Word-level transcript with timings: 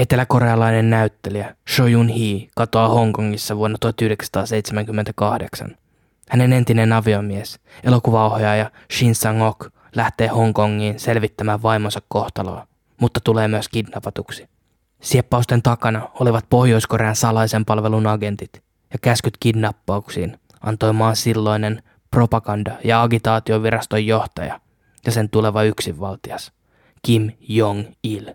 Eteläkorealainen 0.00 0.90
näyttelijä 0.90 1.56
Sho 1.68 1.86
Yun-hee 1.86 2.48
katoaa 2.56 2.88
Hongkongissa 2.88 3.56
vuonna 3.56 3.78
1978. 3.80 5.76
Hänen 6.28 6.52
entinen 6.52 6.92
aviomies, 6.92 7.60
elokuvaohjaaja 7.84 8.70
Shin 8.92 9.14
Sang-ok, 9.14 9.66
lähtee 9.96 10.28
Hongkongiin 10.28 11.00
selvittämään 11.00 11.62
vaimonsa 11.62 12.02
kohtaloa, 12.08 12.66
mutta 13.00 13.20
tulee 13.24 13.48
myös 13.48 13.68
kidnappatuksi. 13.68 14.48
Sieppausten 15.02 15.62
takana 15.62 16.08
olivat 16.20 16.46
Pohjois-Korean 16.50 17.16
salaisen 17.16 17.64
palvelun 17.64 18.06
agentit, 18.06 18.62
ja 18.92 18.98
käskyt 19.02 19.36
kidnappauksiin 19.40 20.38
antoi 20.60 20.92
maan 20.92 21.16
silloinen 21.16 21.82
propaganda- 22.10 22.78
ja 22.84 23.02
agitaatioviraston 23.02 24.06
johtaja 24.06 24.60
ja 25.06 25.12
sen 25.12 25.30
tuleva 25.30 25.62
yksinvaltias, 25.62 26.52
Kim 27.02 27.30
Jong-il. 27.40 28.30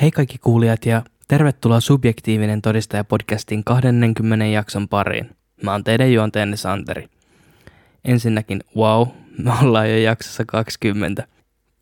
Hei 0.00 0.10
kaikki 0.10 0.38
kuulijat 0.38 0.86
ja 0.86 1.02
tervetuloa 1.28 1.80
Subjektiivinen 1.80 2.62
todistaja 2.62 3.04
podcastin 3.04 3.64
20 3.64 4.46
jakson 4.46 4.88
pariin. 4.88 5.30
Mä 5.62 5.72
oon 5.72 5.84
teidän 5.84 6.12
juonteenne 6.12 6.56
Santeri. 6.56 7.08
Ensinnäkin, 8.04 8.60
wow, 8.76 9.08
me 9.38 9.52
ollaan 9.62 9.90
jo 9.90 9.96
jaksossa 9.96 10.44
20. 10.44 11.26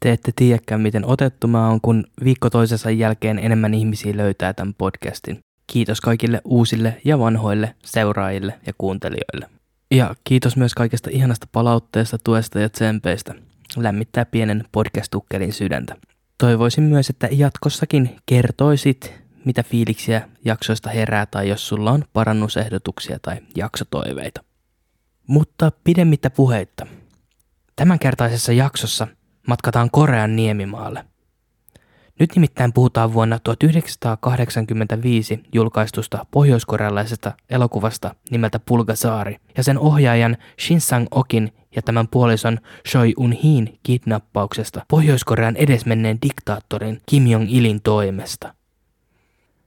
Te 0.01 0.13
ette 0.13 0.33
tiedäkään, 0.37 0.81
miten 0.81 1.05
otettu 1.05 1.49
mä 1.49 1.69
oon, 1.69 1.81
kun 1.81 2.05
viikko 2.25 2.51
toisensa 2.51 2.91
jälkeen 2.91 3.39
enemmän 3.39 3.75
ihmisiä 3.75 4.17
löytää 4.17 4.53
tämän 4.53 4.75
podcastin. 4.75 5.39
Kiitos 5.67 6.01
kaikille 6.01 6.41
uusille 6.45 7.01
ja 7.05 7.19
vanhoille 7.19 7.75
seuraajille 7.85 8.55
ja 8.67 8.73
kuuntelijoille. 8.79 9.51
Ja 9.91 10.15
kiitos 10.25 10.57
myös 10.57 10.75
kaikesta 10.75 11.11
ihanasta 11.13 11.47
palautteesta, 11.53 12.19
tuesta 12.25 12.61
ja 12.61 12.69
tsempeistä. 12.69 13.35
Lämmittää 13.77 14.25
pienen 14.25 14.65
podcast-tukkelin 14.73 15.53
sydäntä. 15.53 16.08
Toivoisin 16.39 16.85
myös, 16.85 17.11
että 17.11 17.29
jatkossakin 17.31 18.17
kertoisit, 18.27 19.15
mitä 19.45 19.63
fiiliksiä 19.63 20.29
jaksoista 20.45 20.91
herää 20.91 21.27
tai 21.27 21.49
jos 21.49 21.69
sulla 21.69 21.91
on 21.91 22.05
parannusehdotuksia 22.13 23.19
tai 23.23 23.37
jaksotoiveita. 23.57 24.45
Mutta 25.27 25.73
pidemmittä 25.85 26.31
puheitta. 26.31 26.87
Tämänkertaisessa 27.77 28.53
jaksossa 28.53 29.07
matkataan 29.47 29.91
Korean 29.91 30.37
niemimaalle. 30.37 31.05
Nyt 32.21 32.35
nimittäin 32.35 32.73
puhutaan 32.73 33.13
vuonna 33.13 33.39
1985 33.39 35.41
julkaistusta 35.55 36.27
pohjoiskorealaisesta 36.31 37.33
elokuvasta 37.51 38.15
nimeltä 38.31 38.59
Pulgasaari 38.59 39.37
ja 39.57 39.63
sen 39.63 39.79
ohjaajan 39.79 40.37
Shin 40.61 40.81
Sang-okin 40.81 41.53
ja 41.77 41.83
tämän 41.83 42.09
puolison 42.09 42.59
Choi 42.89 43.15
Un-hin 43.19 43.79
kidnappauksesta 43.83 44.87
Pohjois-Korean 44.89 45.57
edesmenneen 45.57 46.19
diktaattorin 46.23 47.01
Kim 47.07 47.27
Jong-ilin 47.27 47.81
toimesta. 47.83 48.55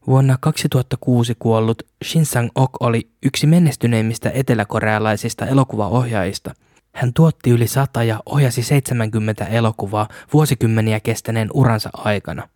Vuonna 0.07 0.37
2006 0.39 1.35
kuollut 1.39 1.83
Shin 2.03 2.25
Sang-ok 2.25 2.71
oli 2.79 3.09
yksi 3.23 3.47
menestyneimmistä 3.47 4.29
eteläkorealaisista 4.29 5.45
elokuvaohjaajista. 5.45 6.53
Hän 6.93 7.13
tuotti 7.13 7.49
yli 7.49 7.67
sata 7.67 8.03
ja 8.03 8.19
ohjasi 8.25 8.63
70 8.63 9.45
elokuvaa 9.45 10.07
vuosikymmeniä 10.33 10.99
kestäneen 10.99 11.49
uransa 11.53 11.89
aikana. 11.93 12.49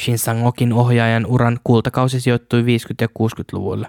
Shin 0.00 0.18
Sang-okin 0.18 0.72
ohjaajan 0.72 1.26
uran 1.26 1.60
kultakausi 1.64 2.20
sijoittui 2.20 2.62
50- 2.62 2.64
ja 3.00 3.06
60-luvulle 3.06 3.88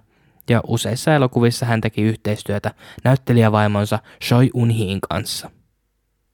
ja 0.49 0.61
useissa 0.67 1.15
elokuvissa 1.15 1.65
hän 1.65 1.81
teki 1.81 2.01
yhteistyötä 2.01 2.71
näyttelijävaimonsa 3.03 3.99
Choi 4.23 4.49
Un-heen 4.53 5.01
kanssa. 5.09 5.49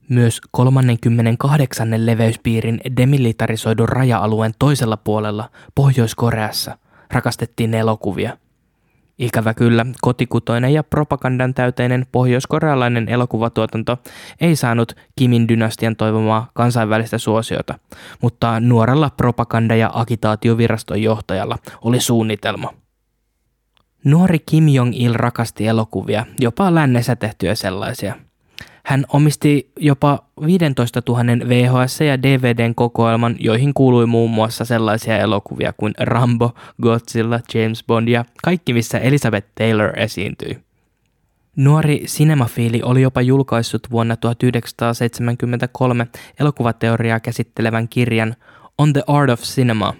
Myös 0.09 0.41
38. 0.51 2.05
leveyspiirin 2.05 2.81
demilitarisoidun 2.97 3.89
raja-alueen 3.89 4.53
toisella 4.59 4.97
puolella 4.97 5.49
Pohjois-Koreassa 5.75 6.77
rakastettiin 7.11 7.73
elokuvia. 7.73 8.37
Ikävä 9.19 9.53
kyllä, 9.53 9.85
kotikutoinen 10.01 10.73
ja 10.73 10.83
propagandan 10.83 11.53
täyteinen 11.53 12.05
pohjoiskorealainen 12.11 13.09
elokuvatuotanto 13.09 13.97
ei 14.41 14.55
saanut 14.55 14.95
Kimin 15.15 15.47
dynastian 15.47 15.95
toivomaa 15.95 16.51
kansainvälistä 16.53 17.17
suosiota, 17.17 17.79
mutta 18.21 18.59
nuorella 18.59 19.11
propaganda- 19.17 19.75
ja 19.75 19.91
agitaatioviraston 19.93 21.01
johtajalla 21.01 21.57
oli 21.81 21.99
suunnitelma– 21.99 22.73
Nuori 24.05 24.39
Kim 24.39 24.69
Jong-il 24.69 25.13
rakasti 25.13 25.67
elokuvia, 25.67 26.25
jopa 26.39 26.75
lännessä 26.75 27.15
tehtyjä 27.15 27.55
sellaisia. 27.55 28.15
Hän 28.85 29.05
omisti 29.13 29.71
jopa 29.79 30.19
15 30.45 31.01
000 31.07 31.21
VHS- 31.23 32.03
ja 32.03 32.21
DVDn 32.21 32.75
kokoelman, 32.75 33.35
joihin 33.39 33.73
kuului 33.73 34.05
muun 34.05 34.31
muassa 34.31 34.65
sellaisia 34.65 35.17
elokuvia 35.17 35.73
kuin 35.73 35.93
Rambo, 35.99 36.55
Godzilla, 36.81 37.39
James 37.53 37.83
Bond 37.87 38.07
ja 38.07 38.25
kaikki, 38.43 38.73
missä 38.73 38.99
Elizabeth 38.99 39.47
Taylor 39.55 39.99
esiintyi. 39.99 40.59
Nuori 41.55 42.03
sinemafiili 42.05 42.81
oli 42.83 43.01
jopa 43.01 43.21
julkaissut 43.21 43.91
vuonna 43.91 44.15
1973 44.15 46.07
elokuvateoriaa 46.39 47.19
käsittelevän 47.19 47.87
kirjan 47.87 48.35
On 48.77 48.93
the 48.93 49.03
Art 49.07 49.29
of 49.29 49.41
Cinema. 49.41 49.93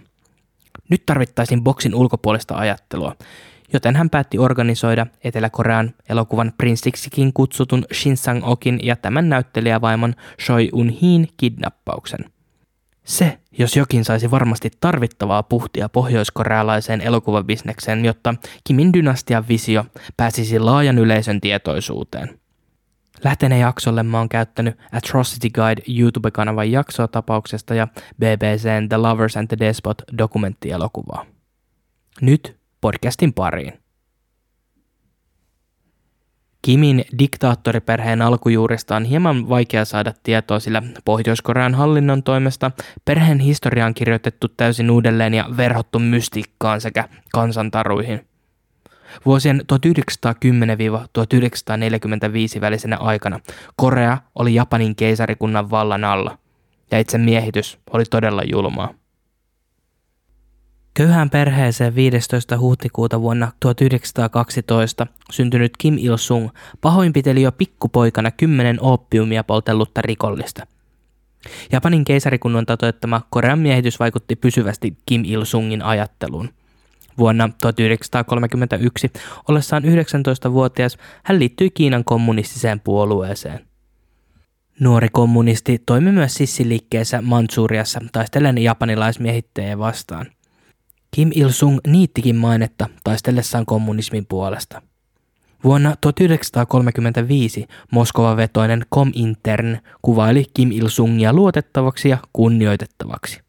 Nyt 0.90 1.06
tarvittaisiin 1.06 1.64
boksin 1.64 1.96
ulkopuolista 1.96 2.56
ajattelua, 2.56 3.16
joten 3.74 3.96
hän 3.96 4.10
päätti 4.10 4.40
organisoida 4.40 5.08
Etelä-Korean 5.24 5.94
elokuvan 6.10 6.54
prinssiksikin 6.58 7.34
kutsutun 7.34 7.86
Shin 7.94 8.18
Sang-okin 8.18 8.80
ja 8.84 8.96
tämän 8.96 9.30
näyttelijävaimon 9.30 10.16
Choi 10.42 10.70
Un-hin 10.74 11.28
kidnappauksen. 11.38 12.26
Se, 13.04 13.40
jos 13.58 13.76
jokin 13.76 14.06
saisi 14.06 14.32
varmasti 14.32 14.72
tarvittavaa 14.80 15.44
puhtia 15.44 15.90
pohjoiskorealaiseen 15.90 17.02
elokuvabisnekseen, 17.02 18.06
jotta 18.06 18.36
Kimin 18.64 18.94
dynastian 18.94 19.48
visio 19.48 19.86
pääsisi 20.18 20.60
laajan 20.60 20.98
yleisön 20.98 21.42
tietoisuuteen. 21.42 22.40
Lähteneen 23.24 23.62
jaksolle 23.62 24.04
mä 24.04 24.18
oon 24.18 24.30
käyttänyt 24.30 24.78
Atrocity 24.92 25.50
Guide 25.50 25.82
YouTube-kanavan 25.88 26.72
jaksoa 26.72 27.08
tapauksesta 27.08 27.76
ja 27.76 27.88
BBCn 28.20 28.90
The 28.90 28.98
Lovers 28.98 29.38
and 29.38 29.48
the 29.48 29.58
Despot 29.60 30.02
dokumenttielokuvaa. 30.18 31.26
Nyt 32.22 32.58
podcastin 32.82 33.34
pariin. 33.34 33.74
Kimin 36.62 37.06
diktaattoriperheen 37.20 38.22
alkujuurista 38.22 38.96
on 38.96 39.06
hieman 39.06 39.50
vaikea 39.50 39.86
saada 39.86 40.14
tietoa, 40.24 40.60
sillä 40.60 40.84
Pohjois-Korean 41.06 41.76
hallinnon 41.76 42.24
toimesta 42.24 42.72
perheen 43.06 43.40
historia 43.40 43.86
on 43.86 43.94
kirjoitettu 43.94 44.48
täysin 44.48 44.92
uudelleen 44.92 45.34
ja 45.34 45.46
verhottu 45.58 46.00
mystiikkaan 46.00 46.82
sekä 46.82 47.10
kansantaruihin. 47.32 48.28
Vuosien 49.26 49.62
1910-1945 52.58 52.62
välisenä 52.62 52.98
aikana 52.98 53.40
Korea 53.76 54.18
oli 54.36 54.54
Japanin 54.54 54.96
keisarikunnan 54.96 55.70
vallan 55.70 56.04
alla, 56.04 56.38
ja 56.92 57.00
itse 57.00 57.18
miehitys 57.18 57.80
oli 57.94 58.04
todella 58.06 58.44
julmaa. 58.52 58.94
Köyhään 60.98 61.30
perheeseen 61.30 61.96
15. 61.96 62.58
huhtikuuta 62.58 63.22
vuonna 63.22 63.52
1912 63.60 65.08
syntynyt 65.32 65.78
Kim 65.78 65.98
Il-sung 65.98 66.50
pahoinpiteli 66.82 67.42
jo 67.42 67.52
pikkupoikana 67.52 68.32
kymmenen 68.32 68.82
oppiumia 68.82 69.44
poltellutta 69.44 70.02
rikollista. 70.02 70.68
Japanin 71.72 72.06
keisarikunnan 72.06 72.66
toteuttama 72.66 73.22
Korean 73.30 73.60
miehitys 73.60 74.00
vaikutti 74.00 74.36
pysyvästi 74.36 74.98
Kim 75.06 75.26
Il-sungin 75.26 75.82
ajatteluun. 75.82 76.50
Vuonna 77.18 77.50
1931 77.62 79.12
ollessaan 79.50 79.84
19-vuotias 79.84 80.98
hän 81.24 81.40
liittyi 81.40 81.70
Kiinan 81.70 82.04
kommunistiseen 82.04 82.80
puolueeseen. 82.80 83.68
Nuori 84.80 85.10
kommunisti 85.12 85.82
toimi 85.86 86.12
myös 86.12 86.34
sissiliikkeessä 86.34 87.22
Mansuriassa 87.22 88.00
taistellen 88.12 88.58
japanilaismiehittäjiä 88.58 89.78
vastaan. 89.78 90.35
Kim 91.16 91.32
Il-sung 91.36 91.80
niittikin 91.88 92.36
mainetta 92.36 92.90
taistellessaan 93.04 93.66
kommunismin 93.66 94.26
puolesta. 94.26 94.82
Vuonna 95.64 95.96
1935 96.02 97.68
Moskova-vetoinen 97.92 98.86
Komintern 98.90 99.78
kuvaili 100.02 100.46
Kim 100.54 100.72
Il-sungia 100.72 101.34
luotettavaksi 101.34 102.10
ja 102.10 102.18
kunnioitettavaksi. 102.34 103.42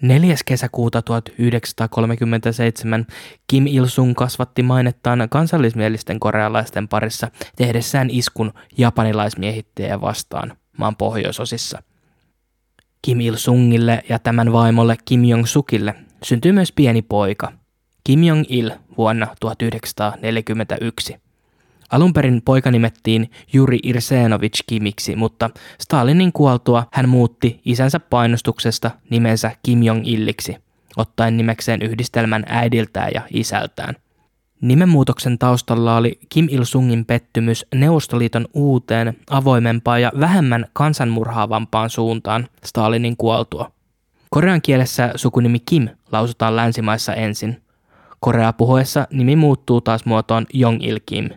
4. 0.00 0.34
kesäkuuta 0.44 1.02
1937 1.02 3.06
Kim 3.46 3.66
Il-sung 3.66 4.14
kasvatti 4.14 4.62
mainettaan 4.62 5.28
kansallismielisten 5.30 6.20
korealaisten 6.20 6.88
parissa 6.88 7.30
tehdessään 7.56 8.10
iskun 8.10 8.52
japanilaismiehittäjä 8.78 10.00
vastaan 10.00 10.56
maan 10.78 10.96
pohjoisosissa– 10.96 11.82
Kim 13.02 13.20
Il-sungille 13.20 14.02
ja 14.08 14.18
tämän 14.18 14.52
vaimolle 14.52 14.96
Kim 15.04 15.24
Jong-sukille 15.24 15.94
syntyi 16.24 16.52
myös 16.52 16.72
pieni 16.72 17.02
poika, 17.02 17.52
Kim 18.04 18.24
Jong-il 18.24 18.70
vuonna 18.98 19.26
1941. 19.40 21.16
Alun 21.90 22.12
perin 22.12 22.42
poika 22.44 22.70
nimettiin 22.70 23.30
Juri 23.52 23.78
Irsenovich 23.82 24.64
Kimiksi, 24.66 25.16
mutta 25.16 25.50
Stalinin 25.80 26.32
kuoltua 26.32 26.86
hän 26.92 27.08
muutti 27.08 27.60
isänsä 27.64 28.00
painostuksesta 28.00 28.90
nimensä 29.10 29.56
Kim 29.62 29.80
Jong-illiksi, 29.82 30.56
ottaen 30.96 31.36
nimekseen 31.36 31.82
yhdistelmän 31.82 32.44
äidiltään 32.46 33.10
ja 33.14 33.22
isältään. 33.30 33.94
Nimenmuutoksen 34.60 35.38
taustalla 35.38 35.96
oli 35.96 36.18
Kim 36.28 36.48
Il-sungin 36.50 37.04
pettymys 37.04 37.66
Neuvostoliiton 37.74 38.48
uuteen, 38.54 39.16
avoimempaan 39.30 40.02
ja 40.02 40.12
vähemmän 40.20 40.66
kansanmurhaavampaan 40.72 41.90
suuntaan 41.90 42.48
Stalinin 42.64 43.16
kuoltua. 43.16 43.72
Korean 44.32 44.62
kielessä 44.62 45.12
sukunimi 45.16 45.58
Kim 45.60 45.88
lausutaan 46.12 46.56
länsimaissa 46.56 47.14
ensin. 47.14 47.62
Korea 48.20 48.52
puhuessa 48.52 49.06
nimi 49.10 49.36
muuttuu 49.36 49.80
taas 49.80 50.04
muotoon 50.04 50.46
Jong 50.52 50.84
Il 50.84 51.00
Kim. 51.06 51.30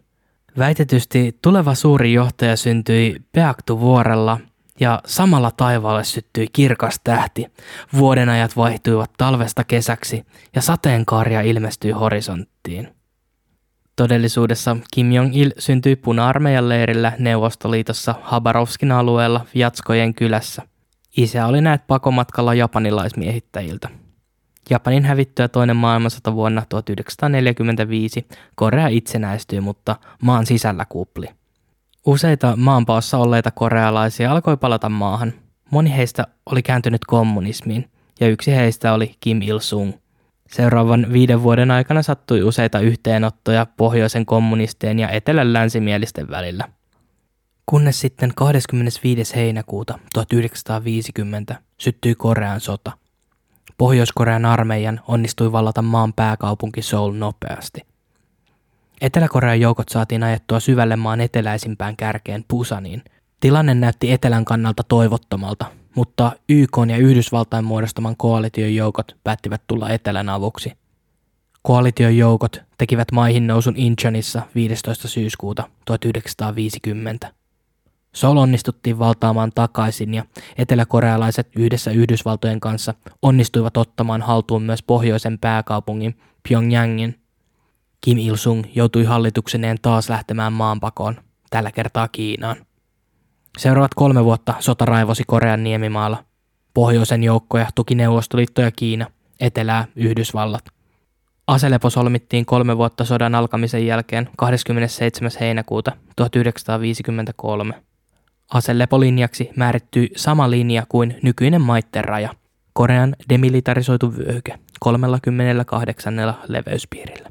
Väitetysti 0.58 1.38
tuleva 1.42 1.76
suuri 1.76 2.14
johtaja 2.14 2.56
syntyi 2.56 3.16
Peaktu-vuorella 3.32 4.40
ja 4.80 5.02
samalla 5.06 5.52
taivaalle 5.52 6.04
syttyi 6.04 6.48
kirkas 6.54 7.00
tähti. 7.04 7.46
Vuodenajat 7.98 8.58
vaihtuivat 8.58 9.12
talvesta 9.18 9.64
kesäksi 9.64 10.26
ja 10.56 10.62
sateenkaaria 10.62 11.42
ilmestyi 11.42 11.92
horisonttiin. 11.92 12.88
Todellisuudessa 13.96 14.78
Kim 14.94 15.12
Jong-il 15.12 15.52
syntyi 15.58 15.96
puna-armeijan 15.96 16.70
leirillä 16.70 17.14
Neuvostoliitossa 17.20 18.16
Habarovskin 18.22 18.92
alueella 18.92 19.46
Jatskojen 19.54 20.14
kylässä. 20.14 20.75
Isä 21.18 21.46
oli 21.46 21.62
näet 21.62 21.88
pakomatkalla 21.88 22.54
japanilaismiehittäjiltä. 22.54 23.90
Japanin 24.70 25.06
hävittyä 25.06 25.48
toinen 25.48 25.76
maailmansota 25.76 26.36
vuonna 26.36 26.64
1945 26.70 28.28
Korea 28.56 28.88
itsenäistyi, 28.88 29.62
mutta 29.62 29.96
maan 30.22 30.46
sisällä 30.46 30.86
kupli. 30.90 31.28
Useita 32.06 32.56
maanpaossa 32.56 33.18
olleita 33.18 33.52
korealaisia 33.52 34.32
alkoi 34.32 34.58
palata 34.58 34.90
maahan. 34.90 35.34
Moni 35.72 35.96
heistä 35.96 36.28
oli 36.46 36.64
kääntynyt 36.64 37.06
kommunismiin, 37.08 37.90
ja 38.20 38.28
yksi 38.28 38.56
heistä 38.56 38.94
oli 38.94 39.16
Kim 39.20 39.42
Il-sung– 39.42 39.94
Seuraavan 40.52 41.08
viiden 41.14 41.44
vuoden 41.44 41.72
aikana 41.72 42.02
sattui 42.02 42.44
useita 42.44 42.80
yhteenottoja 42.80 43.68
pohjoisen 43.78 44.26
kommunistien 44.26 45.00
ja 45.00 45.10
etelän 45.10 45.54
länsimielisten 45.54 46.30
välillä. 46.30 46.70
Kunnes 47.66 48.00
sitten 48.00 48.32
25. 48.36 49.36
heinäkuuta 49.36 50.00
1950 50.14 51.56
syttyi 51.78 52.16
Korean 52.16 52.60
sota. 52.60 52.92
Pohjois-Korean 53.78 54.46
armeijan 54.46 55.02
onnistui 55.08 55.52
vallata 55.52 55.82
maan 55.82 56.14
pääkaupunki 56.14 56.82
Seoul 56.82 57.14
nopeasti. 57.14 57.82
Etelä-Korean 59.02 59.62
joukot 59.62 59.90
saatiin 59.90 60.24
ajettua 60.24 60.60
syvälle 60.60 60.96
maan 60.96 61.22
eteläisimpään 61.22 61.98
kärkeen 61.98 62.46
Pusaniin. 62.48 63.04
Tilanne 63.40 63.74
näytti 63.74 64.12
etelän 64.12 64.46
kannalta 64.46 64.84
toivottomalta, 64.84 65.66
mutta 65.96 66.32
YK 66.50 66.78
ja 66.90 66.98
Yhdysvaltain 66.98 67.66
muodostaman 67.66 68.18
koalition 68.18 68.76
joukot 68.76 69.16
päättivät 69.24 69.62
tulla 69.68 69.90
etelän 69.90 70.30
avuksi. 70.30 70.72
Koalition 71.62 72.18
joukot 72.18 72.62
tekivät 72.78 73.12
maihin 73.12 73.48
nousun 73.48 73.78
Inchanissa 73.78 74.42
15. 74.56 75.08
syyskuuta 75.08 75.70
1950. 75.86 77.45
Sol 78.16 78.38
onnistuttiin 78.38 79.00
valtaamaan 79.00 79.52
takaisin 79.56 80.14
ja 80.14 80.24
eteläkorealaiset 80.58 81.50
yhdessä 81.56 81.92
Yhdysvaltojen 81.92 82.60
kanssa 82.60 82.94
onnistuivat 83.22 83.78
ottamaan 83.78 84.22
haltuun 84.22 84.64
myös 84.64 84.84
pohjoisen 84.84 85.40
pääkaupungin 85.40 86.18
Pyongyangin. 86.50 87.20
Kim 88.02 88.18
Il-sung 88.18 88.64
joutui 88.76 89.04
hallitukseneen 89.04 89.78
taas 89.82 90.10
lähtemään 90.10 90.54
maanpakoon, 90.54 91.16
tällä 91.50 91.72
kertaa 91.72 92.08
Kiinaan. 92.08 92.56
Seuraavat 93.58 93.94
kolme 93.94 94.24
vuotta 94.26 94.54
sota 94.60 94.86
raivosi 94.86 95.24
Korean 95.28 95.64
niemimaalla. 95.64 96.24
Pohjoisen 96.74 97.24
joukkoja 97.24 97.68
tuki 97.76 97.96
Neuvostoliitto 97.96 98.62
ja 98.62 98.72
Kiina, 98.72 99.08
etelää 99.40 99.88
Yhdysvallat. 99.96 100.66
Aselepo 101.48 101.90
solmittiin 101.90 102.46
kolme 102.46 102.78
vuotta 102.78 103.06
sodan 103.06 103.36
alkamisen 103.36 103.88
jälkeen 103.88 104.30
27. 104.38 105.32
heinäkuuta 105.40 105.92
1953. 106.16 107.82
Aselepolinjaksi 108.54 109.50
määrittyi 109.56 110.10
sama 110.16 110.52
linja 110.52 110.84
kuin 110.90 111.16
nykyinen 111.24 111.62
maitten 111.62 112.04
raja, 112.04 112.30
Korean 112.74 113.16
demilitarisoitu 113.30 114.18
vyöhyke 114.18 114.60
38. 114.80 116.36
leveyspiirillä. 116.48 117.30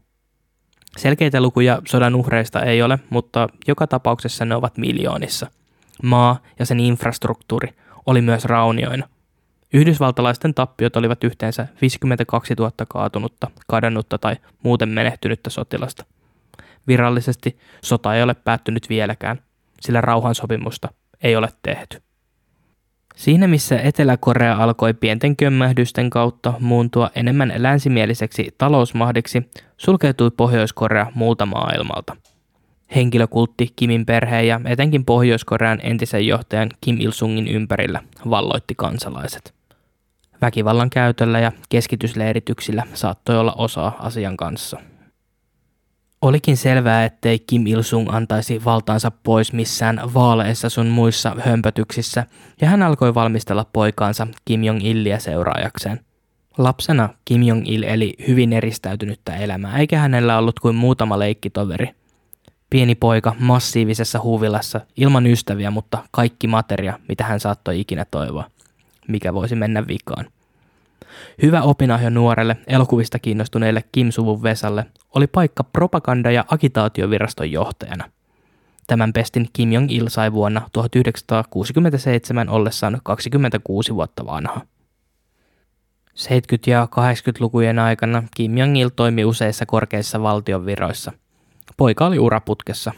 Selkeitä 0.96 1.40
lukuja 1.40 1.82
sodan 1.88 2.14
uhreista 2.14 2.62
ei 2.62 2.82
ole, 2.82 2.98
mutta 3.10 3.48
joka 3.66 3.86
tapauksessa 3.86 4.44
ne 4.44 4.54
ovat 4.54 4.78
miljoonissa– 4.78 5.46
maa 6.02 6.38
ja 6.58 6.66
sen 6.66 6.80
infrastruktuuri 6.80 7.68
oli 8.06 8.20
myös 8.20 8.44
raunioina. 8.44 9.08
Yhdysvaltalaisten 9.72 10.54
tappiot 10.54 10.96
olivat 10.96 11.24
yhteensä 11.24 11.66
52 11.80 12.54
000 12.54 12.72
kaatunutta, 12.88 13.50
kadonnutta 13.66 14.18
tai 14.18 14.36
muuten 14.62 14.88
menehtynyttä 14.88 15.50
sotilasta. 15.50 16.04
Virallisesti 16.86 17.58
sota 17.82 18.14
ei 18.14 18.22
ole 18.22 18.34
päättynyt 18.34 18.88
vieläkään, 18.88 19.42
sillä 19.80 20.00
rauhansopimusta 20.00 20.88
ei 21.24 21.36
ole 21.36 21.48
tehty. 21.62 22.02
Siinä 23.16 23.46
missä 23.46 23.78
Etelä-Korea 23.80 24.56
alkoi 24.56 24.94
pienten 24.94 25.36
kömmähdysten 25.36 26.10
kautta 26.10 26.52
muuntua 26.60 27.10
enemmän 27.14 27.52
länsimieliseksi 27.56 28.54
talousmahdiksi, 28.58 29.50
sulkeutui 29.76 30.30
Pohjois-Korea 30.30 31.06
muulta 31.14 31.46
maailmalta– 31.46 32.16
Henkilökultti 32.94 33.72
Kimin 33.76 34.06
perheen 34.06 34.46
ja 34.46 34.60
etenkin 34.64 35.04
Pohjois-Korean 35.04 35.80
entisen 35.82 36.26
johtajan 36.26 36.70
Kim 36.80 37.00
Il-sungin 37.00 37.48
ympärillä 37.48 38.00
valloitti 38.30 38.74
kansalaiset. 38.74 39.54
Väkivallan 40.42 40.90
käytöllä 40.90 41.40
ja 41.40 41.52
keskitysleirityksillä 41.68 42.86
saattoi 42.94 43.38
olla 43.38 43.52
osa 43.52 43.92
asian 43.98 44.36
kanssa. 44.36 44.80
Olikin 46.24 46.56
selvää, 46.56 47.04
ettei 47.04 47.38
Kim 47.38 47.66
Il-sung 47.66 48.14
antaisi 48.14 48.64
valtaansa 48.64 49.10
pois 49.10 49.52
missään 49.52 50.14
vaaleissa 50.14 50.68
sun 50.68 50.86
muissa 50.86 51.36
hömpötyksissä, 51.40 52.26
ja 52.60 52.68
hän 52.68 52.82
alkoi 52.82 53.14
valmistella 53.14 53.66
poikaansa 53.72 54.26
Kim 54.44 54.62
Jong-illiä 54.64 55.18
seuraajakseen. 55.18 56.00
Lapsena 56.58 57.08
Kim 57.24 57.42
Jong-il 57.42 57.82
eli 57.82 58.14
hyvin 58.28 58.52
eristäytynyttä 58.52 59.36
elämää, 59.36 59.78
eikä 59.78 59.98
hänellä 59.98 60.38
ollut 60.38 60.60
kuin 60.60 60.74
muutama 60.74 61.18
leikkitoveri– 61.18 61.88
Pieni 62.74 62.94
poika 62.94 63.34
massiivisessa 63.38 64.20
huvilassa, 64.22 64.80
ilman 64.96 65.26
ystäviä, 65.26 65.70
mutta 65.70 65.98
kaikki 66.10 66.46
materia, 66.46 66.98
mitä 67.08 67.24
hän 67.24 67.40
saattoi 67.40 67.80
ikinä 67.80 68.04
toivoa. 68.10 68.44
Mikä 69.08 69.34
voisi 69.34 69.54
mennä 69.54 69.86
vikaan. 69.86 70.26
Hyvä 71.42 71.62
opinahjo 71.62 72.10
nuorelle, 72.10 72.56
elokuvista 72.66 73.18
kiinnostuneelle 73.18 73.84
Kim-suvun 73.92 74.42
Vesalle 74.42 74.86
oli 75.14 75.26
paikka 75.26 75.64
propaganda- 75.64 76.30
ja 76.30 76.44
agitaatioviraston 76.48 77.52
johtajana. 77.52 78.10
Tämän 78.86 79.12
pestin 79.12 79.48
Kim 79.52 79.72
Jong-il 79.72 80.08
sai 80.08 80.32
vuonna 80.32 80.68
1967 80.72 82.48
ollessaan 82.48 83.00
26 83.02 83.94
vuotta 83.94 84.26
vanha. 84.26 84.60
70- 86.16 86.26
ja 86.66 86.88
80-lukujen 86.90 87.78
aikana 87.78 88.22
Kim 88.36 88.58
Jong-il 88.58 88.88
toimi 88.88 89.24
useissa 89.24 89.66
korkeissa 89.66 90.22
valtionviroissa– 90.22 91.12
Poika 91.76 92.06
oli 92.06 92.18
uraputkessa. 92.18 92.92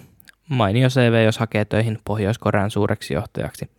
Mainio 0.49 0.89
CV, 0.89 1.25
jos 1.25 1.39
hakee 1.39 1.65
töihin 1.65 1.99
Pohjois-Korean 2.05 2.71
suureksi 2.71 3.15
johtajaksi. 3.15 3.71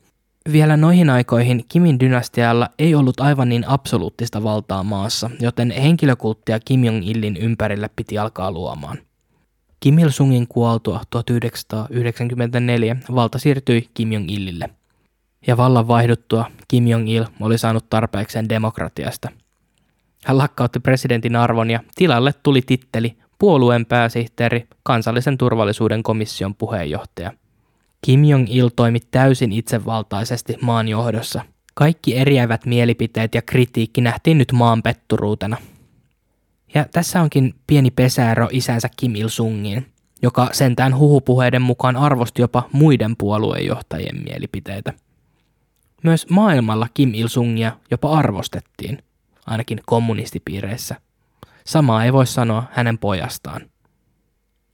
Vielä 0.51 0.77
noihin 0.77 1.09
aikoihin 1.09 1.65
Kimin 1.69 1.99
dynastialla 1.99 2.69
ei 2.79 2.95
ollut 2.95 3.19
aivan 3.19 3.49
niin 3.49 3.67
absoluuttista 3.67 4.43
valtaa 4.43 4.83
maassa, 4.83 5.29
joten 5.39 5.71
henkilökulttia 5.71 6.59
Kim 6.59 6.83
Jong-ilin 6.83 7.37
ympärille 7.37 7.89
piti 7.95 8.17
alkaa 8.17 8.51
luomaan. 8.51 8.97
Kim 9.79 9.99
Il-sungin 9.99 10.47
kuoltua 10.49 11.01
1994 11.09 12.97
valta 13.15 13.39
siirtyi 13.39 13.89
Kim 13.93 14.11
Jong-ilille. 14.11 14.69
Ja 15.47 15.57
vallan 15.57 15.87
vaihduttua 15.87 16.45
Kim 16.67 16.87
Jong-il 16.87 17.25
oli 17.41 17.57
saanut 17.57 17.89
tarpeekseen 17.89 18.49
demokratiasta. 18.49 19.29
Hän 20.25 20.37
lakkautti 20.37 20.79
presidentin 20.79 21.35
arvon 21.35 21.69
ja 21.69 21.79
tilalle 21.95 22.33
tuli 22.43 22.61
titteli 22.61 23.17
puolueen 23.39 23.85
pääsihteeri, 23.85 24.67
kansallisen 24.83 25.37
turvallisuuden 25.37 26.03
komission 26.03 26.55
puheenjohtaja. 26.55 27.31
Kim 28.01 28.23
Jong-il 28.23 28.69
toimi 28.75 28.99
täysin 28.99 29.51
itsevaltaisesti 29.51 30.55
maan 30.61 30.87
johdossa. 30.87 31.41
Kaikki 31.73 32.17
eriävät 32.17 32.65
mielipiteet 32.65 33.35
ja 33.35 33.41
kritiikki 33.41 34.01
nähtiin 34.01 34.37
nyt 34.37 34.51
maan 34.51 34.83
petturuutena. 34.83 35.57
Ja 36.73 36.85
tässä 36.91 37.21
onkin 37.21 37.55
pieni 37.67 37.91
pesäero 37.91 38.47
isänsä 38.51 38.89
Kim 38.97 39.15
Il-sungiin, 39.15 39.85
joka 40.21 40.49
sentään 40.51 40.97
huhupuheiden 40.97 41.61
mukaan 41.61 41.95
arvosti 41.95 42.41
jopa 42.41 42.69
muiden 42.71 43.15
puoluejohtajien 43.17 44.23
mielipiteitä. 44.23 44.93
Myös 46.03 46.29
maailmalla 46.29 46.87
Kim 46.93 47.13
Il-sungia 47.13 47.71
jopa 47.91 48.17
arvostettiin, 48.17 49.03
ainakin 49.45 49.79
kommunistipiireissä. 49.85 50.95
Samaa 51.65 52.05
ei 52.05 52.13
voi 52.13 52.27
sanoa 52.27 52.63
hänen 52.71 52.97
pojastaan. 52.97 53.61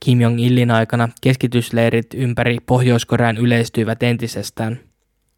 Kim 0.03 0.22
Jong-ilin 0.22 0.72
aikana 0.72 1.10
keskitysleirit 1.22 2.13
ympäri 2.13 2.57
Pohjois-Korean 2.65 3.38
yleistyivät 3.38 4.03
entisestään, 4.03 4.79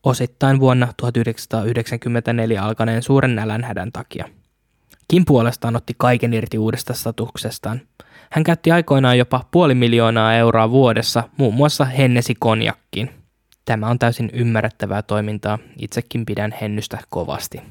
osittain 0.03 0.59
vuonna 0.59 0.87
1994 0.97 2.63
alkaneen 2.63 3.03
suuren 3.03 3.35
nälänhädän 3.35 3.91
takia. 3.91 4.25
Kim 5.07 5.25
puolestaan 5.25 5.75
otti 5.75 5.93
kaiken 5.97 6.33
irti 6.33 6.57
uudesta 6.57 6.93
statuksestaan. 6.93 7.81
Hän 8.29 8.43
käytti 8.43 8.71
aikoinaan 8.71 9.17
jopa 9.17 9.45
puoli 9.51 9.75
miljoonaa 9.75 10.35
euroa 10.35 10.69
vuodessa 10.69 11.23
muun 11.37 11.53
muassa 11.53 11.85
Hennesi 11.85 12.35
konjakkiin. 12.39 13.09
Tämä 13.65 13.87
on 13.87 13.99
täysin 13.99 14.29
ymmärrettävää 14.33 15.01
toimintaa, 15.01 15.59
itsekin 15.79 16.25
pidän 16.25 16.55
hennystä 16.61 16.97
kovasti. 17.09 17.61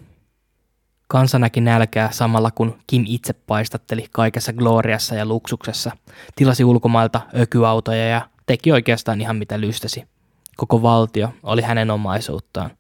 Kansa 1.15 1.39
näki 1.39 1.61
nälkää 1.61 2.11
samalla 2.13 2.51
kun 2.51 2.79
Kim 2.87 3.05
itse 3.07 3.33
paistatteli 3.33 4.07
kaikessa 4.13 4.53
gloriassa 4.53 5.15
ja 5.15 5.27
luksuksessa, 5.27 5.91
tilasi 6.37 6.65
ulkomailta 6.65 7.21
ökyautoja 7.39 8.09
ja 8.09 8.29
teki 8.47 8.73
oikeastaan 8.73 9.21
ihan 9.21 9.37
mitä 9.37 9.61
lystäsi. 9.61 10.05
Koko 10.57 10.83
valtio 10.83 11.29
oli 11.43 11.63
hänen 11.63 11.91
omaisuuttaan. 11.91 12.71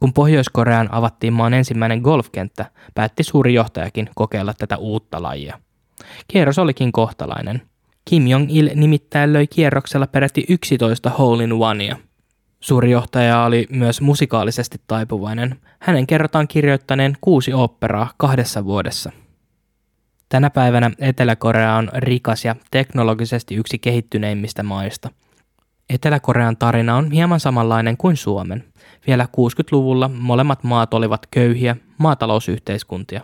Kun 0.00 0.12
Pohjois-Koreaan 0.12 0.88
avattiin 0.92 1.32
maan 1.32 1.54
ensimmäinen 1.54 2.00
golfkenttä, 2.00 2.66
päätti 2.94 3.22
suuri 3.22 3.54
johtajakin 3.54 4.10
kokeilla 4.14 4.54
tätä 4.54 4.76
uutta 4.76 5.22
lajia. 5.22 5.58
Kierros 6.28 6.58
olikin 6.58 6.92
kohtalainen. 6.92 7.62
Kim 8.04 8.26
Jong-il 8.26 8.70
nimittäin 8.74 9.32
löi 9.32 9.46
kierroksella 9.46 10.06
peräti 10.06 10.44
11 10.48 11.10
hole 11.10 11.44
in 11.44 11.52
onea. 11.52 11.96
Suuri 12.66 12.90
johtaja 12.90 13.42
oli 13.42 13.66
myös 13.70 14.00
musikaalisesti 14.00 14.78
taipuvainen. 14.86 15.60
Hänen 15.80 16.06
kerrotaan 16.06 16.48
kirjoittaneen 16.48 17.16
kuusi 17.20 17.52
operaa 17.52 18.10
kahdessa 18.16 18.64
vuodessa. 18.64 19.12
Tänä 20.28 20.50
päivänä 20.50 20.90
Etelä-Korea 20.98 21.74
on 21.74 21.90
rikas 21.94 22.44
ja 22.44 22.56
teknologisesti 22.70 23.54
yksi 23.54 23.78
kehittyneimmistä 23.78 24.62
maista. 24.62 25.10
Etelä-Korean 25.90 26.56
tarina 26.56 26.96
on 26.96 27.10
hieman 27.10 27.40
samanlainen 27.40 27.96
kuin 27.96 28.16
Suomen. 28.16 28.64
Vielä 29.06 29.28
60-luvulla 29.36 30.08
molemmat 30.08 30.64
maat 30.64 30.94
olivat 30.94 31.26
köyhiä 31.30 31.76
maatalousyhteiskuntia, 31.98 33.20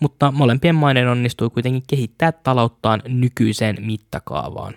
mutta 0.00 0.30
molempien 0.30 0.74
maiden 0.74 1.08
onnistui 1.08 1.50
kuitenkin 1.50 1.82
kehittää 1.86 2.32
talouttaan 2.32 3.02
nykyiseen 3.08 3.76
mittakaavaan. 3.80 4.74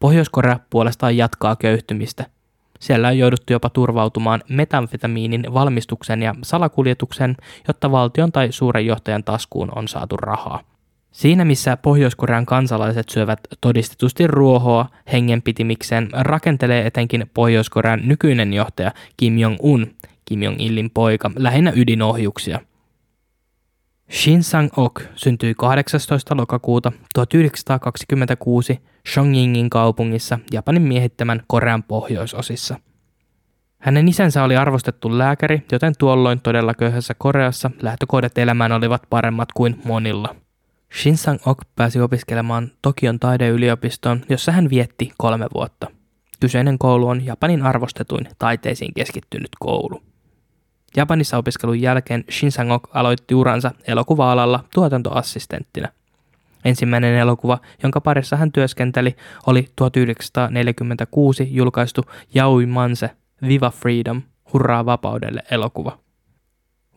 Pohjois-Korea 0.00 0.60
puolestaan 0.70 1.16
jatkaa 1.16 1.56
köyhtymistä– 1.56 2.26
siellä 2.84 3.08
on 3.08 3.18
jouduttu 3.18 3.52
jopa 3.52 3.70
turvautumaan 3.70 4.42
metamfetamiinin 4.48 5.54
valmistuksen 5.54 6.22
ja 6.22 6.34
salakuljetuksen, 6.42 7.36
jotta 7.68 7.90
valtion 7.90 8.32
tai 8.32 8.52
suuren 8.52 8.86
johtajan 8.86 9.24
taskuun 9.24 9.72
on 9.76 9.88
saatu 9.88 10.16
rahaa. 10.16 10.60
Siinä 11.12 11.44
missä 11.44 11.76
Pohjois-Korean 11.76 12.46
kansalaiset 12.46 13.08
syövät 13.08 13.40
todistetusti 13.60 14.26
ruohoa 14.26 14.86
hengenpitimikseen, 15.12 16.08
rakentelee 16.12 16.86
etenkin 16.86 17.30
Pohjois-Korean 17.34 18.00
nykyinen 18.04 18.52
johtaja 18.52 18.92
Kim 19.16 19.38
Jong-un, 19.38 19.86
Kim 20.24 20.42
Jong-ilin 20.42 20.90
poika, 20.94 21.30
lähinnä 21.36 21.72
ydinohjuksia– 21.76 22.60
Shin 24.10 24.42
Sang-ok 24.42 25.00
syntyi 25.14 25.54
18. 25.54 26.36
lokakuuta 26.36 26.92
1926 27.14 28.80
Chongyingin 29.08 29.70
kaupungissa 29.70 30.38
Japanin 30.52 30.82
miehittämän 30.82 31.42
Korean 31.46 31.82
pohjoisosissa. 31.82 32.76
Hänen 33.78 34.08
isänsä 34.08 34.44
oli 34.44 34.56
arvostettu 34.56 35.18
lääkäri, 35.18 35.62
joten 35.72 35.92
tuolloin 35.98 36.40
todella 36.40 36.74
köyhässä 36.74 37.14
Koreassa 37.18 37.70
lähtökohdat 37.82 38.38
elämään 38.38 38.72
olivat 38.72 39.02
paremmat 39.10 39.48
kuin 39.52 39.80
monilla. 39.84 40.36
Shin 41.02 41.16
Sang-ok 41.16 41.58
pääsi 41.76 42.00
opiskelemaan 42.00 42.70
Tokion 42.82 43.20
taideyliopistoon, 43.20 44.24
jossa 44.28 44.52
hän 44.52 44.70
vietti 44.70 45.12
kolme 45.18 45.46
vuotta. 45.54 45.86
Kyseinen 46.40 46.78
koulu 46.78 47.08
on 47.08 47.24
Japanin 47.26 47.62
arvostetuin 47.62 48.28
taiteisiin 48.38 48.94
keskittynyt 48.94 49.50
koulu. 49.60 50.02
Japanissa 50.96 51.38
opiskelun 51.38 51.80
jälkeen 51.80 52.24
Shin 52.30 52.52
Sang-ok 52.52 52.88
aloitti 52.96 53.34
uransa 53.34 53.70
elokuva-alalla 53.86 54.64
tuotantoassistenttina. 54.74 55.88
Ensimmäinen 56.64 57.14
elokuva, 57.14 57.58
jonka 57.82 58.00
parissa 58.00 58.36
hän 58.36 58.52
työskenteli, 58.52 59.16
oli 59.46 59.68
1946 59.76 61.48
julkaistu 61.50 62.02
Yaoi 62.36 62.66
Manse, 62.66 63.10
Viva 63.48 63.70
Freedom, 63.70 64.22
Hurraa 64.52 64.86
vapaudelle 64.86 65.42
elokuva. 65.50 65.98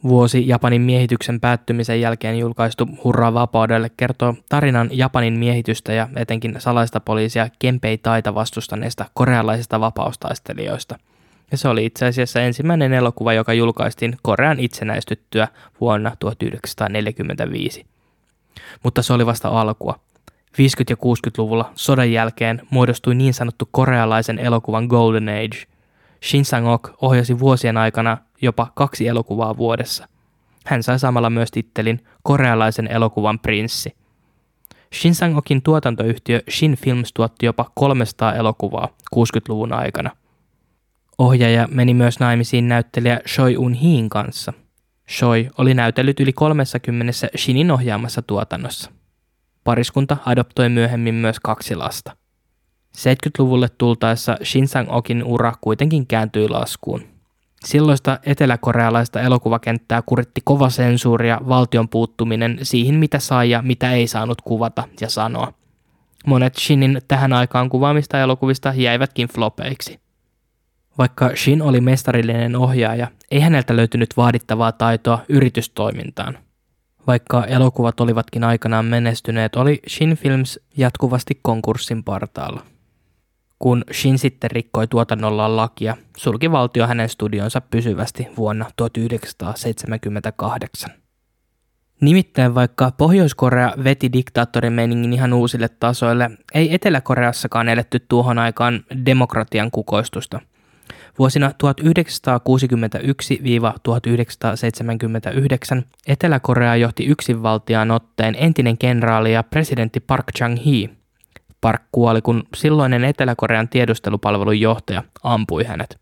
Vuosi 0.04 0.48
Japanin 0.48 0.82
miehityksen 0.82 1.40
päättymisen 1.40 2.02
jälkeen 2.02 2.40
julkaistu 2.40 2.88
Hurraa 3.04 3.34
vapaudelle 3.34 3.92
kertoo 3.98 4.34
tarinan 4.50 4.90
Japanin 4.92 5.40
miehitystä 5.40 5.94
ja 5.94 6.10
etenkin 6.16 6.56
salaista 6.58 7.00
poliisia 7.00 7.50
Kempei 7.60 7.98
taita 7.98 8.36
vastustaneista 8.36 9.06
korealaisista 9.14 9.80
vapaustaistelijoista– 9.80 10.98
ja 11.52 11.58
se 11.58 11.68
oli 11.68 11.86
itse 11.86 12.06
asiassa 12.06 12.42
ensimmäinen 12.42 12.94
elokuva, 12.94 13.34
joka 13.34 13.54
julkaistiin 13.54 14.18
Korean 14.22 14.60
itsenäistyttyä 14.60 15.48
vuonna 15.82 16.12
1945. 16.20 17.86
Mutta 18.84 19.02
se 19.02 19.14
oli 19.14 19.26
vasta 19.26 19.50
alkua. 19.50 20.00
50- 20.36 20.60
ja 20.90 20.96
60-luvulla 20.96 21.72
sodan 21.76 22.12
jälkeen 22.12 22.62
muodostui 22.70 23.16
niin 23.16 23.34
sanottu 23.34 23.70
korealaisen 23.72 24.40
elokuvan 24.40 24.86
Golden 24.86 25.30
Age. 25.30 25.64
Shin 26.24 26.46
Sang-ok 26.46 26.90
ohjasi 27.02 27.40
vuosien 27.40 27.78
aikana 27.78 28.18
jopa 28.42 28.72
kaksi 28.76 29.08
elokuvaa 29.08 29.58
vuodessa. 29.58 30.08
Hän 30.66 30.84
sai 30.84 31.00
samalla 31.00 31.30
myös 31.30 31.52
tittelin 31.52 32.06
korealaisen 32.24 32.88
elokuvan 32.88 33.40
prinssi. 33.40 33.96
Shin 34.94 35.16
Sang-okin 35.16 35.62
tuotantoyhtiö 35.62 36.42
Shin 36.50 36.78
Films 36.78 37.14
tuotti 37.14 37.46
jopa 37.46 37.72
300 37.74 38.36
elokuvaa 38.36 38.88
60-luvun 39.16 39.74
aikana– 39.74 40.12
Ohjaaja 41.18 41.68
meni 41.72 41.94
myös 41.94 42.20
naimisiin 42.20 42.68
näyttelijä 42.68 43.20
Choi 43.28 43.58
Un 43.58 43.74
Hiin 43.74 44.10
kanssa. 44.10 44.54
Choi 45.10 45.50
oli 45.58 45.74
näytellyt 45.74 46.20
yli 46.20 46.34
30 46.34 47.14
Shinin 47.38 47.72
ohjaamassa 47.72 48.22
tuotannossa. 48.22 48.92
Pariskunta 49.64 50.18
adoptoi 50.26 50.70
myöhemmin 50.70 51.16
myös 51.16 51.40
kaksi 51.40 51.76
lasta. 51.76 52.16
70-luvulle 52.98 53.68
tultaessa 53.78 54.38
Shin 54.44 54.68
Sang-okin 54.68 55.24
ura 55.24 55.54
kuitenkin 55.62 56.08
kääntyi 56.08 56.50
laskuun. 56.50 57.02
Silloista 57.66 58.20
eteläkorealaista 58.24 59.22
elokuvakenttää 59.22 60.02
kuritti 60.02 60.42
kova 60.44 60.70
sensuuri 60.70 61.30
ja 61.30 61.42
valtion 61.50 61.90
puuttuminen 61.90 62.60
siihen, 62.64 62.96
mitä 62.96 63.20
sai 63.20 63.50
ja 63.50 63.62
mitä 63.62 63.92
ei 63.92 64.08
saanut 64.08 64.42
kuvata 64.42 64.84
ja 65.02 65.10
sanoa. 65.10 65.54
Monet 66.26 66.58
Shinin 66.58 67.02
tähän 67.08 67.34
aikaan 67.34 67.70
kuvaamista 67.70 68.20
elokuvista 68.20 68.74
jäivätkin 68.76 69.28
flopeiksi– 69.28 70.00
vaikka 70.98 71.32
Shin 71.36 71.62
oli 71.62 71.82
mestarillinen 71.82 72.56
ohjaaja, 72.56 73.08
ei 73.32 73.40
häneltä 73.40 73.76
löytynyt 73.76 74.10
vaadittavaa 74.18 74.72
taitoa 74.72 75.20
yritystoimintaan. 75.30 76.38
Vaikka 77.08 77.46
elokuvat 77.46 78.00
olivatkin 78.00 78.44
aikanaan 78.44 78.86
menestyneet, 78.86 79.56
oli 79.56 79.80
Shin 79.90 80.18
Films 80.18 80.60
jatkuvasti 80.78 81.40
konkurssin 81.42 82.04
partaalla. 82.04 82.62
Kun 83.60 83.84
Shin 83.92 84.20
sitten 84.20 84.52
rikkoi 84.52 84.88
tuotannollaan 84.88 85.56
lakia, 85.56 85.98
sulki 86.18 86.52
valtio 86.52 86.88
hänen 86.88 87.10
studionsa 87.10 87.62
pysyvästi 87.62 88.28
vuonna 88.38 88.66
1978. 88.76 90.92
Nimittäin 92.02 92.56
vaikka 92.56 92.92
Pohjois-Korea 92.92 93.74
veti 93.84 94.14
diktaattorimeningin 94.14 95.14
ihan 95.14 95.34
uusille 95.34 95.70
tasoille, 95.70 96.32
ei 96.54 96.76
Etelä-Koreassakaan 96.76 97.70
eletty 97.70 98.00
tuohon 98.00 98.40
aikaan 98.40 98.84
demokratian 99.06 99.72
kukoistusta– 99.72 100.42
Vuosina 101.20 101.48
1961-1979 101.48 101.52
Etelä-Korea 106.08 106.76
johti 106.76 107.06
yksinvaltiaan 107.06 107.92
otteen 107.92 108.36
entinen 108.40 108.78
kenraali 108.78 109.34
ja 109.34 109.44
presidentti 109.44 110.00
Park 110.00 110.26
Chung-hee. 110.38 110.90
Park 111.62 111.82
kuoli, 111.92 112.22
kun 112.22 112.44
silloinen 112.56 113.04
Etelä-Korean 113.04 113.70
tiedustelupalvelun 113.70 114.60
johtaja 114.60 115.04
ampui 115.24 115.64
hänet. 115.64 116.00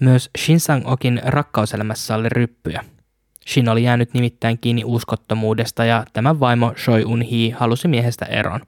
Myös 0.00 0.30
Shin 0.38 0.60
Sang-okin 0.60 1.20
rakkauselämässä 1.24 2.14
oli 2.14 2.28
ryppyjä. 2.28 2.84
Shin 3.48 3.68
oli 3.68 3.82
jäänyt 3.82 4.14
nimittäin 4.14 4.58
kiinni 4.58 4.82
uskottomuudesta 4.84 5.84
ja 5.84 6.04
tämän 6.12 6.40
vaimo 6.40 6.72
Choi 6.72 7.04
Un-hee 7.04 7.50
halusi 7.50 7.88
miehestä 7.88 8.24
eron. 8.24 8.60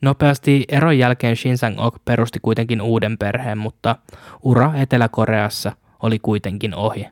Nopeasti 0.00 0.64
eron 0.68 0.98
jälkeen 0.98 1.36
Shin 1.36 1.58
Sang-ok 1.58 1.96
perusti 2.04 2.38
kuitenkin 2.42 2.82
uuden 2.82 3.18
perheen, 3.18 3.58
mutta 3.58 3.96
ura 4.42 4.72
Etelä-Koreassa 4.74 5.72
oli 6.02 6.18
kuitenkin 6.18 6.74
ohi. 6.74 7.06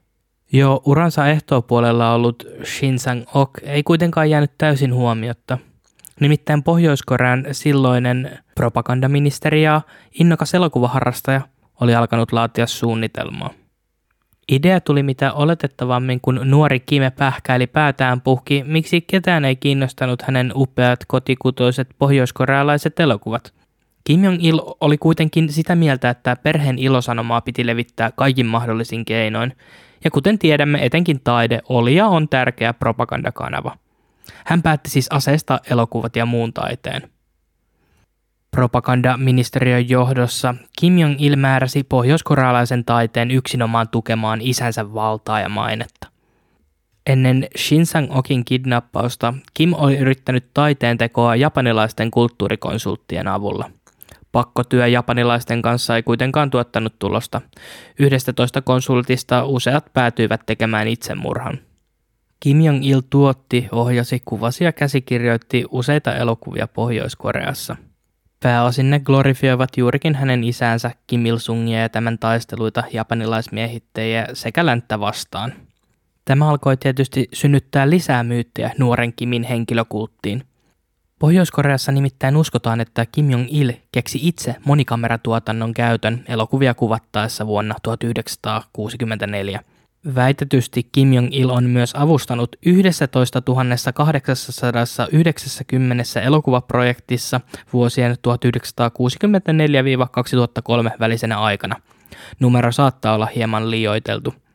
Jo 0.52 0.82
uransa 0.84 1.28
ehtoopuolella 1.28 2.12
ollut 2.12 2.46
Shin 2.64 2.98
Sang-ok 2.98 3.50
ei 3.62 3.82
kuitenkaan 3.82 4.30
jäänyt 4.30 4.52
täysin 4.58 4.94
huomiotta. 4.94 5.58
Nimittäin 6.20 6.62
Pohjois-Korean 6.62 7.46
silloinen 7.52 8.38
propagandaministeri 8.54 9.62
ja 9.62 9.80
innokas 10.20 10.54
elokuvaharrastaja 10.54 11.40
oli 11.80 11.94
alkanut 11.94 12.32
laatia 12.32 12.66
suunnitelmaa. 12.66 13.50
Idea 14.52 14.80
tuli 14.80 15.02
mitä 15.02 15.32
oletettavammin, 15.32 16.20
kun 16.20 16.40
nuori 16.44 16.80
Kime 16.80 17.10
pähkäili 17.10 17.66
päätään 17.66 18.20
puhki, 18.20 18.64
miksi 18.66 19.00
ketään 19.00 19.44
ei 19.44 19.56
kiinnostanut 19.56 20.22
hänen 20.22 20.52
upeat 20.54 21.00
kotikutoiset 21.06 21.88
pohjoiskorealaiset 21.98 23.00
elokuvat. 23.00 23.52
Kim 24.04 24.24
Jong-il 24.24 24.60
oli 24.80 24.98
kuitenkin 24.98 25.52
sitä 25.52 25.74
mieltä, 25.74 26.10
että 26.10 26.36
perheen 26.36 26.78
ilosanomaa 26.78 27.40
piti 27.40 27.66
levittää 27.66 28.10
kaikin 28.16 28.46
mahdollisin 28.46 29.04
keinoin, 29.04 29.52
ja 30.04 30.10
kuten 30.10 30.38
tiedämme, 30.38 30.78
etenkin 30.84 31.20
taide 31.24 31.60
oli 31.68 31.94
ja 31.94 32.06
on 32.06 32.28
tärkeä 32.28 32.72
propagandakanava. 32.74 33.76
Hän 34.44 34.62
päätti 34.62 34.90
siis 34.90 35.06
aseistaa 35.10 35.60
elokuvat 35.70 36.16
ja 36.16 36.26
muun 36.26 36.52
taiteen. 36.52 37.10
Propagandaministeriön 38.50 39.88
johdossa 39.88 40.54
Kim 40.78 40.98
Jong-il 40.98 41.36
määräsi 41.36 41.84
pohjoiskorealaisen 41.84 42.84
taiteen 42.84 43.30
yksinomaan 43.30 43.88
tukemaan 43.88 44.40
isänsä 44.42 44.94
valtaa 44.94 45.40
ja 45.40 45.48
mainetta. 45.48 46.08
Ennen 47.06 47.48
Shin 47.56 47.86
Sang-okin 47.86 48.44
kidnappausta 48.44 49.34
Kim 49.54 49.72
oli 49.72 49.98
yrittänyt 49.98 50.46
taiteen 50.54 50.98
tekoa 50.98 51.36
japanilaisten 51.36 52.10
kulttuurikonsulttien 52.10 53.28
avulla. 53.28 53.70
Pakkotyö 54.32 54.86
japanilaisten 54.86 55.62
kanssa 55.62 55.96
ei 55.96 56.02
kuitenkaan 56.02 56.50
tuottanut 56.50 56.98
tulosta. 56.98 57.40
11 57.98 58.62
konsultista 58.62 59.44
useat 59.44 59.84
päätyivät 59.92 60.40
tekemään 60.46 60.88
itsemurhan. 60.88 61.58
Kim 62.40 62.60
Jong-il 62.60 63.00
tuotti, 63.10 63.68
ohjasi, 63.72 64.22
kuvasi 64.24 64.64
ja 64.64 64.72
käsikirjoitti 64.72 65.64
useita 65.70 66.14
elokuvia 66.14 66.68
Pohjois-Koreassa. 66.68 67.76
Pääosin 68.42 68.90
ne 68.90 69.00
glorifioivat 69.00 69.76
juurikin 69.76 70.14
hänen 70.14 70.44
isänsä 70.44 70.90
Kim 71.06 71.26
Il-sungia 71.26 71.80
ja 71.80 71.88
tämän 71.88 72.18
taisteluita 72.18 72.84
japanilaismiehittäjiä 72.92 74.26
sekä 74.32 74.66
länttä 74.66 75.00
vastaan. 75.00 75.52
Tämä 76.24 76.48
alkoi 76.48 76.76
tietysti 76.76 77.28
synnyttää 77.32 77.90
lisää 77.90 78.22
myyttejä 78.22 78.70
nuoren 78.78 79.12
Kimin 79.12 79.42
henkilökulttiin– 79.42 80.42
Pohjois-Koreassa 81.18 81.92
nimittäin 81.92 82.36
uskotaan, 82.36 82.80
että 82.80 83.06
Kim 83.06 83.30
Jong-il 83.30 83.72
keksi 83.92 84.18
itse 84.22 84.56
monikameratuotannon 84.64 85.74
käytön 85.74 86.24
elokuvia 86.28 86.74
kuvattaessa 86.74 87.46
vuonna 87.46 87.74
1964. 87.82 89.60
Väitetysti 90.14 90.88
Kim 90.92 91.12
Jong-il 91.12 91.50
on 91.50 91.64
myös 91.64 91.94
avustanut 91.94 92.56
11 92.66 93.42
890 93.94 96.20
elokuvaprojektissa 96.20 97.40
vuosien 97.72 98.12
1964-2003 98.12 98.16
välisenä 101.00 101.38
aikana. 101.38 101.76
Numero 102.40 102.72
saattaa 102.72 103.14
olla 103.14 103.26
hieman 103.26 103.70
liioiteltu– 103.70 104.34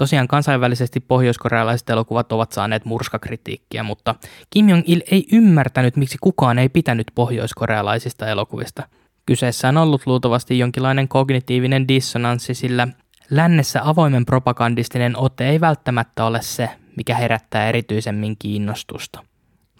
Tosiaan 0.00 0.28
kansainvälisesti 0.28 1.00
pohjoiskorealaiset 1.00 1.90
elokuvat 1.90 2.32
ovat 2.32 2.52
saaneet 2.52 2.84
murskakritiikkiä, 2.84 3.82
mutta 3.82 4.14
Kim 4.50 4.68
Jong-il 4.68 5.02
ei 5.10 5.26
ymmärtänyt, 5.32 5.96
miksi 5.96 6.18
kukaan 6.20 6.58
ei 6.58 6.68
pitänyt 6.68 7.06
pohjoiskorealaisista 7.14 8.26
elokuvista. 8.26 8.82
Kyseessä 9.26 9.68
on 9.68 9.76
ollut 9.76 10.06
luultavasti 10.06 10.58
jonkinlainen 10.58 11.08
kognitiivinen 11.08 11.88
dissonanssi, 11.88 12.54
sillä 12.54 12.88
lännessä 13.30 13.80
avoimen 13.84 14.26
propagandistinen 14.26 15.16
ote 15.16 15.48
ei 15.48 15.60
välttämättä 15.60 16.24
ole 16.24 16.42
se, 16.42 16.70
mikä 16.96 17.14
herättää 17.14 17.68
erityisemmin 17.68 18.36
kiinnostusta. 18.38 19.24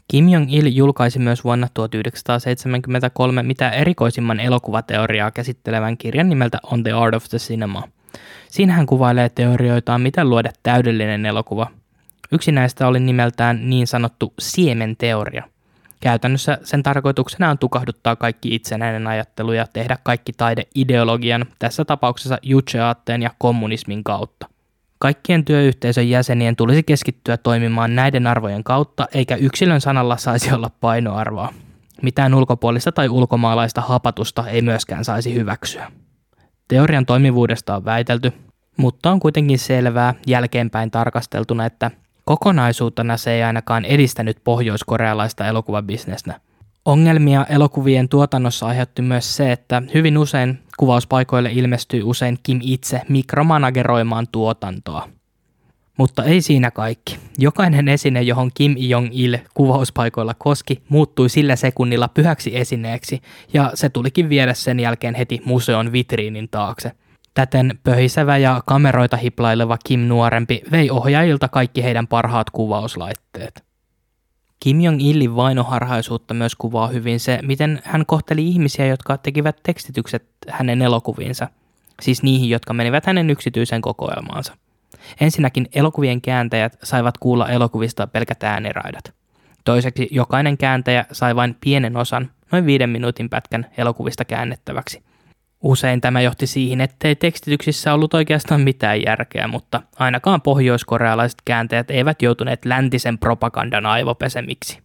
Kim 0.08 0.28
Jong-il 0.28 0.66
julkaisi 0.66 1.18
myös 1.18 1.44
vuonna 1.44 1.68
1973 1.74 3.42
mitä 3.42 3.70
erikoisimman 3.70 4.40
elokuvateoriaa 4.40 5.30
käsittelevän 5.30 5.96
kirjan 5.96 6.28
nimeltä 6.28 6.58
On 6.62 6.82
the 6.82 6.92
Art 6.92 7.14
of 7.14 7.24
the 7.28 7.38
Cinema– 7.38 7.82
Siinä 8.50 8.72
hän 8.72 8.86
kuvailee 8.86 9.28
teorioitaan, 9.28 10.00
miten 10.00 10.30
luoda 10.30 10.50
täydellinen 10.62 11.26
elokuva. 11.26 11.66
Yksi 12.32 12.52
näistä 12.52 12.86
oli 12.86 13.00
nimeltään 13.00 13.70
niin 13.70 13.86
sanottu 13.86 14.34
siementeoria. 14.38 15.44
Käytännössä 16.00 16.58
sen 16.62 16.82
tarkoituksena 16.82 17.50
on 17.50 17.58
tukahduttaa 17.58 18.16
kaikki 18.16 18.54
itsenäinen 18.54 19.06
ajattelu 19.06 19.52
ja 19.52 19.66
tehdä 19.72 19.98
kaikki 20.02 20.32
taide 20.32 20.62
ideologian, 20.74 21.46
tässä 21.58 21.84
tapauksessa 21.84 22.38
juche 22.42 22.78
ja 23.22 23.30
kommunismin 23.38 24.04
kautta. 24.04 24.46
Kaikkien 24.98 25.44
työyhteisön 25.44 26.08
jäsenien 26.08 26.56
tulisi 26.56 26.82
keskittyä 26.82 27.36
toimimaan 27.36 27.94
näiden 27.94 28.26
arvojen 28.26 28.64
kautta, 28.64 29.08
eikä 29.14 29.36
yksilön 29.36 29.80
sanalla 29.80 30.16
saisi 30.16 30.52
olla 30.52 30.70
painoarvoa. 30.80 31.52
Mitään 32.02 32.34
ulkopuolista 32.34 32.92
tai 32.92 33.08
ulkomaalaista 33.08 33.80
hapatusta 33.80 34.48
ei 34.48 34.62
myöskään 34.62 35.04
saisi 35.04 35.34
hyväksyä. 35.34 35.92
Teorian 36.68 37.06
toimivuudesta 37.06 37.76
on 37.76 37.84
väitelty, 37.84 38.32
mutta 38.76 39.10
on 39.10 39.20
kuitenkin 39.20 39.58
selvää 39.58 40.14
jälkeenpäin 40.26 40.90
tarkasteltuna, 40.90 41.66
että 41.66 41.90
kokonaisuutena 42.30 43.16
se 43.16 43.32
ei 43.32 43.42
ainakaan 43.42 43.84
edistänyt 43.84 44.38
pohjoiskorealaista 44.44 45.46
elokuvabisnestä. 45.46 46.40
Ongelmia 46.84 47.46
elokuvien 47.48 48.08
tuotannossa 48.08 48.66
aiheutti 48.66 49.02
myös 49.02 49.36
se, 49.36 49.52
että 49.52 49.82
hyvin 49.94 50.18
usein 50.18 50.58
kuvauspaikoille 50.76 51.50
ilmestyi 51.52 52.02
usein 52.02 52.38
Kim 52.42 52.60
itse 52.62 53.00
mikromanageroimaan 53.08 54.26
tuotantoa. 54.32 55.08
Mutta 55.98 56.24
ei 56.24 56.42
siinä 56.42 56.70
kaikki. 56.70 57.18
Jokainen 57.38 57.88
esine, 57.88 58.22
johon 58.22 58.50
Kim 58.54 58.74
Jong-il 58.78 59.38
kuvauspaikoilla 59.54 60.34
koski, 60.38 60.82
muuttui 60.88 61.28
sillä 61.28 61.56
sekunnilla 61.56 62.08
pyhäksi 62.08 62.56
esineeksi, 62.56 63.22
ja 63.52 63.70
se 63.74 63.88
tulikin 63.88 64.28
viedä 64.28 64.54
sen 64.54 64.80
jälkeen 64.80 65.14
heti 65.14 65.42
museon 65.44 65.92
vitriinin 65.92 66.48
taakse. 66.48 66.92
Täten 67.34 67.78
pöhisevä 67.84 68.36
ja 68.36 68.62
kameroita 68.66 69.16
hiplaileva 69.16 69.78
Kim 69.84 70.00
nuorempi 70.00 70.62
vei 70.72 70.90
ohjaajilta 70.90 71.48
kaikki 71.48 71.82
heidän 71.82 72.06
parhaat 72.06 72.50
kuvauslaitteet. 72.50 73.64
Kim 74.60 74.80
Jong-ilin 74.80 75.36
vainoharhaisuutta 75.36 76.34
myös 76.34 76.54
kuvaa 76.54 76.88
hyvin 76.88 77.20
se, 77.20 77.38
miten 77.42 77.82
hän 77.84 78.06
kohteli 78.06 78.48
ihmisiä, 78.48 78.86
jotka 78.86 79.18
tekivät 79.18 79.56
tekstitykset 79.62 80.24
hänen 80.48 80.82
elokuviinsa, 80.82 81.48
siis 82.02 82.22
niihin, 82.22 82.50
jotka 82.50 82.72
menivät 82.72 83.06
hänen 83.06 83.30
yksityiseen 83.30 83.82
kokoelmaansa. 83.82 84.56
Ensinnäkin 85.20 85.68
elokuvien 85.74 86.20
kääntäjät 86.20 86.78
saivat 86.82 87.18
kuulla 87.18 87.48
elokuvista 87.48 88.06
pelkät 88.06 88.42
ääniraidat. 88.42 89.14
Toiseksi 89.64 90.08
jokainen 90.10 90.58
kääntäjä 90.58 91.04
sai 91.12 91.36
vain 91.36 91.56
pienen 91.60 91.96
osan, 91.96 92.30
noin 92.52 92.66
viiden 92.66 92.90
minuutin 92.90 93.30
pätkän 93.30 93.66
elokuvista 93.76 94.24
käännettäväksi. 94.24 95.02
Usein 95.62 96.00
tämä 96.00 96.20
johti 96.20 96.46
siihen, 96.46 96.80
ettei 96.80 97.16
tekstityksissä 97.16 97.94
ollut 97.94 98.14
oikeastaan 98.14 98.60
mitään 98.60 99.02
järkeä, 99.02 99.48
mutta 99.48 99.82
ainakaan 99.98 100.40
pohjoiskorealaiset 100.40 101.38
kääntäjät 101.44 101.90
eivät 101.90 102.22
joutuneet 102.22 102.64
läntisen 102.64 103.18
propagandan 103.18 103.86
aivopesemiksi. 103.86 104.78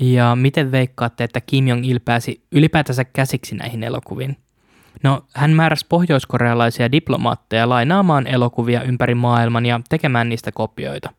Ja 0.00 0.36
miten 0.36 0.72
veikkaatte, 0.72 1.24
että 1.24 1.40
Kim 1.40 1.68
Jong-il 1.68 2.00
pääsi 2.04 2.44
ylipäätänsä 2.52 3.04
käsiksi 3.04 3.54
näihin 3.54 3.82
elokuviin? 3.82 4.36
No, 5.02 5.24
hän 5.34 5.50
määräsi 5.50 5.86
pohjoiskorealaisia 5.88 6.92
diplomaatteja 6.92 7.68
lainaamaan 7.68 8.26
elokuvia 8.26 8.82
ympäri 8.82 9.14
maailman 9.14 9.66
ja 9.66 9.80
tekemään 9.88 10.28
niistä 10.28 10.52
kopioita. 10.52 11.12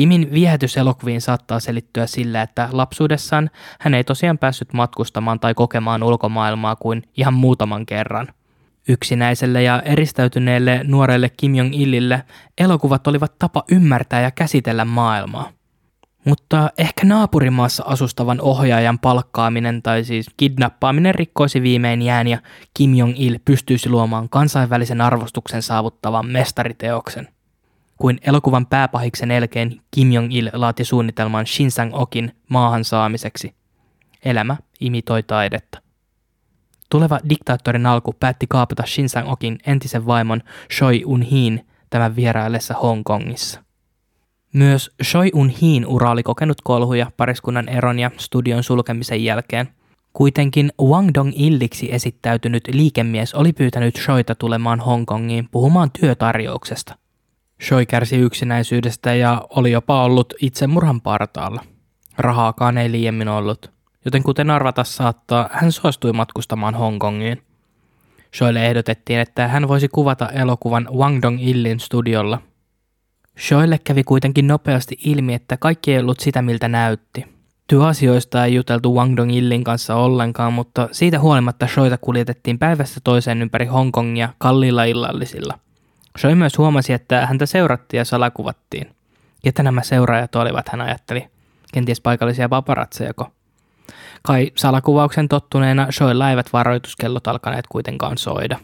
Kimin 0.00 0.28
viehätys 0.32 0.76
elokuviin 0.76 1.20
saattaa 1.20 1.60
selittyä 1.60 2.06
sillä, 2.06 2.42
että 2.42 2.68
lapsuudessaan 2.72 3.50
hän 3.80 3.94
ei 3.94 4.04
tosiaan 4.04 4.38
päässyt 4.38 4.72
matkustamaan 4.72 5.40
tai 5.40 5.54
kokemaan 5.54 6.02
ulkomaailmaa 6.02 6.76
kuin 6.76 7.02
ihan 7.16 7.34
muutaman 7.34 7.86
kerran. 7.86 8.28
Yksinäiselle 8.88 9.62
ja 9.62 9.82
eristäytyneelle 9.82 10.80
nuorelle 10.84 11.30
Kim 11.36 11.54
Jong-ilille 11.54 12.22
elokuvat 12.58 13.06
olivat 13.06 13.38
tapa 13.38 13.64
ymmärtää 13.70 14.20
ja 14.20 14.30
käsitellä 14.30 14.84
maailmaa. 14.84 15.50
Mutta 16.24 16.70
ehkä 16.78 17.06
naapurimaassa 17.06 17.84
asustavan 17.86 18.40
ohjaajan 18.40 18.98
palkkaaminen 18.98 19.82
tai 19.82 20.04
siis 20.04 20.26
kidnappaaminen 20.36 21.14
rikkoisi 21.14 21.62
viimein 21.62 22.02
jään 22.02 22.28
ja 22.28 22.38
Kim 22.74 22.94
Jong-il 22.94 23.38
pystyisi 23.44 23.88
luomaan 23.88 24.28
kansainvälisen 24.28 25.00
arvostuksen 25.00 25.62
saavuttavan 25.62 26.26
mestariteoksen. 26.26 27.28
Kuin 28.00 28.18
elokuvan 28.26 28.66
pääpahiksen 28.66 29.30
elkeen 29.30 29.80
Kim 29.90 30.12
Jong-il 30.12 30.50
laati 30.52 30.84
suunnitelman 30.84 31.46
Shin 31.46 31.70
Sang-okin 31.70 32.32
maahan 32.48 32.84
saamiseksi. 32.84 33.54
Elämä 34.24 34.56
imitoi 34.80 35.22
taidetta. 35.22 35.82
Tuleva 36.90 37.20
diktaattorin 37.28 37.86
alku 37.86 38.12
päätti 38.12 38.46
kaapata 38.48 38.82
Shin 38.86 39.08
Sang-okin 39.08 39.58
entisen 39.66 40.06
vaimon 40.06 40.42
Choi 40.78 41.02
Un-hin 41.06 41.66
tämän 41.90 42.16
vieraillessa 42.16 42.74
Hongkongissa. 42.74 43.62
Myös 44.52 44.90
Choi 45.04 45.30
Un-hiin 45.34 45.86
ura 45.86 46.10
oli 46.10 46.22
kokenut 46.22 46.60
kolhuja 46.64 47.10
pariskunnan 47.16 47.68
eron 47.68 47.98
ja 47.98 48.10
studion 48.18 48.62
sulkemisen 48.62 49.24
jälkeen. 49.24 49.68
Kuitenkin 50.12 50.72
Wang 50.82 51.10
Dong-illiksi 51.18 51.94
esittäytynyt 51.94 52.62
liikemies 52.72 53.34
oli 53.34 53.52
pyytänyt 53.52 53.96
Shoita 53.96 54.34
tulemaan 54.34 54.80
Hongkongiin 54.80 55.48
puhumaan 55.50 55.90
työtarjouksesta. 56.00 56.99
Choi 57.60 57.86
kärsi 57.86 58.16
yksinäisyydestä 58.16 59.14
ja 59.14 59.42
oli 59.50 59.70
jopa 59.70 60.04
ollut 60.04 60.34
itsemurhan 60.42 61.00
partaalla. 61.00 61.62
Rahaakaan 62.18 62.78
ei 62.78 62.90
liiemmin 62.90 63.28
ollut, 63.28 63.72
joten 64.04 64.22
kuten 64.22 64.50
arvata 64.50 64.84
saattaa, 64.84 65.48
hän 65.52 65.72
suostui 65.72 66.12
matkustamaan 66.12 66.74
Hongkongiin. 66.74 67.42
Shoille 68.36 68.66
ehdotettiin, 68.66 69.18
että 69.18 69.48
hän 69.48 69.68
voisi 69.68 69.88
kuvata 69.88 70.28
elokuvan 70.28 70.88
Wang 70.92 71.22
Dong 71.22 71.42
Illin 71.42 71.80
studiolla. 71.80 72.38
Shoille 73.38 73.78
kävi 73.84 74.04
kuitenkin 74.04 74.46
nopeasti 74.46 74.98
ilmi, 75.04 75.34
että 75.34 75.56
kaikki 75.56 75.92
ei 75.92 75.98
ollut 75.98 76.20
sitä, 76.20 76.42
miltä 76.42 76.68
näytti. 76.68 77.26
Työasioista 77.66 78.44
ei 78.44 78.54
juteltu 78.54 78.94
Wang 78.94 79.16
Dong 79.16 79.36
Illin 79.36 79.64
kanssa 79.64 79.94
ollenkaan, 79.94 80.52
mutta 80.52 80.88
siitä 80.92 81.20
huolimatta 81.20 81.66
Shoita 81.66 81.98
kuljetettiin 81.98 82.58
päivästä 82.58 83.00
toiseen 83.04 83.42
ympäri 83.42 83.66
Hongkongia 83.66 84.28
kalliilla 84.38 84.84
illallisilla. 84.84 85.58
Shoi 86.18 86.34
myös 86.34 86.58
huomasi, 86.58 86.92
että 86.92 87.26
häntä 87.26 87.46
seurattiin 87.46 87.98
ja 87.98 88.04
salakuvattiin. 88.04 88.90
Ketä 89.42 89.62
nämä 89.62 89.82
seuraajat 89.82 90.34
olivat, 90.34 90.68
hän 90.68 90.80
ajatteli. 90.80 91.26
Kenties 91.72 92.00
paikallisia 92.00 92.48
paparatsejako. 92.48 93.30
Kai 94.22 94.52
salakuvauksen 94.56 95.28
tottuneena 95.28 95.86
Shoilla 95.92 96.30
eivät 96.30 96.52
varoituskellot 96.52 97.26
alkaneet 97.26 97.66
kuitenkaan 97.66 98.18
soida. 98.18 98.58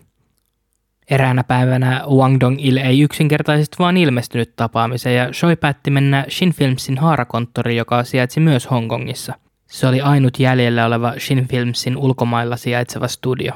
Eräänä 1.11 1.45
päivänä 1.45 2.03
Wang 2.11 2.37
Dong-il 2.41 2.77
ei 2.77 3.01
yksinkertaisesti 3.01 3.77
vaan 3.79 3.97
ilmestynyt 3.97 4.57
tapaamiseen 4.57 5.17
ja 5.17 5.33
Shoi 5.33 5.57
päätti 5.57 5.91
mennä 5.91 6.25
Shin 6.29 6.53
Filmsin 6.53 6.99
haarakonttori, 6.99 7.77
joka 7.77 8.05
sijaitsi 8.05 8.41
myös 8.41 8.71
Hongkongissa. 8.71 9.35
Se 9.71 9.87
oli 9.87 10.01
ainut 10.01 10.39
jäljellä 10.39 10.87
oleva 10.87 11.15
Shin 11.19 11.49
Filmsin 11.49 11.97
ulkomailla 11.97 12.57
sijaitseva 12.57 13.09
studio. 13.09 13.53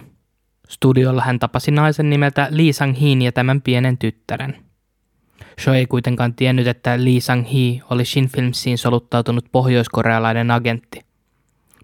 Studiolla 0.70 1.22
hän 1.22 1.38
tapasi 1.38 1.70
naisen 1.70 2.10
nimeltä 2.10 2.48
Lee 2.50 2.72
Sang-hin 2.72 3.22
ja 3.22 3.32
tämän 3.32 3.62
pienen 3.62 3.98
tyttären. 3.98 4.56
Shoi 5.60 5.76
ei 5.76 5.86
kuitenkaan 5.86 6.34
tiennyt, 6.34 6.66
että 6.66 7.04
Lee 7.04 7.20
Sang-hi 7.20 7.80
oli 7.90 8.04
Shin 8.04 8.28
Filmsiin 8.28 8.78
soluttautunut 8.78 9.44
pohjoiskorealainen 9.52 10.50
agentti. 10.50 11.00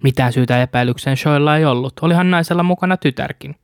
Mitään 0.02 0.32
syytä 0.32 0.62
epäilykseen 0.62 1.16
Shoilla 1.16 1.56
ei 1.56 1.64
ollut, 1.64 1.92
olihan 2.02 2.30
naisella 2.30 2.62
mukana 2.62 2.96
tytärkin. 2.96 3.56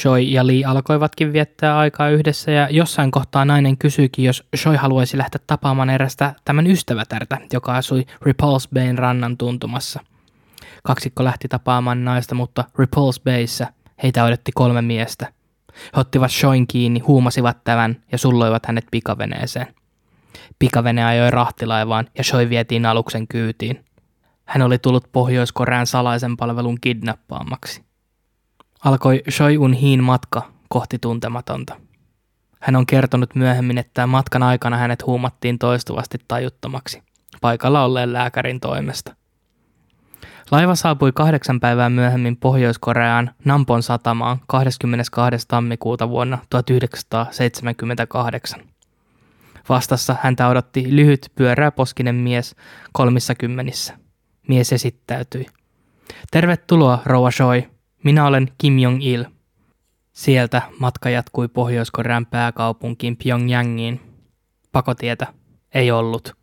Shoi 0.00 0.32
ja 0.32 0.46
Lee 0.46 0.64
alkoivatkin 0.64 1.32
viettää 1.32 1.78
aikaa 1.78 2.08
yhdessä 2.08 2.50
ja 2.50 2.68
jossain 2.70 3.10
kohtaa 3.10 3.44
nainen 3.44 3.78
kysyikin, 3.78 4.24
jos 4.24 4.48
Shoi 4.56 4.76
haluaisi 4.76 5.18
lähteä 5.18 5.40
tapaamaan 5.46 5.90
erästä 5.90 6.34
tämän 6.44 6.66
ystävätärtä, 6.66 7.38
joka 7.52 7.76
asui 7.76 8.04
Repulse 8.22 8.68
Bayn 8.74 8.98
rannan 8.98 9.36
tuntumassa. 9.36 10.00
Kaksikko 10.84 11.24
lähti 11.24 11.48
tapaamaan 11.48 12.04
naista, 12.04 12.34
mutta 12.34 12.64
Repulse 12.78 13.20
Bayssä 13.24 13.66
heitä 14.02 14.24
odotti 14.24 14.52
kolme 14.54 14.82
miestä. 14.82 15.32
He 15.96 16.00
ottivat 16.00 16.30
Shoin 16.30 16.66
kiinni, 16.66 17.00
huumasivat 17.00 17.64
tämän 17.64 18.02
ja 18.12 18.18
sulloivat 18.18 18.66
hänet 18.66 18.84
pikaveneeseen. 18.90 19.74
Pikavene 20.58 21.04
ajoi 21.04 21.30
rahtilaivaan 21.30 22.06
ja 22.18 22.24
Shoi 22.24 22.48
vietiin 22.48 22.86
aluksen 22.86 23.28
kyytiin. 23.28 23.84
Hän 24.44 24.62
oli 24.62 24.78
tullut 24.78 25.08
Pohjois-Korean 25.12 25.86
salaisen 25.86 26.36
palvelun 26.36 26.78
kidnappaamaksi. 26.80 27.84
Alkoi 28.84 29.22
Choi 29.30 29.58
Un 29.58 29.72
Hiin 29.72 30.04
matka 30.04 30.52
kohti 30.68 30.98
tuntematonta. 30.98 31.80
Hän 32.60 32.76
on 32.76 32.86
kertonut 32.86 33.34
myöhemmin, 33.34 33.78
että 33.78 34.06
matkan 34.06 34.42
aikana 34.42 34.76
hänet 34.76 35.06
huumattiin 35.06 35.58
toistuvasti 35.58 36.18
tajuttomaksi, 36.28 37.02
paikalla 37.40 37.84
olleen 37.84 38.12
lääkärin 38.12 38.60
toimesta. 38.60 39.16
Laiva 40.50 40.74
saapui 40.74 41.12
kahdeksan 41.12 41.60
päivää 41.60 41.90
myöhemmin 41.90 42.36
Pohjois-Koreaan 42.36 43.30
Nampon 43.44 43.82
satamaan 43.82 44.40
22. 44.46 45.48
tammikuuta 45.48 46.08
vuonna 46.08 46.38
1978. 46.50 48.60
Vastassa 49.68 50.16
häntä 50.22 50.48
odotti 50.48 50.96
lyhyt 50.96 51.32
pyöräposkinen 51.34 52.14
mies 52.14 52.56
kolmissa 52.92 53.34
kymmenissä. 53.34 53.98
Mies 54.48 54.72
esittäytyi. 54.72 55.46
Tervetuloa, 56.30 56.98
rouva 57.04 57.30
Choi. 57.30 57.68
Minä 58.04 58.26
olen 58.26 58.48
Kim 58.58 58.78
Jong-il. 58.78 59.24
Sieltä 60.12 60.62
matka 60.78 61.10
jatkui 61.10 61.48
Pohjois-Korean 61.48 62.26
pääkaupunkiin 62.26 63.16
Pyongyangiin. 63.16 64.00
Pakotietä 64.72 65.26
ei 65.74 65.90
ollut. 65.90 66.39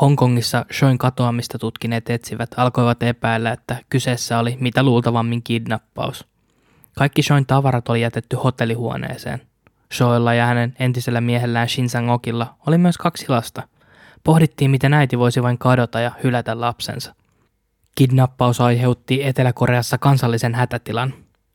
Hongkongissa 0.00 0.64
Shoin 0.72 0.98
katoamista 0.98 1.58
tutkineet 1.58 2.10
etsivät 2.10 2.50
alkoivat 2.56 3.02
epäillä, 3.02 3.52
että 3.52 3.76
kyseessä 3.90 4.38
oli 4.38 4.56
mitä 4.60 4.82
luultavammin 4.82 5.42
kidnappaus. 5.42 6.26
Kaikki 6.98 7.22
Shoin 7.22 7.46
tavarat 7.46 7.88
oli 7.88 8.00
jätetty 8.00 8.36
hotellihuoneeseen. 8.36 9.42
Shoilla 9.94 10.34
ja 10.34 10.46
hänen 10.46 10.74
entisellä 10.78 11.20
miehellään 11.20 11.68
Shin 11.68 11.88
Sang-okilla 11.88 12.54
oli 12.66 12.78
myös 12.78 12.98
kaksi 12.98 13.24
lasta. 13.28 13.62
Pohdittiin, 14.24 14.70
miten 14.70 14.94
äiti 14.94 15.18
voisi 15.18 15.42
vain 15.42 15.58
kadota 15.58 16.00
ja 16.00 16.10
hylätä 16.24 16.60
lapsensa. 16.60 17.14
Kidnappaus 17.94 18.60
aiheutti 18.60 19.24
Etelä-Koreassa 19.24 19.98
kansallisen 19.98 20.54
hätätilan. 20.54 21.14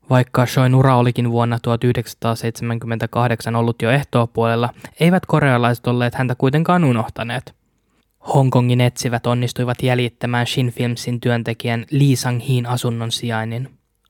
Vaikka 0.10 0.45
Shoin 0.45 0.76
ura 0.76 0.97
olikin 0.97 1.32
vuonna 1.32 1.60
1978 1.60 3.56
ollut 3.56 3.82
jo 3.82 3.91
ehtoopuolella, 3.91 4.69
eivät 5.00 5.26
korealaiset 5.26 5.88
olleet 5.88 6.15
häntä 6.15 6.36
kuitenkaan 6.36 6.84
unohtaneet. 6.84 7.58
Hongkongin 8.34 8.82
etsivät 8.82 9.28
onnistuivat 9.28 9.84
jäljittämään 9.84 10.48
Shin 10.48 10.72
Filmsin 10.72 11.22
työntekijän 11.22 11.86
Lee 11.92 12.16
Sang-hin 12.16 12.66
asunnon 12.66 13.12
sijainnin. 13.12 13.70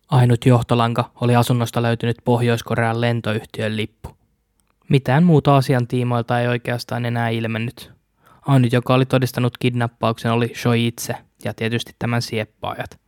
Ainut 0.10 0.45
johtolanka 0.45 1.12
oli 1.21 1.36
asunnosta 1.36 1.82
löytynyt 1.82 2.17
Pohjois-Korean 2.25 3.01
lentoyhtiön 3.01 3.77
lippu. 3.77 4.17
Mitään 4.89 5.23
muuta 5.23 5.58
asian 5.58 5.88
tiimoilta 5.88 6.39
ei 6.39 6.47
oikeastaan 6.47 7.06
enää 7.06 7.30
ilmennyt. 7.30 7.91
Ainut, 8.41 8.73
joka 8.73 8.93
oli 8.93 9.06
todistanut 9.06 9.58
kidnappauksen, 9.58 10.32
oli 10.32 10.51
Shoi 10.56 10.88
itse 10.88 11.15
ja 11.43 11.53
tietysti 11.53 11.95
tämän 11.99 12.21
sieppaajat. 12.21 12.99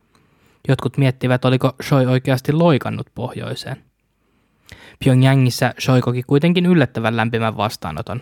Jotkut 0.68 0.98
miettivät, 0.98 1.44
oliko 1.44 1.72
Shoi 1.82 2.06
oikeasti 2.06 2.52
loikannut 2.52 3.06
pohjoiseen. 3.14 3.76
Pyongyangissa 5.04 5.74
Shoi 5.80 6.00
koki 6.00 6.22
kuitenkin 6.22 6.66
yllättävän 6.66 7.16
lämpimän 7.16 7.56
vastaanoton. 7.56 8.20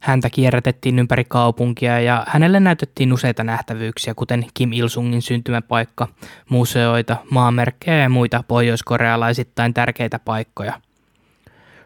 Häntä 0.00 0.30
kierrätettiin 0.30 0.98
ympäri 0.98 1.24
kaupunkia 1.24 2.00
ja 2.00 2.24
hänelle 2.28 2.60
näytettiin 2.60 3.12
useita 3.12 3.44
nähtävyyksiä, 3.44 4.14
kuten 4.14 4.46
Kim 4.54 4.72
Il-sungin 4.72 5.22
syntymäpaikka, 5.22 6.08
museoita, 6.48 7.16
maamerkkejä 7.30 7.98
ja 7.98 8.08
muita 8.08 8.44
pohjoiskorealaisittain 8.48 9.74
tärkeitä 9.74 10.18
paikkoja. 10.18 10.80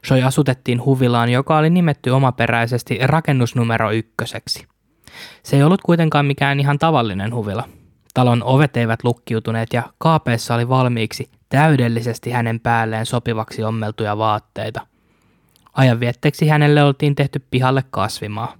Shoi 0.06 0.22
asutettiin 0.22 0.84
huvilaan, 0.84 1.28
joka 1.28 1.58
oli 1.58 1.70
nimetty 1.70 2.10
omaperäisesti 2.10 2.98
rakennusnumero 3.02 3.90
ykköseksi. 3.90 4.66
Se 5.42 5.56
ei 5.56 5.62
ollut 5.62 5.82
kuitenkaan 5.82 6.26
mikään 6.26 6.60
ihan 6.60 6.78
tavallinen 6.78 7.34
huvila. 7.34 7.68
Talon 8.14 8.42
ovet 8.42 8.76
eivät 8.76 9.04
lukkiutuneet 9.04 9.72
ja 9.72 9.82
kaapeessa 9.98 10.54
oli 10.54 10.68
valmiiksi 10.68 11.30
täydellisesti 11.48 12.30
hänen 12.30 12.60
päälleen 12.60 13.06
sopivaksi 13.06 13.64
ommeltuja 13.64 14.18
vaatteita. 14.18 14.86
Ajanvietteeksi 15.72 16.48
hänelle 16.48 16.84
oltiin 16.84 17.14
tehty 17.14 17.42
pihalle 17.50 17.84
kasvimaa. 17.90 18.56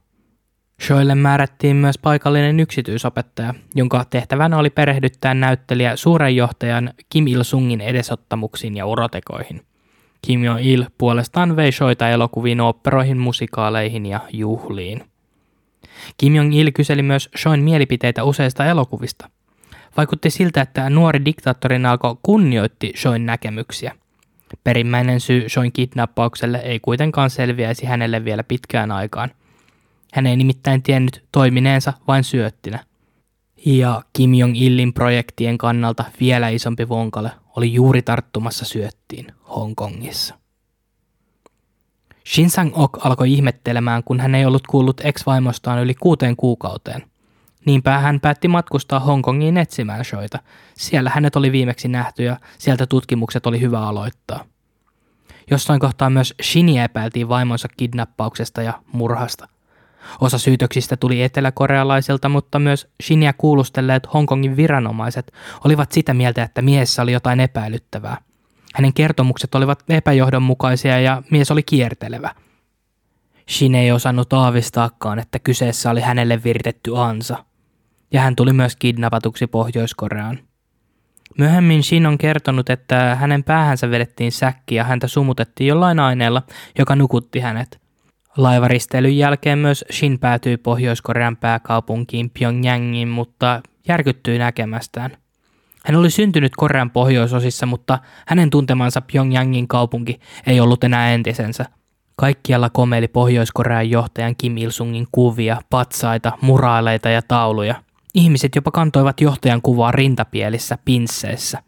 Shoille 0.87 1.15
määrättiin 1.15 1.77
myös 1.77 1.99
paikallinen 1.99 2.61
yksityisopettaja, 2.61 3.55
jonka 3.75 4.05
tehtävänä 4.11 4.59
oli 4.59 4.71
perehdyttää 4.71 5.35
näyttelijä 5.35 5.97
suuren 5.97 6.37
johtajan 6.37 6.91
Kim 7.09 7.27
Il-sungin 7.27 7.81
edesottamuksiin 7.81 8.77
ja 8.77 8.87
urotekoihin. 8.87 9.63
Kim 10.23 10.45
Jong-il 10.45 10.85
puolestaan 10.99 11.57
vei 11.57 11.73
Shoita 11.73 12.09
elokuviin, 12.09 12.61
oopperoihin, 12.61 13.19
musikaaleihin 13.19 14.07
ja 14.07 14.21
juhliin. 14.33 15.11
Kim 16.17 16.35
Jong-il 16.35 16.73
kyseli 16.75 17.03
myös 17.03 17.29
Shoin 17.39 17.63
mielipiteitä 17.63 18.25
useista 18.25 18.67
elokuvista. 18.67 19.31
Vaikutti 19.97 20.31
siltä, 20.31 20.61
että 20.61 20.91
nuori 20.91 21.25
diktaattorin 21.25 21.87
alko 21.87 22.19
kunnioitti 22.23 22.93
Shoin 22.97 23.27
näkemyksiä. 23.27 23.95
Perimmäinen 24.65 25.21
syy 25.21 25.49
Shoin 25.49 25.73
kidnappaukselle 25.73 26.59
ei 26.59 26.81
kuitenkaan 26.81 27.31
selviäisi 27.31 27.87
hänelle 27.87 28.25
vielä 28.25 28.45
pitkään 28.45 28.93
aikaan. 28.93 29.31
Hän 30.13 30.27
ei 30.27 30.37
nimittäin 30.37 30.83
tiennyt 30.83 31.25
toimineensa 31.33 31.93
vain 32.09 32.25
syöttinä. 32.25 32.85
Ja 33.67 34.03
Kim 34.13 34.35
Jong-illin 34.35 34.93
projektien 34.93 35.59
kannalta 35.59 36.05
vielä 36.21 36.49
isompi 36.49 36.89
vonkale 36.89 37.31
oli 37.57 37.73
juuri 37.73 38.03
tarttumassa 38.03 38.65
syöttiin 38.65 39.27
Hongkongissa. 39.57 40.35
Shin 42.27 42.51
Sang-ok 42.51 43.07
alkoi 43.07 43.33
ihmettelemään, 43.33 44.05
kun 44.05 44.21
hän 44.21 44.35
ei 44.35 44.45
ollut 44.45 44.67
kuullut 44.67 45.01
ex-vaimostaan 45.05 45.83
yli 45.83 45.95
kuuteen 45.95 46.37
kuukauteen. 46.37 47.10
Niinpä 47.67 47.99
hän 47.99 48.21
päätti 48.21 48.49
matkustaa 48.49 49.01
Hongkongiin 49.01 49.57
etsimään 49.57 50.05
shoita. 50.05 50.39
Siellä 50.75 51.11
hänet 51.15 51.37
oli 51.37 51.53
viimeksi 51.53 51.89
nähty 51.89 52.23
ja 52.23 52.37
sieltä 52.59 52.87
tutkimukset 52.87 53.47
oli 53.47 53.61
hyvä 53.61 53.81
aloittaa. 53.81 54.45
Jossain 55.51 55.81
kohtaa 55.81 56.11
myös 56.11 56.35
Shinia 56.43 56.85
epäiltiin 56.85 57.29
vaimonsa 57.29 57.69
kidnappauksesta 57.77 58.63
ja 58.63 58.83
murhasta. 58.93 59.49
Osa 60.21 60.39
syytöksistä 60.39 60.97
tuli 60.97 61.23
eteläkorealaisilta, 61.23 62.29
mutta 62.29 62.59
myös 62.59 62.89
Shinia 63.03 63.33
kuulustelleet 63.33 64.09
Hongkongin 64.15 64.57
viranomaiset 64.57 65.33
olivat 65.65 65.93
sitä 65.93 66.15
mieltä, 66.15 66.43
että 66.43 66.63
miehessä 66.63 67.03
oli 67.03 67.13
jotain 67.13 67.41
epäilyttävää– 67.41 68.17
hänen 68.75 68.95
kertomukset 68.95 69.55
olivat 69.55 69.85
epäjohdonmukaisia 69.89 71.01
ja 71.01 71.23
mies 71.31 71.51
oli 71.51 71.63
kiertelevä. 71.63 72.35
Shin 73.49 73.75
ei 73.75 73.93
osannut 73.93 74.33
aavistaakaan, 74.33 75.19
että 75.19 75.39
kyseessä 75.39 75.91
oli 75.91 76.01
hänelle 76.01 76.41
viritetty 76.45 76.97
ansa, 76.97 77.45
ja 78.13 78.21
hän 78.21 78.37
tuli 78.37 78.53
myös 78.53 78.77
kidnapatuksi 78.77 79.47
Pohjois-Koreaan. 79.47 80.39
Myöhemmin 81.39 81.83
Shin 81.83 82.07
on 82.07 82.19
kertonut, 82.19 82.71
että 82.71 83.17
hänen 83.21 83.45
päähänsä 83.45 83.91
vedettiin 83.91 84.33
säkki 84.33 84.75
ja 84.75 84.85
häntä 84.85 85.09
sumutettiin 85.09 85.69
jollain 85.69 86.01
aineella, 86.01 86.43
joka 86.79 86.97
nukutti 86.97 87.41
hänet. 87.41 87.81
Laivaristeilyn 88.37 89.19
jälkeen 89.19 89.59
myös 89.59 89.85
Shin 89.93 90.19
päätyi 90.19 90.57
Pohjois-Korean 90.57 91.37
pääkaupunkiin 91.37 92.31
Pyongyangiin, 92.39 93.09
mutta 93.09 93.61
järkyttyi 93.89 94.39
näkemästään. 94.39 95.11
Hän 95.85 95.97
oli 95.97 96.11
syntynyt 96.11 96.53
Korean 96.57 96.91
pohjoisosissa, 96.91 97.67
mutta 97.67 97.99
hänen 98.27 98.51
tuntemansa 98.51 99.03
Pyongyangin 99.13 99.69
kaupunki 99.69 100.21
ei 100.47 100.61
ollut 100.61 100.85
enää 100.85 101.11
entisensä. 101.11 101.65
Kaikkialla 102.17 102.71
komeili 102.71 103.09
Pohjois-Korean 103.09 103.91
johtajan 103.91 104.37
Kim 104.37 104.57
Il-sungin 104.57 105.07
kuvia, 105.13 105.61
patsaita, 105.71 106.33
muraaleita 106.41 107.09
ja 107.09 107.23
tauluja. 107.23 107.75
Ihmiset 108.15 108.55
jopa 108.55 108.71
kantoivat 108.71 109.21
johtajan 109.21 109.63
kuvaa 109.63 109.93
rintapielissä 109.93 110.79
pinsseissä. 110.85 111.63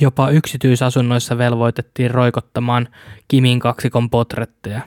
Jopa 0.00 0.30
yksityisasunnoissa 0.30 1.38
velvoitettiin 1.38 2.10
roikottamaan 2.10 2.88
Kimin 3.28 3.60
kaksikon 3.60 4.10
potretteja. 4.10 4.80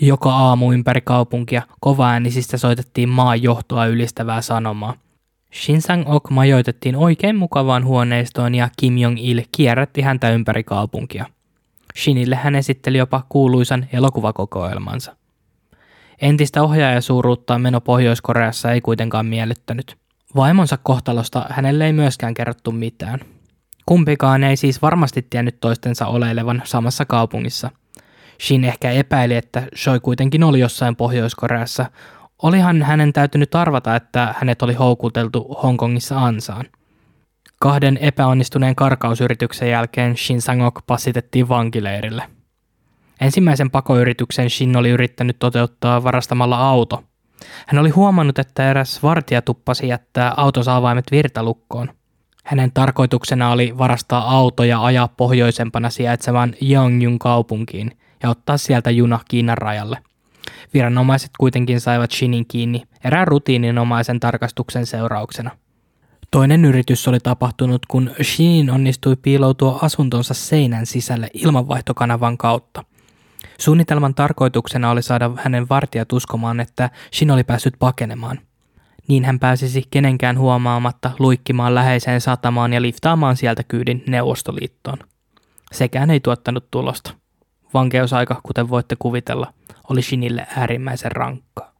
Joka 0.00 0.32
aamu 0.32 0.72
ympäri 0.72 1.00
kaupunkia 1.00 1.62
kovaäänisistä 1.80 2.56
soitettiin 2.56 3.08
maan 3.08 3.42
johtoa 3.42 3.86
ylistävää 3.86 4.42
sanomaa. 4.42 4.94
Shin 5.54 5.82
Sang-ok 5.82 6.30
majoitettiin 6.30 6.96
oikein 6.96 7.36
mukavaan 7.36 7.84
huoneistoon 7.84 8.54
ja 8.54 8.68
Kim 8.80 8.98
Jong-il 8.98 9.42
kierrätti 9.56 10.02
häntä 10.02 10.30
ympäri 10.30 10.64
kaupunkia. 10.64 11.26
Shinille 11.96 12.36
hän 12.36 12.54
esitteli 12.54 12.98
jopa 12.98 13.26
kuuluisan 13.28 13.86
elokuvakokoelmansa. 13.92 15.16
Entistä 16.20 16.62
ohjaajasuuruutta 16.62 17.58
meno 17.58 17.80
Pohjois-Koreassa 17.80 18.72
ei 18.72 18.80
kuitenkaan 18.80 19.26
miellyttänyt. 19.26 20.03
Vaimonsa 20.36 20.78
kohtalosta 20.82 21.46
hänelle 21.50 21.86
ei 21.86 21.92
myöskään 21.92 22.34
kerrottu 22.34 22.72
mitään. 22.72 23.20
Kumpikaan 23.86 24.44
ei 24.44 24.56
siis 24.56 24.82
varmasti 24.82 25.26
tiennyt 25.30 25.60
toistensa 25.60 26.06
oleilevan 26.06 26.62
samassa 26.64 27.04
kaupungissa. 27.04 27.70
Shin 28.40 28.64
ehkä 28.64 28.90
epäili, 28.90 29.34
että 29.34 29.62
Choi 29.76 30.00
kuitenkin 30.00 30.44
oli 30.44 30.60
jossain 30.60 30.96
Pohjois-Koreassa 30.96 31.86
Olihan 32.42 32.82
hänen 32.82 33.12
täytynyt 33.12 33.54
arvata, 33.54 33.96
että 33.96 34.34
hänet 34.38 34.62
oli 34.62 34.74
houkuteltu 34.74 35.58
Hongkongissa 35.62 36.24
ansaan. 36.24 36.64
Kahden 37.60 37.96
epäonnistuneen 37.96 38.74
karkausyrityksen 38.74 39.70
jälkeen 39.70 40.16
Shin 40.16 40.42
Sang-ok 40.42 40.80
passitettiin 40.86 41.48
vankileirille. 41.48 42.22
Ensimmäisen 43.20 43.70
pakoyrityksen 43.70 44.50
Shin 44.50 44.76
oli 44.76 44.90
yrittänyt 44.90 45.38
toteuttaa 45.38 46.04
varastamalla 46.04 46.68
auto. 46.68 47.04
Hän 47.66 47.80
oli 47.80 47.90
huomannut, 47.90 48.38
että 48.38 48.70
eräs 48.70 49.02
vartija 49.02 49.42
tuppasi 49.42 49.88
jättää 49.88 50.34
autonsa 50.36 50.76
avaimet 50.76 51.04
virtalukkoon. 51.10 51.90
Hänen 52.44 52.72
tarkoituksena 52.72 53.50
oli 53.50 53.78
varastaa 53.78 54.36
auto 54.36 54.64
ja 54.64 54.84
ajaa 54.84 55.08
pohjoisempana 55.08 55.90
sijaitsevan 55.90 56.54
Yangyun 56.70 57.18
kaupunkiin 57.18 57.98
ja 58.22 58.30
ottaa 58.30 58.56
sieltä 58.56 58.90
juna 58.90 59.20
Kiinan 59.28 59.58
rajalle– 59.58 59.98
Viranomaiset 60.74 61.30
kuitenkin 61.38 61.80
saivat 61.80 62.12
Shinin 62.12 62.46
kiinni 62.46 62.82
erään 63.04 63.28
rutiininomaisen 63.28 64.20
tarkastuksen 64.20 64.86
seurauksena. 64.86 65.50
Toinen 66.30 66.64
yritys 66.64 67.08
oli 67.08 67.20
tapahtunut, 67.20 67.86
kun 67.86 68.10
Shinin 68.22 68.70
onnistui 68.70 69.16
piiloutua 69.16 69.78
asuntonsa 69.82 70.34
seinän 70.34 70.86
sisälle 70.86 71.28
ilmanvaihtokanavan 71.34 72.38
kautta. 72.38 72.84
Suunnitelman 73.58 74.14
tarkoituksena 74.14 74.90
oli 74.90 75.02
saada 75.02 75.30
hänen 75.36 75.68
vartijat 75.68 76.12
uskomaan, 76.12 76.60
että 76.60 76.90
Shin 77.14 77.30
oli 77.30 77.44
päässyt 77.44 77.74
pakenemaan. 77.78 78.38
Niin 79.08 79.24
hän 79.24 79.38
pääsisi 79.38 79.82
kenenkään 79.90 80.38
huomaamatta 80.38 81.10
luikkimaan 81.18 81.74
läheiseen 81.74 82.20
satamaan 82.20 82.72
ja 82.72 82.82
liftaamaan 82.82 83.36
sieltä 83.36 83.62
kyydin 83.62 84.04
Neuvostoliittoon. 84.06 84.98
Sekään 85.72 86.10
ei 86.10 86.20
tuottanut 86.20 86.70
tulosta. 86.70 87.14
Vankeusaika, 87.74 88.40
kuten 88.42 88.68
voitte 88.68 88.96
kuvitella, 88.98 89.52
oli 89.90 90.02
Shinille 90.02 90.46
äärimmäisen 90.56 91.12
rankkaa. 91.12 91.74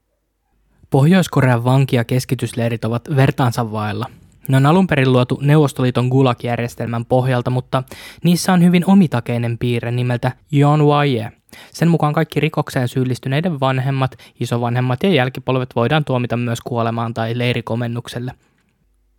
Pohjois-Korean 0.90 1.64
vanki- 1.64 1.96
ja 1.96 2.04
keskitysleirit 2.04 2.84
ovat 2.84 3.08
vertaansa 3.16 3.72
vailla. 3.72 4.06
Ne 4.48 4.56
on 4.56 4.66
alun 4.66 4.86
perin 4.86 5.12
luotu 5.12 5.38
Neuvostoliiton 5.42 6.08
Gulag-järjestelmän 6.08 7.04
pohjalta, 7.04 7.50
mutta 7.50 7.82
niissä 8.24 8.52
on 8.52 8.62
hyvin 8.62 8.84
omitakeinen 8.86 9.58
piirre 9.58 9.90
nimeltä 9.90 10.32
Yeonhwaye. 10.52 11.32
Sen 11.72 11.88
mukaan 11.88 12.12
kaikki 12.12 12.40
rikokseen 12.40 12.88
syyllistyneiden 12.88 13.60
vanhemmat, 13.60 14.16
isovanhemmat 14.40 15.02
ja 15.02 15.08
jälkipolvet 15.08 15.76
voidaan 15.76 16.04
tuomita 16.04 16.36
myös 16.36 16.60
kuolemaan 16.60 17.14
tai 17.14 17.38
leirikomennukselle. 17.38 18.32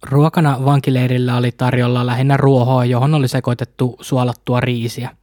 Ruokana 0.09 0.65
vankileirillä 0.65 1.37
oli 1.37 1.51
tarjolla 1.51 2.05
lähinnä 2.05 2.37
ruohoa, 2.37 2.85
johon 2.85 3.13
oli 3.13 3.27
sekoitettu 3.27 3.95
suolattua 4.01 4.59
riisiä– 4.59 5.09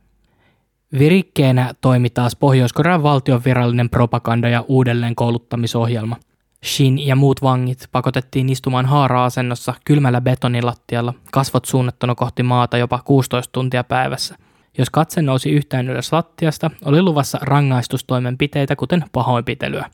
Virikkeenä 0.98 1.75
toimi 1.81 2.11
taas 2.11 2.37
Pohjois-Korean 2.37 3.03
valtion 3.03 3.44
virallinen 3.44 3.90
propaganda- 3.90 4.48
ja 4.48 4.64
uudelleenkouluttamisohjelma. 4.68 6.16
Shin 6.64 7.07
ja 7.07 7.16
muut 7.16 7.42
vangit 7.42 7.88
pakotettiin 7.92 8.48
istumaan 8.48 8.87
haara-asennossa 8.87 9.75
kylmällä 9.85 10.20
betonilattialla, 10.20 11.14
kasvot 11.33 11.64
suunnattuna 11.64 12.14
kohti 12.14 12.42
maata 12.42 12.79
jopa 12.79 13.01
16 13.05 13.53
tuntia 13.53 13.85
päivässä. 13.85 14.37
Jos 14.78 14.90
katse 14.90 15.22
nousi 15.22 15.50
yhtään 15.50 15.88
ylös 15.88 16.12
lattiasta, 16.12 16.70
oli 16.85 17.02
luvassa 17.02 17.38
rangaistustoimenpiteitä 17.42 18.76
kuten 18.76 19.04
pahoinpitelyä. 19.12 19.90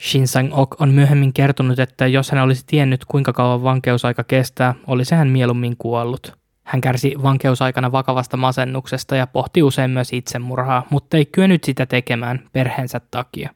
Shin 0.00 0.28
Sang-ok 0.28 0.80
on 0.80 0.88
myöhemmin 0.90 1.32
kertonut, 1.32 1.78
että 1.78 2.06
jos 2.06 2.30
hän 2.30 2.42
olisi 2.42 2.64
tiennyt 2.66 3.04
kuinka 3.04 3.32
kauan 3.32 3.62
vankeusaika 3.62 4.24
kestää, 4.24 4.74
olisi 4.86 5.14
hän 5.14 5.28
mieluummin 5.28 5.76
kuollut. 5.76 6.38
Hän 6.64 6.80
kärsi 6.80 7.14
vankeusaikana 7.22 7.92
vakavasta 7.92 8.36
masennuksesta 8.36 9.16
ja 9.16 9.26
pohti 9.26 9.62
usein 9.62 9.90
myös 9.90 10.12
itsemurhaa, 10.12 10.86
mutta 10.90 11.16
ei 11.16 11.26
kyennyt 11.26 11.64
sitä 11.64 11.86
tekemään 11.86 12.40
perheensä 12.52 13.00
takia. 13.10 13.50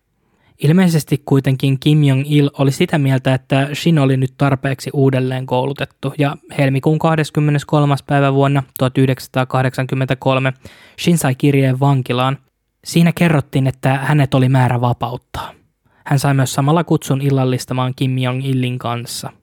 Ilmeisesti 0.64 1.22
kuitenkin 1.24 1.80
Kim 1.80 2.02
Jong-il 2.04 2.50
oli 2.58 2.72
sitä 2.72 2.98
mieltä, 2.98 3.34
että 3.34 3.68
Shin 3.74 3.98
oli 3.98 4.16
nyt 4.16 4.34
tarpeeksi 4.38 4.90
uudelleen 4.92 5.46
koulutettu 5.46 6.14
ja 6.18 6.36
helmikuun 6.58 6.98
23. 6.98 7.94
päivä 8.06 8.34
vuonna 8.34 8.62
1983 8.78 10.52
Shin 11.00 11.18
sai 11.18 11.34
kirjeen 11.34 11.80
vankilaan. 11.80 12.38
Siinä 12.84 13.12
kerrottiin, 13.12 13.66
että 13.66 13.94
hänet 13.94 14.34
oli 14.34 14.48
määrä 14.48 14.80
vapauttaa. 14.80 15.52
Hän 16.06 16.18
sai 16.18 16.34
myös 16.34 16.54
samalla 16.54 16.84
kutsun 16.84 17.22
illallistamaan 17.22 17.92
Kim 17.96 18.18
Jong-ilin 18.18 18.78
kanssa– 18.78 19.30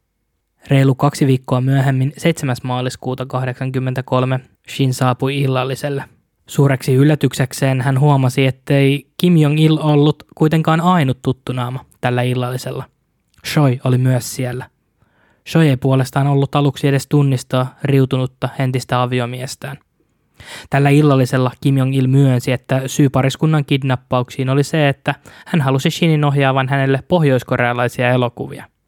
Reilu 0.68 0.96
kaksi 0.96 1.28
viikkoa 1.28 1.62
myöhemmin, 1.62 2.14
7. 2.18 2.56
maaliskuuta 2.64 3.26
1983, 3.26 4.40
Shin 4.70 4.94
saapui 4.94 5.42
illalliselle. 5.42 6.04
Suureksi 6.50 6.94
yllätyksekseen 6.94 7.82
hän 7.82 8.00
huomasi, 8.00 8.46
ettei 8.46 9.08
Kim 9.18 9.38
Jong-il 9.38 9.78
ollut 9.82 10.24
kuitenkaan 10.36 10.82
ainut 10.82 11.22
tuttu 11.22 11.54
naama 11.54 11.86
tällä 12.02 12.22
illallisella. 12.22 12.84
Choi 13.48 13.80
oli 13.84 13.98
myös 13.98 14.36
siellä. 14.36 14.66
Choi 15.50 15.68
ei 15.70 15.78
puolestaan 15.78 16.28
ollut 16.28 16.56
aluksi 16.56 16.88
edes 16.88 17.08
tunnistaa 17.08 17.76
riutunutta 17.84 18.50
entistä 18.60 19.02
aviomiestään. 19.02 19.78
Tällä 20.70 20.90
illallisella 20.90 21.52
Kim 21.62 21.78
Jong-il 21.78 22.08
myönsi, 22.08 22.52
että 22.52 22.82
syy 22.88 23.10
pariskunnan 23.10 23.66
kidnappauksiin 23.66 24.50
oli 24.50 24.64
se, 24.64 24.90
että 24.90 25.16
hän 25.46 25.62
halusi 25.62 25.90
Shinin 25.90 26.26
ohjaavan 26.26 26.70
hänelle 26.70 27.04
pohjoiskorealaisia 27.08 28.10
elokuvia– 28.10 28.66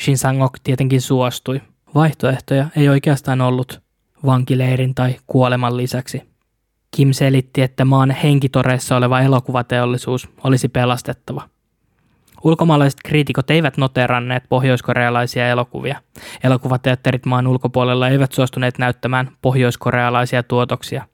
Shin 0.00 0.18
Sang-ok 0.18 0.58
tietenkin 0.62 1.00
suostui. 1.00 1.60
Vaihtoehtoja 1.94 2.66
ei 2.76 2.88
oikeastaan 2.88 3.40
ollut 3.40 3.80
vankileirin 4.26 4.94
tai 4.94 5.16
kuoleman 5.26 5.76
lisäksi. 5.76 6.29
Kim 6.96 7.12
selitti, 7.12 7.62
että 7.62 7.84
maan 7.84 8.10
henkitoreissa 8.10 8.96
oleva 8.96 9.20
elokuvateollisuus 9.20 10.28
olisi 10.44 10.68
pelastettava. 10.68 11.48
Ulkomaalaiset 12.44 12.98
kriitikot 13.04 13.50
eivät 13.50 13.76
noteranneet 13.76 14.44
pohjoiskorealaisia 14.48 15.48
elokuvia. 15.48 16.00
Elokuvateatterit 16.44 17.26
maan 17.26 17.46
ulkopuolella 17.46 18.08
eivät 18.08 18.32
suostuneet 18.32 18.78
näyttämään 18.78 19.30
pohjoiskorealaisia 19.42 20.42
tuotoksia. 20.42 21.06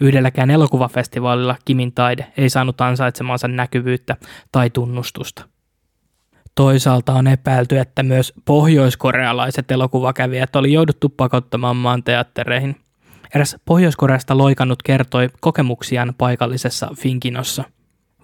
Yhdelläkään 0.00 0.50
elokuvafestivaalilla 0.50 1.56
Kimin 1.64 1.92
taide 1.92 2.26
ei 2.36 2.50
saanut 2.50 2.80
ansaitsemansa 2.80 3.48
näkyvyyttä 3.48 4.16
tai 4.52 4.70
tunnustusta. 4.70 5.44
Toisaalta 6.54 7.12
on 7.12 7.26
epäilty, 7.26 7.78
että 7.78 8.02
myös 8.02 8.32
pohjoiskorealaiset 8.44 9.70
elokuvakävijät 9.70 10.56
oli 10.56 10.72
jouduttu 10.72 11.08
pakottamaan 11.08 11.76
maan 11.76 12.02
teattereihin. 12.02 12.76
Eräs 13.34 13.56
Pohjois-Koreasta 13.64 14.38
loikannut 14.38 14.82
kertoi 14.82 15.28
kokemuksiaan 15.40 16.14
paikallisessa 16.18 16.88
Finkinossa. 16.96 17.64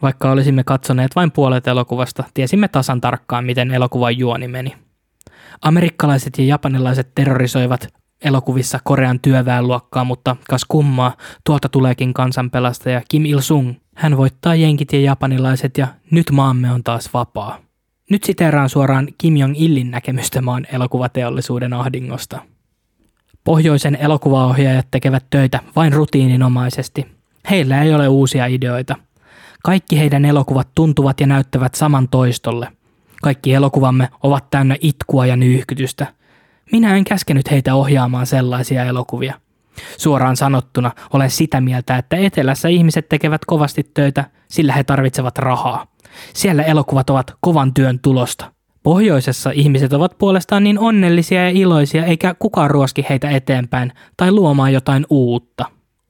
Vaikka 0.02 0.30
olisimme 0.30 0.64
katsoneet 0.64 1.16
vain 1.16 1.30
puolet 1.30 1.66
elokuvasta, 1.66 2.24
tiesimme 2.34 2.68
tasan 2.68 3.00
tarkkaan, 3.00 3.44
miten 3.44 3.70
elokuvan 3.70 4.18
juoni 4.18 4.48
meni. 4.48 4.76
Amerikkalaiset 5.62 6.38
ja 6.38 6.44
japanilaiset 6.44 7.14
terrorisoivat 7.14 7.88
elokuvissa 8.24 8.78
Korean 8.84 9.20
työväenluokkaa, 9.20 10.04
mutta 10.04 10.36
kas 10.50 10.64
kummaa, 10.64 11.16
tuolta 11.44 11.68
tuleekin 11.68 12.14
kansanpelastaja 12.14 13.02
Kim 13.08 13.24
Il-sung. 13.24 13.74
Hän 13.94 14.16
voittaa 14.16 14.54
jenkit 14.54 14.92
ja 14.92 15.00
japanilaiset 15.00 15.78
ja 15.78 15.86
nyt 16.10 16.30
maamme 16.30 16.72
on 16.72 16.84
taas 16.84 17.14
vapaa. 17.14 17.58
Nyt 18.10 18.24
siteeraan 18.24 18.68
suoraan 18.68 19.08
Kim 19.18 19.36
Jong-illin 19.36 19.90
näkemystä 19.90 20.42
maan 20.42 20.66
elokuvateollisuuden 20.72 21.72
ahdingosta. 21.72 22.40
Pohjoisen 23.46 23.96
elokuvaohjaajat 24.00 24.86
tekevät 24.90 25.24
töitä 25.30 25.60
vain 25.76 25.92
rutiininomaisesti. 25.92 27.06
Heillä 27.50 27.82
ei 27.82 27.94
ole 27.94 28.08
uusia 28.08 28.46
ideoita. 28.46 28.96
Kaikki 29.62 29.98
heidän 29.98 30.24
elokuvat 30.24 30.68
tuntuvat 30.74 31.20
ja 31.20 31.26
näyttävät 31.26 31.74
saman 31.74 32.08
toistolle. 32.08 32.68
Kaikki 33.22 33.54
elokuvamme 33.54 34.08
ovat 34.22 34.50
täynnä 34.50 34.76
itkua 34.80 35.26
ja 35.26 35.36
nyyhkytystä. 35.36 36.06
Minä 36.72 36.96
en 36.96 37.04
käskenyt 37.04 37.50
heitä 37.50 37.74
ohjaamaan 37.74 38.26
sellaisia 38.26 38.84
elokuvia. 38.84 39.34
Suoraan 39.98 40.36
sanottuna 40.36 40.90
olen 41.12 41.30
sitä 41.30 41.60
mieltä, 41.60 41.96
että 41.96 42.16
etelässä 42.16 42.68
ihmiset 42.68 43.08
tekevät 43.08 43.44
kovasti 43.44 43.90
töitä, 43.94 44.24
sillä 44.48 44.72
he 44.72 44.84
tarvitsevat 44.84 45.38
rahaa. 45.38 45.86
Siellä 46.34 46.62
elokuvat 46.62 47.10
ovat 47.10 47.34
kovan 47.40 47.74
työn 47.74 47.98
tulosta. 47.98 48.55
Pohjoisessa 48.86 49.50
ihmiset 49.50 49.92
ovat 49.92 50.18
puolestaan 50.18 50.64
niin 50.64 50.78
onnellisia 50.78 51.42
ja 51.42 51.50
iloisia, 51.50 52.04
eikä 52.04 52.34
kukaan 52.38 52.70
ruoski 52.70 53.06
heitä 53.08 53.30
eteenpäin 53.30 53.92
tai 54.16 54.32
luomaan 54.32 54.72
jotain 54.72 55.06
uutta. 55.10 55.64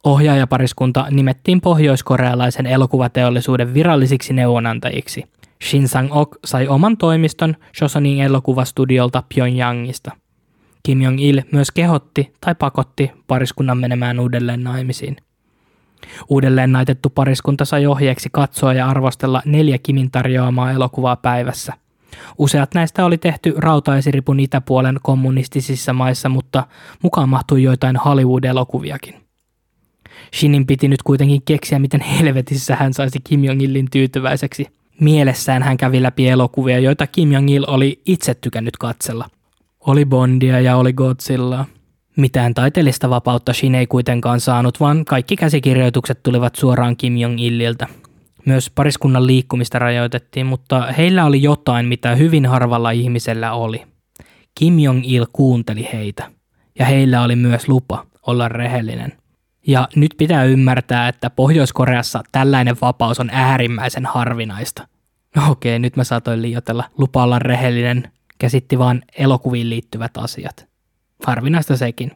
Ohjaajapariskunta 0.04 1.06
nimettiin 1.10 1.60
pohjoiskorealaisen 1.60 2.66
elokuvateollisuuden 2.66 3.74
virallisiksi 3.74 4.32
neuvonantajiksi. 4.32 5.24
Shin 5.64 5.88
Sang-ok 5.88 6.38
sai 6.44 6.68
oman 6.68 6.96
toimiston 6.96 7.56
Joseonin 7.80 8.20
elokuvastudiolta 8.20 9.22
Pyongyangista. 9.34 10.10
Kim 10.82 11.02
Jong-il 11.02 11.42
myös 11.52 11.70
kehotti 11.70 12.32
tai 12.40 12.54
pakotti 12.54 13.12
pariskunnan 13.26 13.78
menemään 13.78 14.20
uudelleen 14.20 14.64
naimisiin. 14.64 15.16
Uudelleen 16.28 16.72
naitettu 16.72 17.10
pariskunta 17.10 17.64
sai 17.64 17.86
ohjeeksi 17.86 18.28
katsoa 18.32 18.72
ja 18.72 18.88
arvostella 18.88 19.42
neljä 19.44 19.78
Kimin 19.78 20.10
tarjoamaa 20.10 20.72
elokuvaa 20.72 21.16
päivässä. 21.16 21.85
Useat 22.38 22.74
näistä 22.74 23.04
oli 23.04 23.18
tehty 23.18 23.54
rautaisiripun 23.56 24.40
itäpuolen 24.40 24.98
kommunistisissa 25.02 25.92
maissa, 25.92 26.28
mutta 26.28 26.66
mukaan 27.02 27.28
mahtui 27.28 27.62
joitain 27.62 27.96
Hollywood-elokuviakin. 27.96 29.14
Shinin 30.34 30.66
piti 30.66 30.88
nyt 30.88 31.02
kuitenkin 31.02 31.42
keksiä, 31.42 31.78
miten 31.78 32.00
helvetissä 32.00 32.76
hän 32.76 32.94
saisi 32.94 33.18
Kim 33.24 33.44
Jong-ilin 33.44 33.88
tyytyväiseksi. 33.90 34.66
Mielessään 35.00 35.62
hän 35.62 35.76
kävi 35.76 36.02
läpi 36.02 36.28
elokuvia, 36.28 36.78
joita 36.78 37.06
Kim 37.06 37.32
Jong-il 37.32 37.64
oli 37.66 38.00
itse 38.06 38.34
tykännyt 38.34 38.76
katsella. 38.76 39.28
Oli 39.80 40.04
Bondia 40.04 40.60
ja 40.60 40.76
oli 40.76 40.92
Godzillaa. 40.92 41.66
Mitään 42.16 42.54
taiteellista 42.54 43.10
vapautta 43.10 43.52
Shin 43.52 43.74
ei 43.74 43.86
kuitenkaan 43.86 44.40
saanut, 44.40 44.80
vaan 44.80 45.04
kaikki 45.04 45.36
käsikirjoitukset 45.36 46.22
tulivat 46.22 46.54
suoraan 46.54 46.96
Kim 46.96 47.16
Jong-illiltä. 47.16 47.86
Myös 48.46 48.70
pariskunnan 48.70 49.26
liikkumista 49.26 49.78
rajoitettiin, 49.78 50.46
mutta 50.46 50.92
heillä 50.92 51.24
oli 51.24 51.42
jotain, 51.42 51.86
mitä 51.86 52.14
hyvin 52.14 52.46
harvalla 52.46 52.90
ihmisellä 52.90 53.52
oli. 53.52 53.82
Kim 54.54 54.78
Jong-il 54.78 55.26
kuunteli 55.32 55.88
heitä, 55.92 56.30
ja 56.78 56.86
heillä 56.86 57.22
oli 57.22 57.36
myös 57.36 57.68
lupa 57.68 58.06
olla 58.26 58.48
rehellinen. 58.48 59.12
Ja 59.66 59.88
nyt 59.96 60.14
pitää 60.18 60.44
ymmärtää, 60.44 61.08
että 61.08 61.30
Pohjois-Koreassa 61.30 62.22
tällainen 62.32 62.76
vapaus 62.80 63.20
on 63.20 63.30
äärimmäisen 63.32 64.06
harvinaista. 64.06 64.88
Okei, 65.50 65.78
nyt 65.78 65.96
mä 65.96 66.04
saatoin 66.04 66.42
liioitella. 66.42 66.84
Lupa 66.98 67.22
olla 67.22 67.38
rehellinen 67.38 68.12
käsitti 68.38 68.78
vain 68.78 69.02
elokuviin 69.18 69.70
liittyvät 69.70 70.16
asiat. 70.16 70.68
Harvinaista 71.26 71.76
sekin. 71.76 72.10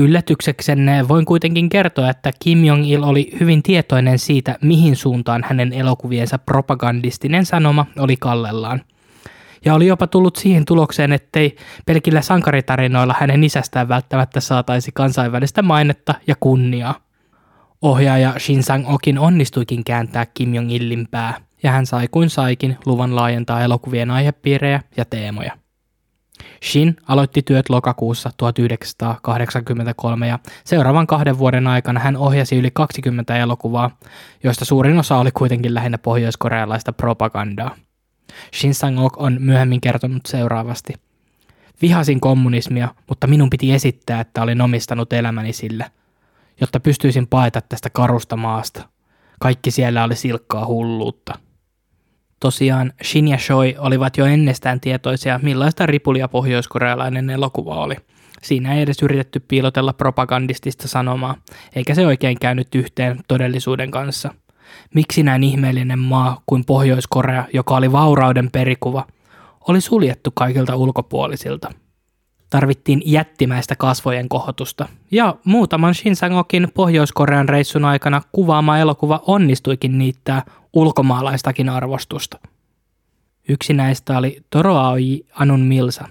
Yllätykseksenne 0.00 1.08
voin 1.08 1.24
kuitenkin 1.24 1.68
kertoa, 1.68 2.10
että 2.10 2.30
Kim 2.42 2.64
Jong-il 2.64 3.02
oli 3.02 3.36
hyvin 3.40 3.62
tietoinen 3.62 4.18
siitä, 4.18 4.58
mihin 4.62 4.96
suuntaan 4.96 5.44
hänen 5.46 5.72
elokuviensa 5.72 6.38
propagandistinen 6.38 7.46
sanoma 7.46 7.86
oli 7.98 8.16
kallellaan. 8.16 8.80
Ja 9.64 9.74
oli 9.74 9.86
jopa 9.86 10.06
tullut 10.06 10.36
siihen 10.36 10.64
tulokseen, 10.64 11.12
ettei 11.12 11.56
pelkillä 11.86 12.22
sankaritarinoilla 12.22 13.14
hänen 13.20 13.44
isästään 13.44 13.88
välttämättä 13.88 14.40
saataisi 14.40 14.90
kansainvälistä 14.94 15.62
mainetta 15.62 16.14
ja 16.26 16.34
kunniaa. 16.40 16.94
Ohjaaja 17.82 18.34
Shin 18.38 18.62
Sang-okin 18.62 19.18
onnistuikin 19.18 19.84
kääntää 19.84 20.26
Kim 20.26 20.54
Jong-illin 20.54 21.08
pää, 21.10 21.34
ja 21.62 21.70
hän 21.70 21.86
sai 21.86 22.08
kuin 22.10 22.30
saikin 22.30 22.78
luvan 22.86 23.16
laajentaa 23.16 23.62
elokuvien 23.62 24.10
aihepiirejä 24.10 24.82
ja 24.96 25.04
teemoja. 25.04 25.52
Shin 26.64 26.96
aloitti 27.08 27.42
työt 27.42 27.68
lokakuussa 27.68 28.30
1983 28.36 30.28
ja 30.28 30.38
seuraavan 30.64 31.06
kahden 31.06 31.38
vuoden 31.38 31.66
aikana 31.66 32.00
hän 32.00 32.16
ohjasi 32.16 32.56
yli 32.56 32.70
20 32.70 33.36
elokuvaa, 33.36 33.90
joista 34.44 34.64
suurin 34.64 34.98
osa 34.98 35.16
oli 35.16 35.30
kuitenkin 35.30 35.74
lähinnä 35.74 35.98
pohjoiskorealaista 35.98 36.92
propagandaa. 36.92 37.76
Shin 38.54 38.74
Sang-ok 38.74 39.12
on 39.16 39.36
myöhemmin 39.40 39.80
kertonut 39.80 40.26
seuraavasti. 40.26 40.92
Vihasin 41.82 42.20
kommunismia, 42.20 42.88
mutta 43.08 43.26
minun 43.26 43.50
piti 43.50 43.72
esittää, 43.72 44.20
että 44.20 44.42
olin 44.42 44.60
omistanut 44.60 45.12
elämäni 45.12 45.52
sille, 45.52 45.90
jotta 46.60 46.80
pystyisin 46.80 47.26
paeta 47.26 47.60
tästä 47.60 47.90
karusta 47.90 48.36
maasta. 48.36 48.88
Kaikki 49.40 49.70
siellä 49.70 50.04
oli 50.04 50.16
silkkaa 50.16 50.66
hulluutta. 50.66 51.38
Tosiaan 52.40 52.92
Shin 53.04 53.28
ja 53.28 53.36
Choi 53.36 53.74
olivat 53.78 54.16
jo 54.16 54.24
ennestään 54.24 54.80
tietoisia, 54.80 55.40
millaista 55.42 55.86
ripulia 55.86 56.28
pohjoiskorealainen 56.28 57.30
elokuva 57.30 57.74
oli. 57.74 57.96
Siinä 58.42 58.74
ei 58.74 58.82
edes 58.82 59.02
yritetty 59.02 59.40
piilotella 59.40 59.92
propagandistista 59.92 60.88
sanomaa, 60.88 61.36
eikä 61.76 61.94
se 61.94 62.06
oikein 62.06 62.38
käynyt 62.40 62.74
yhteen 62.74 63.18
todellisuuden 63.28 63.90
kanssa. 63.90 64.34
Miksi 64.94 65.22
näin 65.22 65.44
ihmeellinen 65.44 65.98
maa 65.98 66.42
kuin 66.46 66.64
Pohjois-Korea, 66.64 67.44
joka 67.52 67.76
oli 67.76 67.92
vaurauden 67.92 68.50
perikuva, 68.50 69.06
oli 69.68 69.80
suljettu 69.80 70.30
kaikilta 70.34 70.76
ulkopuolisilta? 70.76 71.70
Tarvittiin 72.50 73.02
jättimäistä 73.04 73.76
kasvojen 73.76 74.28
kohotusta, 74.28 74.88
ja 75.10 75.34
muutaman 75.44 75.94
Shinsangokin 75.94 76.68
Pohjois-Korean 76.74 77.48
reissun 77.48 77.84
aikana 77.84 78.22
kuvaama 78.32 78.78
elokuva 78.78 79.22
onnistuikin 79.26 79.98
niittää 79.98 80.42
ulkomaalaistakin 80.72 81.68
arvostusta. 81.68 82.38
Yksi 83.48 83.72
näistä 83.72 84.18
oli 84.18 84.40
Toroaoi 84.50 85.24
Anun 85.34 85.60
Milsa, 85.60 86.08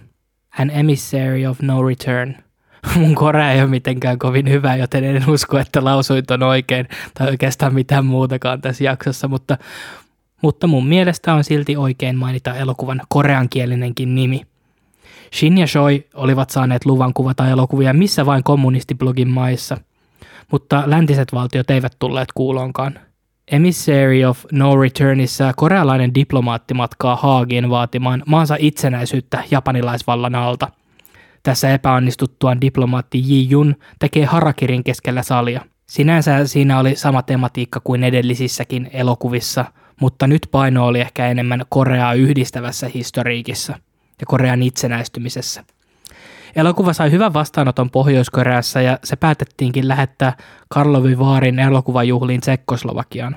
An 0.60 0.70
Emissary 0.70 1.46
of 1.46 1.60
No 1.62 1.84
Return. 1.84 2.36
Mun 2.96 3.16
korea 3.16 3.52
ei 3.52 3.62
ole 3.62 3.70
mitenkään 3.70 4.20
kovin 4.20 4.50
hyvä, 4.50 4.76
joten 4.76 5.04
en 5.04 5.30
usko, 5.30 5.60
että 5.60 5.84
lausuin 5.84 6.26
ton 6.26 6.44
oikein 6.44 6.88
tai 7.14 7.28
oikeastaan 7.28 7.74
mitään 7.74 8.06
muutakaan 8.06 8.62
tässä 8.62 8.84
jaksossa, 8.84 9.28
mutta, 9.28 9.58
mutta 10.42 10.68
mun 10.68 10.88
mielestä 10.88 11.34
on 11.34 11.44
silti 11.44 11.78
oikein 11.78 12.16
mainita 12.16 12.56
elokuvan 12.56 13.02
koreankielinenkin 13.10 14.16
nimi. 14.16 14.42
Shin 15.34 15.58
ja 15.58 15.66
Choi 15.66 16.06
olivat 16.14 16.50
saaneet 16.50 16.86
luvan 16.86 17.14
kuvata 17.14 17.48
elokuvia 17.48 17.94
missä 17.94 18.26
vain 18.26 18.44
kommunistiblogin 18.44 19.30
maissa, 19.30 19.78
mutta 20.52 20.84
läntiset 20.86 21.34
valtiot 21.34 21.70
eivät 21.70 21.96
tulleet 22.00 22.30
kuuloonkaan– 22.34 23.00
Emissary 23.52 24.26
of 24.26 24.46
No 24.52 24.76
Returnissa 24.76 25.54
korealainen 25.56 26.16
diplomaatti 26.16 26.74
matkaa 26.74 27.16
Haagiin 27.16 27.70
vaatimaan 27.70 28.24
maansa 28.26 28.56
itsenäisyyttä 28.60 29.44
japanilaisvallan 29.52 30.36
alta. 30.36 30.68
Tässä 31.44 31.74
epäonnistuttuaan 31.74 32.62
diplomaatti 32.62 33.24
Ji 33.28 33.50
Jun 33.50 33.76
tekee 34.00 34.26
harakirin 34.26 34.84
keskellä 34.84 35.24
salia. 35.24 35.62
Sinänsä 35.88 36.48
siinä 36.48 36.80
oli 36.80 36.96
sama 36.96 37.22
tematiikka 37.22 37.80
kuin 37.84 38.04
edellisissäkin 38.04 38.90
elokuvissa, 38.94 39.66
mutta 40.02 40.28
nyt 40.28 40.48
paino 40.52 40.86
oli 40.86 41.00
ehkä 41.00 41.28
enemmän 41.28 41.66
Koreaa 41.70 42.14
yhdistävässä 42.14 42.90
historiikissa 42.94 43.74
ja 44.20 44.26
Korean 44.26 44.64
itsenäistymisessä. 44.64 45.64
Elokuva 46.56 46.94
sai 46.94 47.12
hyvän 47.12 47.34
vastaanoton 47.34 47.90
Pohjois-Koreassa 47.90 48.82
ja 48.82 49.00
se 49.04 49.16
päätettiinkin 49.16 49.88
lähettää 49.88 50.34
Karlovy 50.70 51.20
Vaarin 51.20 51.60
elokuvajuhliin 51.60 52.42
Tsekkoslovakiaan. 52.42 53.36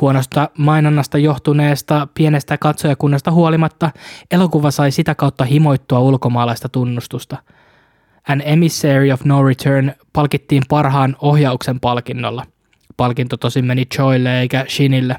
Huonosta 0.00 0.48
mainonnasta 0.58 1.18
johtuneesta 1.18 2.08
pienestä 2.14 2.58
katsojakunnasta 2.58 3.30
huolimatta 3.30 3.90
elokuva 4.30 4.70
sai 4.70 4.90
sitä 4.90 5.14
kautta 5.14 5.44
himoittua 5.44 6.00
ulkomaalaista 6.00 6.68
tunnustusta. 6.68 7.36
An 8.28 8.42
Emissary 8.44 9.12
of 9.12 9.24
No 9.24 9.42
Return 9.44 9.92
palkittiin 10.12 10.62
parhaan 10.68 11.16
ohjauksen 11.20 11.80
palkinnolla. 11.80 12.46
Palkinto 12.96 13.36
tosin 13.36 13.64
meni 13.64 13.86
Choille 13.86 14.40
eikä 14.40 14.64
Shinille. 14.68 15.16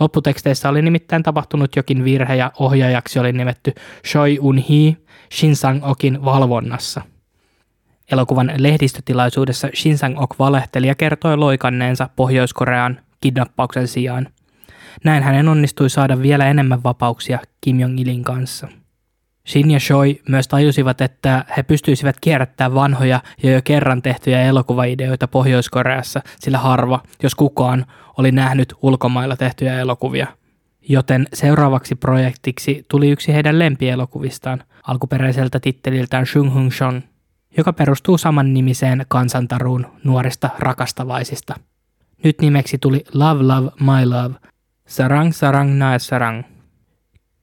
Lopputeksteissä 0.00 0.68
oli 0.68 0.82
nimittäin 0.82 1.22
tapahtunut 1.22 1.76
jokin 1.76 2.04
virhe 2.04 2.34
ja 2.34 2.52
ohjaajaksi 2.58 3.18
oli 3.18 3.32
nimetty 3.32 3.72
Choi 4.06 4.38
Un-hee, 4.40 4.96
Shin 5.32 5.56
Sang-okin 5.56 6.24
valvonnassa. 6.24 7.02
Elokuvan 8.12 8.52
lehdistötilaisuudessa 8.56 9.68
Shin 9.74 9.98
Sang-ok 9.98 10.38
valehteli 10.38 10.86
ja 10.86 10.94
kertoi 10.94 11.36
loikanneensa 11.36 12.08
Pohjois-Korean 12.16 13.00
kidnappauksen 13.20 13.88
sijaan. 13.88 14.28
Näin 15.04 15.22
hänen 15.22 15.48
onnistui 15.48 15.90
saada 15.90 16.22
vielä 16.22 16.46
enemmän 16.46 16.82
vapauksia 16.82 17.38
Kim 17.60 17.80
Jong-ilin 17.80 18.24
kanssa. 18.24 18.68
Shin 19.46 19.70
ja 19.70 19.78
Choi 19.78 20.20
myös 20.28 20.48
tajusivat, 20.48 21.00
että 21.00 21.44
he 21.56 21.62
pystyisivät 21.62 22.16
kierrättämään 22.20 22.74
vanhoja 22.74 23.20
ja 23.42 23.52
jo 23.52 23.60
kerran 23.64 24.02
tehtyjä 24.02 24.42
elokuvaideoita 24.42 25.28
Pohjois-Koreassa, 25.28 26.20
sillä 26.38 26.58
harva, 26.58 27.02
jos 27.22 27.34
kukaan, 27.34 27.86
oli 28.18 28.32
nähnyt 28.32 28.74
ulkomailla 28.82 29.36
tehtyjä 29.36 29.80
elokuvia– 29.80 30.26
joten 30.88 31.26
seuraavaksi 31.34 31.94
projektiksi 31.94 32.84
tuli 32.90 33.10
yksi 33.10 33.34
heidän 33.34 33.58
lempielokuvistaan, 33.58 34.62
alkuperäiseltä 34.82 35.60
titteliltään 35.60 36.26
Shung 36.26 36.54
Hung 36.54 36.72
Shon. 36.72 37.02
joka 37.56 37.72
perustuu 37.72 38.18
samannimiseen 38.18 39.06
kansantaruun 39.08 39.86
nuorista 40.04 40.50
rakastavaisista. 40.58 41.54
Nyt 42.24 42.40
nimeksi 42.40 42.78
tuli 42.78 43.04
Love 43.14 43.42
Love 43.42 43.70
My 43.80 44.06
Love, 44.06 44.34
Sarang 44.86 45.32
Sarang 45.32 45.78
Nae 45.78 45.98
Sarang. 45.98 46.42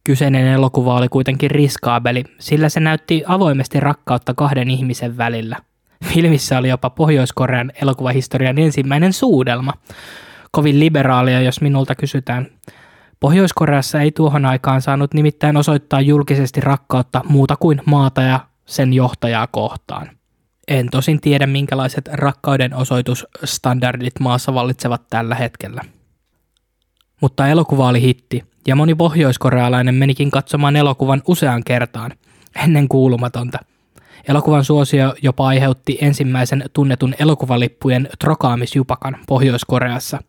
Kyseinen 0.03 0.47
elokuva 0.47 0.95
oli 0.95 1.09
kuitenkin 1.09 1.51
riskaabeli, 1.51 2.23
sillä 2.39 2.69
se 2.69 2.79
näytti 2.79 3.23
avoimesti 3.27 3.79
rakkautta 3.79 4.33
kahden 4.33 4.69
ihmisen 4.69 5.17
välillä. 5.17 5.57
Filmissä 6.05 6.57
oli 6.57 6.69
jopa 6.69 6.89
Pohjois-Korean 6.89 7.71
elokuvahistorian 7.81 8.57
ensimmäinen 8.57 9.13
suudelma. 9.13 9.73
Kovin 10.51 10.79
liberaalia, 10.79 11.41
jos 11.41 11.61
minulta 11.61 11.95
kysytään. 11.95 12.47
Pohjois-Koreassa 13.19 14.01
ei 14.01 14.11
tuohon 14.11 14.45
aikaan 14.45 14.81
saanut 14.81 15.13
nimittäin 15.13 15.57
osoittaa 15.57 16.01
julkisesti 16.01 16.61
rakkautta 16.61 17.21
muuta 17.29 17.55
kuin 17.55 17.81
maata 17.85 18.21
ja 18.21 18.39
sen 18.65 18.93
johtajaa 18.93 19.47
kohtaan. 19.47 20.09
En 20.67 20.89
tosin 20.89 21.21
tiedä, 21.21 21.47
minkälaiset 21.47 22.07
rakkauden 22.07 22.73
osoitusstandardit 22.73 24.19
maassa 24.19 24.53
vallitsevat 24.53 25.01
tällä 25.09 25.35
hetkellä. 25.35 25.81
Mutta 27.21 27.47
elokuva 27.47 27.87
oli 27.87 28.01
hitti, 28.01 28.43
ja 28.67 28.75
moni 28.75 28.95
pohjoiskorealainen 28.95 29.95
menikin 29.95 30.31
katsomaan 30.31 30.75
elokuvan 30.75 31.21
useaan 31.27 31.63
kertaan, 31.63 32.11
ennen 32.63 32.87
kuulumatonta. 32.87 33.59
Elokuvan 34.27 34.63
suosio 34.63 35.15
jopa 35.21 35.47
aiheutti 35.47 35.97
ensimmäisen 36.01 36.63
tunnetun 36.73 37.15
elokuvalippujen 37.19 38.09
trokaamisjupakan 38.19 39.17
Pohjois-Koreassa. 39.27 40.23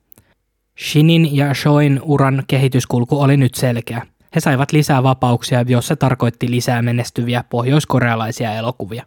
Shinin 0.79 1.37
ja 1.37 1.55
Shoin 1.55 2.01
uran 2.03 2.43
kehityskulku 2.47 3.20
oli 3.20 3.37
nyt 3.37 3.55
selkeä. 3.55 4.07
He 4.35 4.41
saivat 4.41 4.72
lisää 4.72 5.03
vapauksia, 5.03 5.64
jos 5.68 5.87
se 5.87 5.97
tarkoitti 5.97 6.51
lisää 6.51 6.83
menestyviä 6.83 7.45
pohjoiskorealaisia 7.51 8.55
elokuvia. 8.55 9.05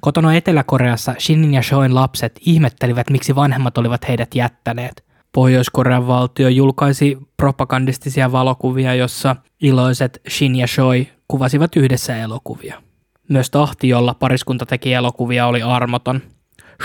Kotona 0.00 0.34
Etelä-Koreassa 0.34 1.14
Shinin 1.18 1.54
ja 1.54 1.62
Shoin 1.62 1.94
lapset 1.94 2.40
ihmettelivät, 2.40 3.10
miksi 3.10 3.34
vanhemmat 3.34 3.78
olivat 3.78 4.08
heidät 4.08 4.34
jättäneet. 4.34 5.04
Pohjois-Korean 5.32 6.06
valtio 6.06 6.48
julkaisi 6.48 7.18
propagandistisia 7.36 8.32
valokuvia, 8.32 8.94
jossa 8.94 9.36
iloiset 9.60 10.20
Shin 10.28 10.56
ja 10.56 10.66
Shoi 10.66 11.08
kuvasivat 11.28 11.76
yhdessä 11.76 12.16
elokuvia. 12.16 12.82
Myös 13.28 13.50
tahti, 13.50 13.88
jolla 13.88 14.14
pariskunta 14.14 14.66
teki 14.66 14.92
elokuvia, 14.92 15.46
oli 15.46 15.62
armoton. 15.62 16.22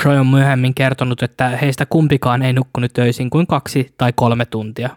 Shoi 0.01 0.17
on 0.17 0.27
myöhemmin 0.27 0.73
kertonut, 0.73 1.23
että 1.23 1.49
heistä 1.49 1.85
kumpikaan 1.85 2.41
ei 2.41 2.53
nukkunut 2.53 2.93
töisin 2.93 3.29
kuin 3.29 3.47
kaksi 3.47 3.93
tai 3.97 4.13
kolme 4.15 4.45
tuntia. 4.45 4.89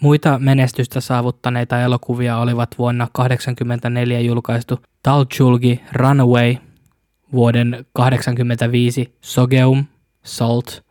Muita 0.00 0.38
menestystä 0.38 1.00
saavuttaneita 1.00 1.80
elokuvia 1.80 2.38
olivat 2.38 2.70
vuonna 2.78 3.08
1984 3.12 4.20
julkaistu 4.20 4.80
Talchulgi 5.02 5.80
Runaway, 5.92 6.56
vuoden 7.32 7.70
1985 7.70 9.14
Sogeum, 9.20 9.84
Salt 10.22 10.84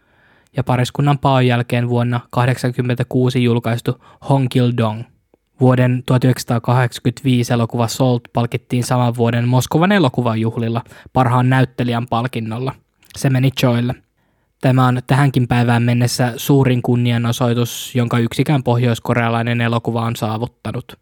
ja 0.57 0.63
pariskunnan 0.63 1.19
paon 1.19 1.47
jälkeen 1.47 1.89
vuonna 1.89 2.19
1986 2.19 3.43
julkaistu 3.43 4.03
Honkil 4.29 4.71
Dong. 4.77 5.01
Vuoden 5.59 6.03
1985 6.05 7.53
elokuva 7.53 7.87
Salt 7.87 8.21
palkittiin 8.33 8.83
saman 8.83 9.15
vuoden 9.15 9.47
Moskovan 9.47 9.91
elokuvajuhlilla 9.91 10.81
parhaan 11.13 11.49
näyttelijän 11.49 12.07
palkinnolla. 12.07 12.75
Se 13.19 13.29
meni 13.29 13.49
Joelle. 13.63 13.95
Tämä 14.61 14.87
on 14.87 15.01
tähänkin 15.07 15.47
päivään 15.47 15.83
mennessä 15.83 16.33
suurin 16.37 16.81
kunnianosoitus, 16.81 17.95
jonka 17.95 18.19
yksikään 18.19 18.63
pohjoiskorealainen 18.63 19.61
elokuva 19.61 20.01
on 20.01 20.15
saavuttanut. 20.15 20.99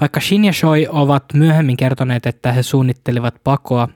Vaikka 0.00 0.20
Shin 0.20 0.44
ja 0.44 0.52
Choi 0.52 0.86
ovat 0.90 1.24
myöhemmin 1.34 1.76
kertoneet, 1.76 2.26
että 2.26 2.52
he 2.52 2.62
suunnittelivat 2.62 3.34
pakoa 3.44 3.88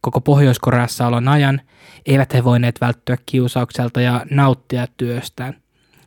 koko 0.00 0.20
Pohjois-Koreassa 0.20 1.06
olon 1.06 1.28
ajan, 1.28 1.60
eivät 2.06 2.34
he 2.34 2.44
voineet 2.44 2.80
välttyä 2.80 3.16
kiusaukselta 3.26 4.00
ja 4.00 4.26
nauttia 4.30 4.86
työstään. 4.96 5.54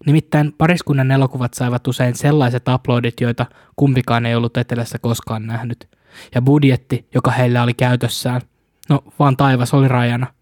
Nimittäin 0.05 0.53
pariskunnan 0.57 1.11
elokuvat 1.11 1.53
saivat 1.53 1.87
usein 1.87 2.15
sellaiset 2.15 2.63
uploadit, 2.67 3.21
joita 3.21 3.45
kumpikaan 3.75 4.25
ei 4.25 4.35
ollut 4.35 4.57
etelässä 4.57 4.99
koskaan 4.99 5.47
nähnyt. 5.47 5.87
Ja 6.35 6.41
budjetti, 6.41 7.07
joka 7.13 7.31
heillä 7.31 7.63
oli 7.63 7.73
käytössään, 7.73 8.41
no 8.89 9.03
vaan 9.19 9.37
taivas 9.37 9.73
oli 9.73 9.87
rajana. 9.87 10.34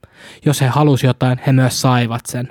Jos 0.46 0.62
he 0.62 0.68
halusi 0.68 1.08
jotain, 1.08 1.40
he 1.48 1.52
myös 1.52 1.82
saivat 1.82 2.26
sen. 2.26 2.50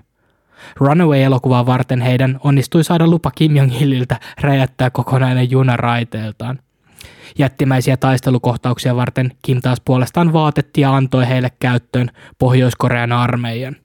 Runaway-elokuvaa 0.76 1.66
varten 1.66 2.00
heidän 2.00 2.40
onnistui 2.44 2.84
saada 2.84 3.06
lupa 3.06 3.30
Kim 3.30 3.56
Jong-ililtä 3.56 4.20
räjättää 4.40 4.90
kokonainen 4.90 5.50
juna 5.50 5.76
raiteeltaan. 5.76 6.58
Jättimäisiä 7.38 7.96
taistelukohtauksia 7.96 8.96
varten 8.96 9.32
Kim 9.42 9.60
taas 9.60 9.80
puolestaan 9.84 10.32
vaatetti 10.32 10.80
ja 10.80 10.96
antoi 10.96 11.28
heille 11.28 11.50
käyttöön 11.60 12.10
Pohjois-Korean 12.38 13.12
armeijan. 13.12 13.76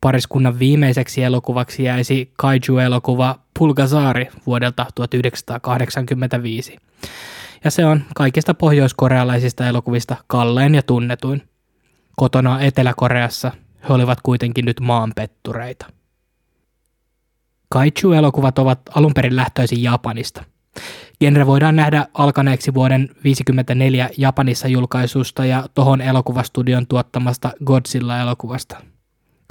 Pariskunnan 0.00 0.58
viimeiseksi 0.58 1.22
elokuvaksi 1.22 1.84
jäisi 1.84 2.32
kaiju-elokuva 2.36 3.38
Pulgasari 3.58 4.28
vuodelta 4.46 4.86
1985. 4.94 6.76
Ja 7.64 7.70
se 7.70 7.86
on 7.86 8.04
kaikista 8.14 8.54
pohjoiskorealaisista 8.54 9.66
elokuvista 9.66 10.16
kallein 10.26 10.74
ja 10.74 10.82
tunnetuin. 10.82 11.42
Kotona 12.16 12.60
Etelä-Koreassa 12.60 13.52
he 13.88 13.94
olivat 13.94 14.18
kuitenkin 14.22 14.64
nyt 14.64 14.80
maanpettureita. 14.80 15.86
Kaiju-elokuvat 17.68 18.58
ovat 18.58 18.80
alun 18.94 19.14
perin 19.14 19.36
lähtöisin 19.36 19.82
Japanista. 19.82 20.44
Genre 21.20 21.46
voidaan 21.46 21.76
nähdä 21.76 22.06
alkaneeksi 22.14 22.74
vuoden 22.74 23.00
1954 23.00 24.10
Japanissa 24.18 24.68
julkaisusta 24.68 25.44
ja 25.44 25.68
tohon 25.74 26.00
elokuvastudion 26.00 26.86
tuottamasta 26.86 27.52
Godzilla-elokuvasta. 27.64 28.76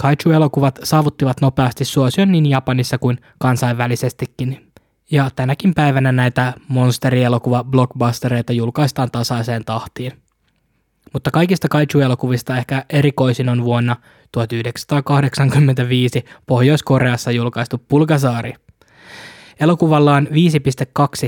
Kaiju-elokuvat 0.02 0.78
saavuttivat 0.82 1.40
nopeasti 1.40 1.84
suosion 1.84 2.32
niin 2.32 2.46
Japanissa 2.46 2.98
kuin 2.98 3.18
kansainvälisestikin. 3.38 4.72
Ja 5.10 5.30
tänäkin 5.36 5.74
päivänä 5.74 6.12
näitä 6.12 6.52
monsterielokuva 6.68 7.64
blockbustereita 7.64 8.52
julkaistaan 8.52 9.10
tasaiseen 9.10 9.64
tahtiin– 9.64 10.12
mutta 11.16 11.30
kaikista 11.30 11.68
kaiju-elokuvista 11.68 12.56
ehkä 12.56 12.84
erikoisin 12.90 13.48
on 13.48 13.64
vuonna 13.64 13.96
1985 14.32 16.24
Pohjois-Koreassa 16.46 17.30
julkaistu 17.30 17.78
Pulgasaari. 17.88 18.54
Elokuvalla 19.60 20.14
on 20.14 20.26
5.2 20.26 20.32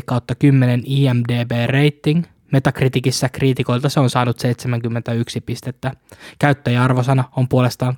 kautta 0.04 0.34
10 0.34 0.82
IMDB-rating. 0.86 2.24
Metakritikissä 2.52 3.28
kriitikoilta 3.28 3.88
se 3.88 4.00
on 4.00 4.10
saanut 4.10 4.38
71 4.38 5.40
pistettä. 5.40 5.92
Käyttäjäarvosana 6.38 7.24
on 7.36 7.48
puolestaan 7.48 7.96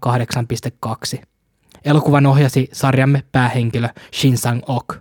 8.2. 1.17 1.23
Elokuvan 1.85 2.27
ohjasi 2.27 2.69
sarjamme 2.73 3.23
päähenkilö 3.33 3.89
Shin 4.15 4.39
Sang-ok. 4.39 4.95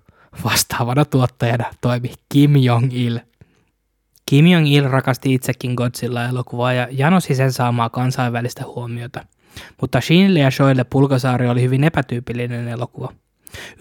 Vastaavana 0.44 1.06
tuottajana 1.06 1.66
toimi 1.82 2.14
Kim 2.30 2.56
Jong-il. 2.56 3.20
Kim 4.30 4.48
Jong-il 4.48 4.90
rakasti 4.90 5.34
itsekin 5.34 5.74
Godzilla-elokuvaa 5.74 6.74
ja 6.74 6.88
janosi 6.92 7.36
sen 7.36 7.52
saamaa 7.52 7.90
kansainvälistä 7.90 8.64
huomiota. 8.66 9.26
Mutta 9.82 10.02
Shinille 10.02 10.40
ja 10.40 10.52
Shoille 10.52 10.84
Pulkasaari 10.84 11.50
oli 11.50 11.62
hyvin 11.62 11.84
epätyypillinen 11.84 12.68
elokuva. 12.68 13.14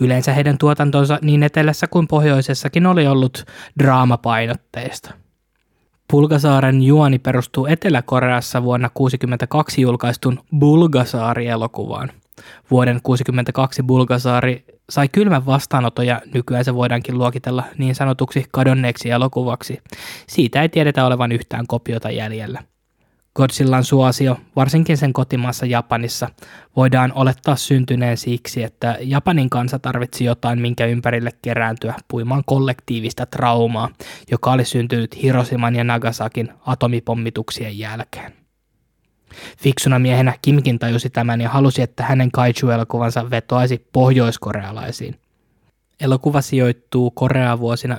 Yleensä 0.00 0.32
heidän 0.32 0.58
tuotantonsa 0.58 1.18
niin 1.22 1.42
etelässä 1.42 1.86
kuin 1.86 2.08
pohjoisessakin 2.08 2.86
oli 2.86 3.06
ollut 3.06 3.44
draamapainotteista. 3.78 5.14
Pulgasaaren 6.10 6.82
juoni 6.82 7.18
perustuu 7.18 7.66
Etelä-Koreassa 7.66 8.62
vuonna 8.62 8.88
1962 8.88 9.80
julkaistun 9.80 10.40
Bulgasaari-elokuvaan. 10.58 12.10
Vuoden 12.70 13.00
1962 13.02 13.82
Bulgasaari 13.82 14.77
sai 14.90 15.08
kylmän 15.08 15.46
vastaanoton 15.46 16.06
ja 16.06 16.20
nykyään 16.34 16.64
se 16.64 16.74
voidaankin 16.74 17.18
luokitella 17.18 17.64
niin 17.78 17.94
sanotuksi 17.94 18.44
kadonneeksi 18.52 19.10
elokuvaksi. 19.10 19.78
Siitä 20.26 20.62
ei 20.62 20.68
tiedetä 20.68 21.06
olevan 21.06 21.32
yhtään 21.32 21.66
kopiota 21.66 22.10
jäljellä. 22.10 22.62
Godzillan 23.34 23.84
suosio, 23.84 24.36
varsinkin 24.56 24.96
sen 24.96 25.12
kotimaassa 25.12 25.66
Japanissa, 25.66 26.28
voidaan 26.76 27.12
olettaa 27.14 27.56
syntyneen 27.56 28.16
siksi, 28.16 28.62
että 28.62 28.96
Japanin 29.00 29.50
kansa 29.50 29.78
tarvitsi 29.78 30.24
jotain, 30.24 30.60
minkä 30.60 30.86
ympärille 30.86 31.30
kerääntyä 31.42 31.94
puimaan 32.08 32.42
kollektiivista 32.46 33.26
traumaa, 33.26 33.88
joka 34.30 34.52
oli 34.52 34.64
syntynyt 34.64 35.22
Hiroshiman 35.22 35.76
ja 35.76 35.84
Nagasakin 35.84 36.52
atomipommituksien 36.66 37.78
jälkeen. 37.78 38.37
Fiksuna 39.58 39.98
miehenä 39.98 40.34
Kimkin 40.42 40.78
tajusi 40.78 41.10
tämän 41.10 41.40
ja 41.40 41.48
halusi, 41.48 41.82
että 41.82 42.02
hänen 42.02 42.30
kaiju-elokuvansa 42.30 43.30
vetoaisi 43.30 43.88
pohjoiskorealaisiin. 43.92 45.20
Elokuva 46.00 46.40
sijoittuu 46.40 47.10
Korea 47.10 47.58
vuosina 47.58 47.96
918-1392 47.96 47.98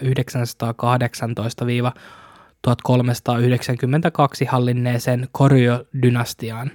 hallinneeseen 4.50 5.28
Koryo-dynastiaan. 5.32 6.72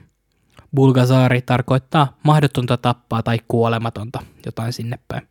Bulgasaari 0.75 1.43
tarkoittaa 1.43 2.17
mahdotonta 2.23 2.77
tappaa 2.77 3.23
tai 3.23 3.39
kuolematonta, 3.49 4.23
jotain 4.47 4.73
sinne 4.73 4.99
päin. 5.09 5.29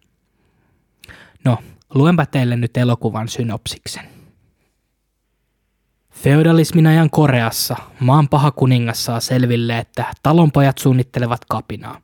No, 1.46 1.58
luenpä 1.94 2.26
teille 2.26 2.56
nyt 2.56 2.78
elokuvan 2.78 3.28
synopsiksen. 3.28 4.13
Feudalismin 6.14 6.88
ajan 6.88 7.10
Koreassa 7.10 7.76
maan 8.00 8.30
paha 8.30 8.52
kuningas 8.52 9.06
saa 9.06 9.20
selville, 9.20 9.78
että 9.78 10.06
talonpojat 10.24 10.78
suunnittelevat 10.78 11.42
kapinaa. 11.50 12.02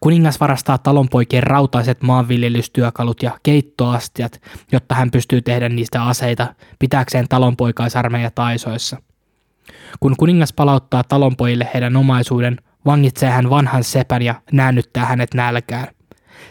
Kuningas 0.00 0.40
varastaa 0.40 0.78
talonpoikien 0.78 1.42
rautaiset 1.42 2.02
maanviljelystyökalut 2.02 3.22
ja 3.22 3.38
keittoastiat, 3.42 4.40
jotta 4.72 4.94
hän 4.94 5.10
pystyy 5.10 5.42
tehdä 5.42 5.68
niistä 5.68 6.04
aseita 6.04 6.54
pitääkseen 6.78 7.28
talonpoikaisarmeija 7.28 8.30
taisoissa. 8.30 8.96
Kun 10.00 10.14
kuningas 10.18 10.52
palauttaa 10.52 11.04
talonpojille 11.04 11.68
heidän 11.74 11.96
omaisuuden, 11.96 12.56
vangitsee 12.86 13.30
hän 13.30 13.50
vanhan 13.50 13.84
sepän 13.84 14.22
ja 14.22 14.34
näännyttää 14.52 15.04
hänet 15.04 15.34
nälkään. 15.34 15.88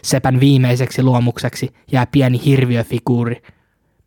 Sepän 0.02 0.40
viimeiseksi 0.40 1.02
luomukseksi 1.02 1.74
jää 1.92 2.06
pieni 2.06 2.44
hirviöfiguuri, 2.44 3.42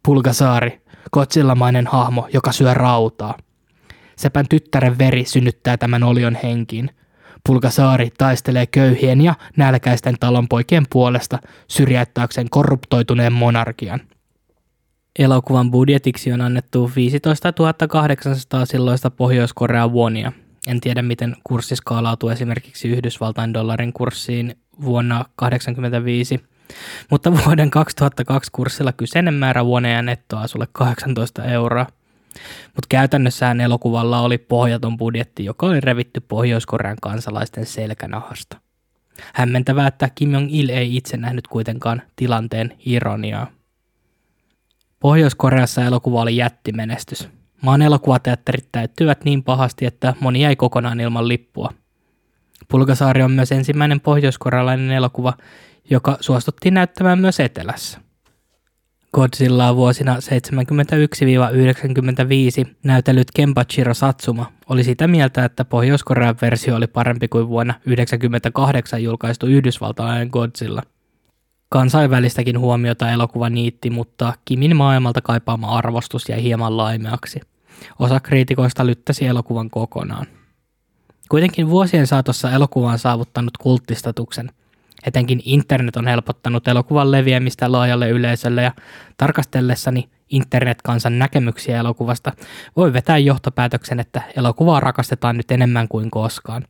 Pulgasaari, 0.03 0.81
kotsillamainen 1.11 1.87
hahmo, 1.87 2.27
joka 2.33 2.51
syö 2.51 2.73
rautaa. 2.73 3.37
Sepän 4.15 4.45
tyttären 4.49 4.97
veri 4.97 5.25
synnyttää 5.25 5.77
tämän 5.77 6.03
olion 6.03 6.37
henkiin. 6.43 6.89
Pulgasaari 7.47 8.09
taistelee 8.17 8.65
köyhien 8.65 9.21
ja 9.21 9.33
nälkäisten 9.57 10.15
talonpoikien 10.19 10.85
puolesta 10.89 11.39
syrjäyttääkseen 11.67 12.49
korruptoituneen 12.49 13.33
monarkian. 13.33 14.01
Elokuvan 15.19 15.71
budjetiksi 15.71 16.31
on 16.31 16.41
annettu 16.41 16.91
15 16.95 17.53
800 17.87 18.65
silloista 18.65 19.11
Pohjois-Korean 19.11 19.91
vuonia. 19.91 20.31
En 20.67 20.81
tiedä, 20.81 21.01
miten 21.01 21.35
kurssi 21.43 21.75
skaalautuu 21.75 22.29
esimerkiksi 22.29 22.87
Yhdysvaltain 22.87 23.53
dollarin 23.53 23.93
kurssiin 23.93 24.55
vuonna 24.81 25.15
1985, 25.15 26.43
mutta 27.11 27.45
vuoden 27.45 27.71
2002 27.71 28.51
kurssilla 28.51 28.93
kyseinen 28.93 29.33
määrä 29.33 29.65
vuoneja 29.65 30.01
nettoa 30.01 30.47
sulle 30.47 30.67
18 30.71 31.43
euroa. 31.43 31.87
Mutta 32.65 32.87
käytännössään 32.89 33.61
elokuvalla 33.61 34.21
oli 34.21 34.37
pohjaton 34.37 34.97
budjetti, 34.97 35.45
joka 35.45 35.65
oli 35.65 35.79
revitty 35.79 36.19
Pohjois-Korean 36.19 36.97
kansalaisten 37.01 37.65
selkänahasta. 37.65 38.57
Hämmentävää, 39.33 39.87
että 39.87 40.09
Kim 40.15 40.33
Jong-il 40.33 40.69
ei 40.69 40.95
itse 40.95 41.17
nähnyt 41.17 41.47
kuitenkaan 41.47 42.01
tilanteen 42.15 42.77
ironiaa. 42.85 43.47
Pohjois-Koreassa 44.99 45.85
elokuva 45.85 46.21
oli 46.21 46.35
jättimenestys. 46.35 47.29
Maan 47.61 47.81
elokuvateatterit 47.81 48.67
täyttyivät 48.71 49.23
niin 49.25 49.43
pahasti, 49.43 49.85
että 49.85 50.13
moni 50.19 50.41
jäi 50.41 50.55
kokonaan 50.55 50.99
ilman 50.99 51.27
lippua. 51.27 51.73
Pulgasaari 52.67 53.23
on 53.23 53.31
myös 53.31 53.51
ensimmäinen 53.51 53.99
pohjoiskorealainen 53.99 54.91
elokuva, 54.91 55.33
joka 55.89 56.17
suostuttiin 56.19 56.73
näyttämään 56.73 57.19
myös 57.19 57.39
etelässä. 57.39 57.99
Godzillaa 59.13 59.75
vuosina 59.75 60.15
71-95 60.15 60.19
näytellyt 62.83 63.27
Kenpachiro 63.35 63.93
Satsuma 63.93 64.51
oli 64.69 64.83
sitä 64.83 65.07
mieltä, 65.07 65.45
että 65.45 65.65
Pohjois-Korean 65.65 66.35
versio 66.41 66.75
oli 66.75 66.87
parempi 66.87 67.27
kuin 67.27 67.47
vuonna 67.47 67.73
1998 67.73 69.03
julkaistu 69.03 69.45
yhdysvaltalainen 69.45 70.29
Godzilla. 70.31 70.83
Kansainvälistäkin 71.69 72.59
huomiota 72.59 73.11
elokuva 73.11 73.49
niitti, 73.49 73.89
mutta 73.89 74.33
Kimin 74.45 74.75
maailmalta 74.75 75.21
kaipaama 75.21 75.77
arvostus 75.77 76.29
jäi 76.29 76.43
hieman 76.43 76.77
laimeaksi. 76.77 77.39
Osa 77.99 78.19
kriitikoista 78.19 78.85
lyttäsi 78.85 79.25
elokuvan 79.25 79.69
kokonaan. 79.69 80.25
Kuitenkin 81.29 81.69
vuosien 81.69 82.07
saatossa 82.07 82.51
elokuva 82.51 82.91
on 82.91 82.99
saavuttanut 82.99 83.57
kulttistatuksen– 83.57 84.51
Etenkin 85.05 85.41
internet 85.45 85.95
on 85.95 86.07
helpottanut 86.07 86.67
elokuvan 86.67 87.11
leviämistä 87.11 87.71
laajalle 87.71 88.09
yleisölle 88.09 88.63
ja 88.63 88.71
tarkastellessani 89.17 90.09
internetkansan 90.29 91.19
näkemyksiä 91.19 91.79
elokuvasta 91.79 92.31
voi 92.75 92.93
vetää 92.93 93.17
johtopäätöksen, 93.17 93.99
että 93.99 94.21
elokuvaa 94.35 94.79
rakastetaan 94.79 95.37
nyt 95.37 95.51
enemmän 95.51 95.87
kuin 95.87 96.11
koskaan. 96.11 96.65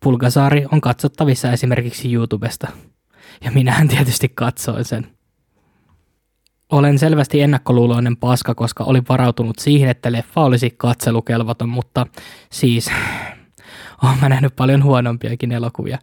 Pulgasaari 0.00 0.66
on 0.72 0.80
katsottavissa 0.80 1.52
esimerkiksi 1.52 2.14
YouTubesta. 2.14 2.68
Ja 3.44 3.50
minähän 3.50 3.88
tietysti 3.88 4.28
katsoin 4.28 4.84
sen. 4.84 5.06
Olen 6.72 6.98
selvästi 6.98 7.40
ennakkoluuloinen 7.40 8.16
paska, 8.16 8.54
koska 8.54 8.84
olin 8.84 9.04
varautunut 9.08 9.58
siihen, 9.58 9.90
että 9.90 10.12
leffa 10.12 10.40
olisi 10.40 10.70
katselukelvoton, 10.70 11.68
mutta 11.68 12.06
siis 12.52 12.90
olen 14.02 14.30
nähnyt 14.30 14.56
paljon 14.56 14.84
huonompiakin 14.84 15.52
elokuvia. 15.52 15.98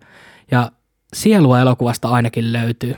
Ja 0.51 0.71
sielua 1.13 1.59
elokuvasta 1.59 2.09
ainakin 2.09 2.53
löytyy. 2.53 2.95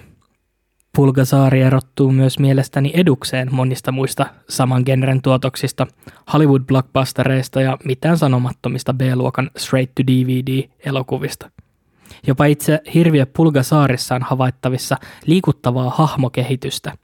Pulgasaari 0.95 1.61
erottuu 1.61 2.11
myös 2.11 2.39
mielestäni 2.39 2.91
edukseen 2.93 3.55
monista 3.55 3.91
muista 3.91 4.25
saman 4.49 4.83
genren 4.85 5.21
tuotoksista, 5.21 5.87
Hollywood-blockbustereista 6.33 7.61
ja 7.61 7.77
mitään 7.83 8.17
sanomattomista 8.17 8.93
B-luokan 8.93 9.51
straight-to-DVD-elokuvista. 9.57 11.51
Jopa 12.27 12.45
itse 12.45 12.81
hirviö 12.93 13.25
Pulgasaarissa 13.25 14.15
on 14.15 14.23
havaittavissa 14.23 14.97
liikuttavaa 15.25 15.89
hahmokehitystä, 15.89 16.97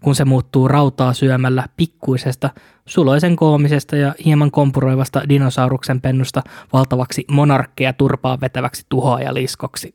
kun 0.00 0.14
se 0.14 0.24
muuttuu 0.24 0.68
rautaa 0.68 1.12
syömällä 1.12 1.68
pikkuisesta, 1.76 2.50
suloisen 2.86 3.36
koomisesta 3.36 3.96
ja 3.96 4.14
hieman 4.24 4.50
kompuroivasta 4.50 5.28
dinosauruksen 5.28 6.00
pennusta 6.00 6.42
valtavaksi 6.72 7.24
monarkkeja 7.30 7.92
turpaa 7.92 8.40
vetäväksi 8.40 8.86
tuhoajaliskoksi. 8.88 9.94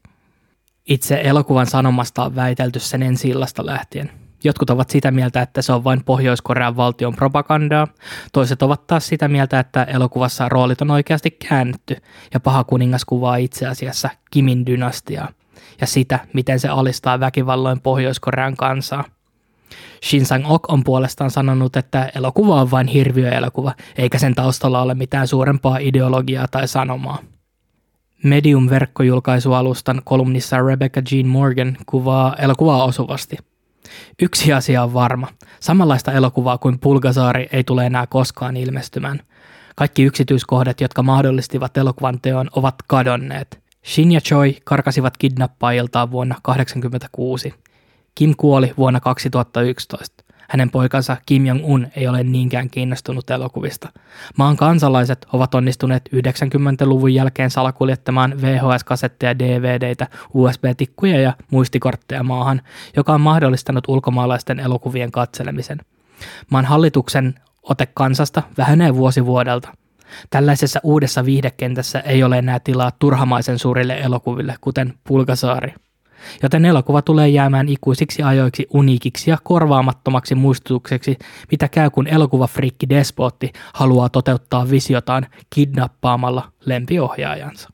Itse 0.88 1.22
elokuvan 1.24 1.68
sanomasta 1.68 2.24
on 2.24 2.36
väitelty 2.36 2.80
sen 2.80 3.04
ensi 3.04 3.30
illasta 3.30 3.66
lähtien. 3.66 4.12
Jotkut 4.44 4.70
ovat 4.70 4.90
sitä 4.90 5.12
mieltä, 5.12 5.42
että 5.42 5.62
se 5.62 5.74
on 5.74 5.84
vain 5.84 6.04
Pohjois-Korean 6.04 6.78
valtion 6.78 7.16
propagandaa. 7.16 7.88
Toiset 8.34 8.62
ovat 8.62 8.88
taas 8.88 9.08
sitä 9.08 9.28
mieltä, 9.28 9.60
että 9.60 9.84
elokuvassa 9.84 10.50
roolit 10.50 10.82
on 10.82 10.92
oikeasti 10.92 11.32
käännetty 11.32 11.96
ja 12.34 12.40
paha 12.40 12.64
kuningas 12.64 13.06
kuvaa 13.06 13.36
itse 13.36 13.68
asiassa 13.68 14.10
Kimin 14.32 14.66
dynastiaa 14.66 15.30
ja 15.82 15.88
sitä, 15.88 16.20
miten 16.34 16.60
se 16.60 16.68
alistaa 16.68 17.20
väkivalloin 17.20 17.82
Pohjois-Korean 17.82 18.58
kansaa. 18.58 19.04
Shin 20.04 20.26
Sang-ok 20.26 20.74
on 20.74 20.84
puolestaan 20.84 21.32
sanonut, 21.32 21.78
että 21.78 22.12
elokuva 22.16 22.62
on 22.62 22.72
vain 22.72 22.88
hirviöelokuva, 22.88 23.74
eikä 23.98 24.18
sen 24.18 24.36
taustalla 24.36 24.82
ole 24.82 24.96
mitään 24.96 25.28
suurempaa 25.28 25.78
ideologiaa 25.78 26.48
tai 26.48 26.68
sanomaa. 26.68 27.20
Medium-verkkojulkaisualustan 28.28 30.02
kolumnissa 30.06 30.62
Rebecca 30.62 31.02
Jean 31.12 31.28
Morgan 31.28 31.78
kuvaa 31.86 32.36
elokuvaa 32.36 32.84
osuvasti. 32.84 33.38
Yksi 34.22 34.54
asia 34.54 34.84
on 34.84 34.94
varma. 34.94 35.28
Samanlaista 35.60 36.12
elokuvaa 36.12 36.58
kuin 36.58 36.80
Pulgasaari 36.80 37.50
ei 37.52 37.64
tule 37.64 37.86
enää 37.86 38.08
koskaan 38.08 38.58
ilmestymään. 38.58 39.20
Kaikki 39.76 40.04
yksityiskohdat, 40.04 40.82
jotka 40.82 41.04
mahdollistivat 41.04 41.78
elokuvan 41.78 42.22
teon, 42.22 42.50
ovat 42.56 42.76
kadonneet. 42.88 43.60
Shin 43.86 44.12
ja 44.12 44.22
Choi 44.22 44.58
karkasivat 44.64 45.18
kidnappaajiltaan 45.18 46.12
vuonna 46.12 46.36
1986. 46.44 47.54
Kim 48.16 48.34
kuoli 48.38 48.74
vuonna 48.78 49.00
2011. 49.00 50.24
Hänen 50.48 50.70
poikansa 50.70 51.18
Kim 51.26 51.46
Jong-un 51.46 51.88
ei 51.96 52.08
ole 52.08 52.24
niinkään 52.24 52.70
kiinnostunut 52.70 53.30
elokuvista. 53.30 53.90
Maan 54.38 54.58
kansalaiset 54.58 55.26
ovat 55.34 55.56
onnistuneet 55.56 56.10
90-luvun 56.16 57.14
jälkeen 57.14 57.50
salakuljettamaan 57.50 58.42
VHS-kasetteja, 58.42 59.40
DVDitä, 59.40 60.08
USB-tikkuja 60.34 61.20
ja 61.22 61.34
muistikortteja 61.52 62.24
maahan, 62.24 62.62
joka 62.96 63.14
on 63.14 63.22
mahdollistanut 63.22 63.84
ulkomaalaisten 63.88 64.60
elokuvien 64.60 65.12
katselemisen. 65.12 65.80
Maan 66.50 66.66
hallituksen 66.66 67.36
ote 67.64 67.88
kansasta 67.94 68.44
vähenee 68.58 68.96
vuosi 68.96 69.26
vuodelta. 69.26 69.70
Tällaisessa 70.30 70.80
uudessa 70.84 71.26
viihdekentässä 71.26 72.00
ei 72.00 72.24
ole 72.24 72.38
enää 72.38 72.60
tilaa 72.60 72.92
turhamaisen 73.00 73.60
suurille 73.60 74.00
elokuville, 74.00 74.56
kuten 74.62 74.94
Pulgasaari– 75.04 75.74
joten 76.44 76.66
elokuva 76.66 77.02
tulee 77.02 77.28
jäämään 77.30 77.70
ikuisiksi 77.70 78.24
ajoiksi 78.24 78.68
uniikiksi 78.74 79.30
ja 79.30 79.38
korvaamattomaksi 79.44 80.36
muistutukseksi, 80.36 81.18
mitä 81.52 81.68
käy 81.68 81.90
kun 81.90 82.08
elokuvafriikki 82.08 82.90
Despotti 82.90 83.52
haluaa 83.74 84.10
toteuttaa 84.10 84.70
visiotaan 84.70 85.28
kidnappaamalla 85.50 86.52
lempiohjaajansa. 86.66 87.70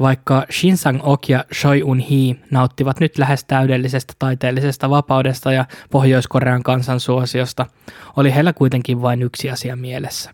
Vaikka 0.00 0.46
Shin 0.50 0.76
Sang-ok 0.76 1.28
ja 1.28 1.44
Choi 1.54 1.82
Un-hee 1.82 2.34
nauttivat 2.50 3.00
nyt 3.00 3.18
lähes 3.18 3.44
täydellisestä 3.44 4.12
taiteellisesta 4.18 4.90
vapaudesta 4.90 5.52
ja 5.52 5.64
Pohjois-Korean 5.90 6.62
kansan 6.62 7.00
suosiosta, 7.00 7.66
oli 8.16 8.34
heillä 8.34 8.52
kuitenkin 8.52 9.02
vain 9.02 9.22
yksi 9.22 9.50
asia 9.50 9.76
mielessä. 9.76 10.30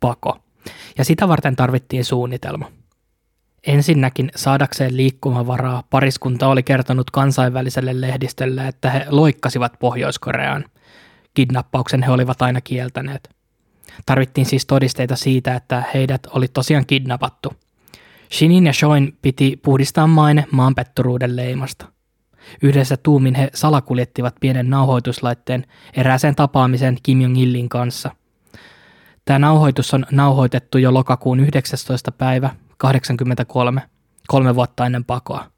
Pako. 0.00 0.38
Ja 0.98 1.04
sitä 1.04 1.28
varten 1.28 1.56
tarvittiin 1.56 2.04
suunnitelma– 2.04 2.70
Ensinnäkin 3.66 4.30
saadakseen 4.36 4.96
liikkumavaraa 4.96 5.82
pariskunta 5.90 6.48
oli 6.48 6.62
kertonut 6.62 7.10
kansainväliselle 7.10 8.00
lehdistölle, 8.00 8.68
että 8.68 8.90
he 8.90 9.06
loikkasivat 9.08 9.72
Pohjois-Koreaan. 9.78 10.64
Kidnappauksen 11.34 12.02
he 12.02 12.12
olivat 12.12 12.42
aina 12.42 12.60
kieltäneet. 12.60 13.30
Tarvittiin 14.06 14.46
siis 14.46 14.66
todisteita 14.66 15.16
siitä, 15.16 15.54
että 15.54 15.82
heidät 15.94 16.26
oli 16.30 16.48
tosiaan 16.48 16.86
kidnappattu. 16.86 17.52
Shinin 18.32 18.66
ja 18.66 18.72
Shoin 18.72 19.16
piti 19.22 19.60
puhdistaa 19.62 20.06
maine 20.06 20.44
maanpetturuuden 20.50 21.36
leimasta. 21.36 21.86
Yhdessä 22.62 22.96
tuumin 22.96 23.34
he 23.34 23.50
salakuljettivat 23.54 24.34
pienen 24.40 24.70
nauhoituslaitteen 24.70 25.64
erääseen 25.96 26.34
tapaamiseen 26.34 26.98
Kim 27.02 27.20
Jong-ilin 27.20 27.68
kanssa. 27.68 28.10
Tämä 29.24 29.38
nauhoitus 29.38 29.94
on 29.94 30.06
nauhoitettu 30.10 30.78
jo 30.78 30.94
lokakuun 30.94 31.40
19. 31.40 32.12
päivä 32.12 32.50
83, 32.78 33.82
kolme 34.26 34.54
vuotta 34.54 34.86
ennen 34.86 35.04
pakoa. 35.04 35.50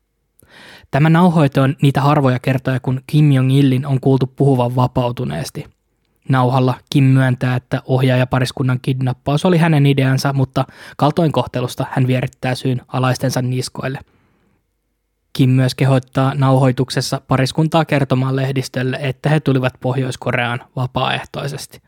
Tämä 0.91 1.11
nauhoite 1.11 1.61
on 1.61 1.77
niitä 1.83 2.01
harvoja 2.01 2.39
kertoja, 2.39 2.81
kun 2.81 3.01
Kim 3.07 3.33
Jong-ilin 3.33 3.87
on 3.87 4.01
kuultu 4.01 4.27
puhuvan 4.27 4.77
vapautuneesti. 4.77 5.65
Nauhalla 6.29 6.75
Kim 6.91 7.05
myöntää, 7.05 7.57
että 7.57 7.83
ohjaajapariskunnan 7.85 8.79
kidnappaus 8.83 9.45
oli 9.45 9.59
hänen 9.59 9.87
ideansa, 9.87 10.33
mutta 10.33 10.65
kaltoinkohtelusta 10.97 11.87
hän 11.91 12.07
vierittää 12.07 12.55
syyn 12.55 12.83
alaistensa 12.89 13.43
niskoille– 13.43 13.99
Kim 15.37 15.51
myös 15.51 15.75
kehottaa 15.75 16.35
nauhoituksessa 16.35 17.21
pariskuntaa 17.29 17.85
kertomaan 17.85 18.37
lehdistölle, 18.37 18.99
että 19.01 19.29
he 19.29 19.41
tulivat 19.41 19.75
Pohjois-Koreaan 19.81 20.61
vapaaehtoisesti. 20.77 21.83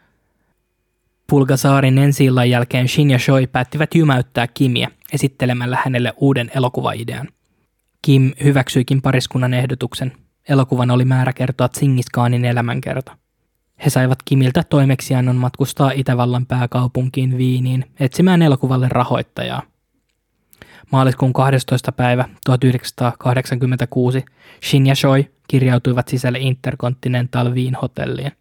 Pulgasaarin 1.26 1.98
ensi 1.98 2.28
jälkeen 2.50 2.88
Shin 2.88 3.10
ja 3.10 3.18
Choi 3.18 3.46
päättivät 3.46 3.94
jymäyttää 3.94 4.46
Kimiä 4.46 4.90
esittelemällä 5.12 5.78
hänelle 5.84 6.14
uuden 6.16 6.50
elokuvaidean. 6.56 7.28
Kim 8.02 8.32
hyväksyikin 8.44 9.02
pariskunnan 9.02 9.54
ehdotuksen. 9.54 10.12
Elokuvan 10.48 10.90
oli 10.90 11.04
määrä 11.04 11.32
kertoa 11.32 11.68
Tsingiskaanin 11.68 12.44
elämänkerta. 12.44 13.16
He 13.84 13.90
saivat 13.90 14.18
Kimiltä 14.24 14.62
toimeksiannon 14.64 15.36
matkustaa 15.36 15.90
Itävallan 15.90 16.46
pääkaupunkiin 16.46 17.38
Viiniin 17.38 17.84
etsimään 18.00 18.42
elokuvalle 18.42 18.88
rahoittajaa– 18.88 19.62
Maaliskuun 20.92 21.32
12. 21.32 21.92
päivä 21.92 22.28
1986 22.44 24.24
Shin 24.64 24.86
ja 24.86 24.94
Choi 24.94 25.30
kirjautuivat 25.48 26.08
sisälle 26.08 26.38
Intercontinental 26.38 27.54
Wien 27.54 27.74
hotelliin. 27.82 28.32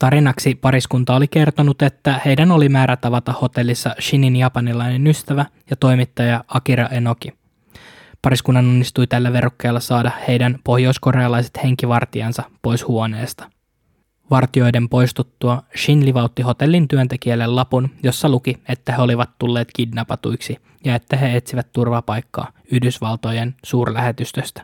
Tarinaksi 0.00 0.54
pariskunta 0.54 1.14
oli 1.16 1.28
kertonut, 1.28 1.82
että 1.82 2.20
heidän 2.24 2.50
oli 2.50 2.68
määrä 2.68 2.96
tavata 2.96 3.32
hotellissa 3.32 3.94
Shinin 4.00 4.36
japanilainen 4.36 5.06
ystävä 5.06 5.46
ja 5.70 5.76
toimittaja 5.76 6.44
Akira 6.48 6.86
Enoki. 6.86 7.32
Pariskunnan 8.22 8.68
onnistui 8.68 9.06
tällä 9.06 9.32
verukkeella 9.32 9.80
saada 9.80 10.10
heidän 10.28 10.58
pohjoiskorealaiset 10.64 11.50
henkivartijansa 11.64 12.42
pois 12.62 12.88
huoneesta. 12.88 13.50
Vartioiden 14.30 14.88
poistuttua 14.88 15.62
Shin 15.76 16.06
livautti 16.06 16.42
hotellin 16.42 16.88
työntekijälle 16.88 17.46
lapun, 17.46 17.90
jossa 18.02 18.28
luki, 18.28 18.62
että 18.68 18.92
he 18.92 19.02
olivat 19.02 19.30
tulleet 19.38 19.68
kidnapatuiksi 19.76 20.56
ja 20.84 20.94
että 20.94 21.16
he 21.16 21.36
etsivät 21.36 21.72
turvapaikkaa 21.72 22.52
Yhdysvaltojen 22.72 23.54
suurlähetystöstä. 23.64 24.62